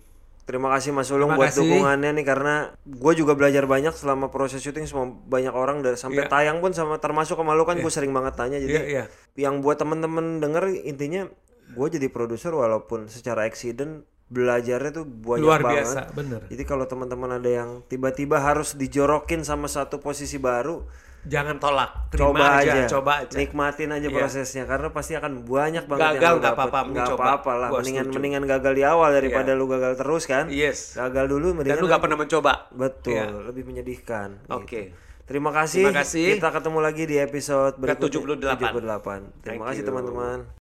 Terima 0.48 0.72
kasih 0.72 0.90
Mas 0.90 1.06
Ulung 1.08 1.28
Terima 1.28 1.38
buat 1.38 1.52
kasih. 1.52 1.60
dukungannya 1.60 2.10
nih 2.10 2.24
karena 2.24 2.54
gue 2.82 3.12
juga 3.12 3.36
belajar 3.36 3.64
banyak 3.64 3.92
selama 3.92 4.26
proses 4.28 4.58
syuting 4.58 4.88
semua 4.88 5.04
banyak 5.04 5.52
orang 5.52 5.84
dari 5.84 5.94
sampai 5.94 6.24
Iya. 6.24 6.32
tayang 6.32 6.58
pun 6.58 6.72
sama 6.72 6.96
termasuk 6.96 7.36
sama 7.36 7.52
lu 7.52 7.62
kan 7.62 7.76
gue 7.76 7.92
sering 7.92 8.10
banget 8.10 8.32
tanya 8.34 8.56
jadi 8.56 8.72
Iya, 8.72 8.84
iya. 8.88 9.04
yang 9.36 9.60
buat 9.60 9.76
temen-temen 9.76 10.40
denger 10.40 10.64
intinya 10.82 11.28
gue 11.68 11.86
jadi 11.90 12.08
produser 12.08 12.50
walaupun 12.50 13.06
secara 13.06 13.44
accident 13.44 14.02
belajarnya 14.26 14.92
tuh 14.94 15.04
banyak 15.04 15.40
Luar 15.42 15.60
banget. 15.60 15.84
biasa, 15.84 16.00
bener. 16.12 16.40
Jadi 16.46 16.62
kalau 16.62 16.84
teman-teman 16.84 17.30
ada 17.34 17.48
yang 17.50 17.80
tiba-tiba 17.84 18.36
harus 18.38 18.72
dijorokin 18.72 19.40
sama 19.40 19.68
satu 19.68 19.96
posisi 19.98 20.36
baru, 20.36 20.84
Jangan 21.28 21.56
tolak, 21.56 21.90
terima 22.08 22.32
coba 22.32 22.44
aja, 22.56 22.72
aja, 22.72 22.82
coba 22.88 23.12
aja. 23.20 23.36
nikmatin 23.36 23.90
aja 23.90 24.02
Iya. 24.02 24.16
prosesnya 24.16 24.64
karena 24.64 24.88
pasti 24.88 25.12
akan 25.12 25.44
banyak 25.44 25.84
banget 25.84 26.04
Gagal 26.16 26.32
nggak 26.38 26.54
apa-apa, 26.54 26.78
nggak 26.88 27.08
apa-apa 27.12 27.52
lah 27.54 27.68
Gua 27.68 27.78
mendingan 27.78 28.02
setuju. 28.02 28.16
mendingan 28.16 28.42
gagal 28.44 28.72
di 28.72 28.82
awal 28.82 29.10
daripada 29.10 29.50
Iya. 29.50 29.54
lu 29.54 29.64
gagal 29.66 29.92
terus 29.94 30.24
kan 30.24 30.44
Yes. 30.48 30.94
gagal 30.94 31.28
dulu 31.28 31.46
Dan 31.46 31.56
mendingan 31.58 31.78
lu 31.78 31.86
gak 31.86 32.00
pernah 32.00 32.18
mencoba. 32.18 32.52
betul 32.70 33.12
Iya. 33.12 33.28
lebih 33.44 33.62
menyedihkan 33.62 34.28
Oke. 34.48 34.64
gitu. 34.88 34.96
terima 35.24 35.50
kasih 35.50 35.84
Terima 35.84 36.00
kasih. 36.00 36.26
kita 36.34 36.48
ketemu 36.50 36.78
lagi 36.80 37.02
di 37.04 37.16
episode 37.18 37.74
berikutnya 37.76 38.08
78. 38.08 38.56
78. 38.56 39.20
terima 39.38 39.62
Thank 39.62 39.68
kasih 39.68 39.82
teman-teman 39.84 40.67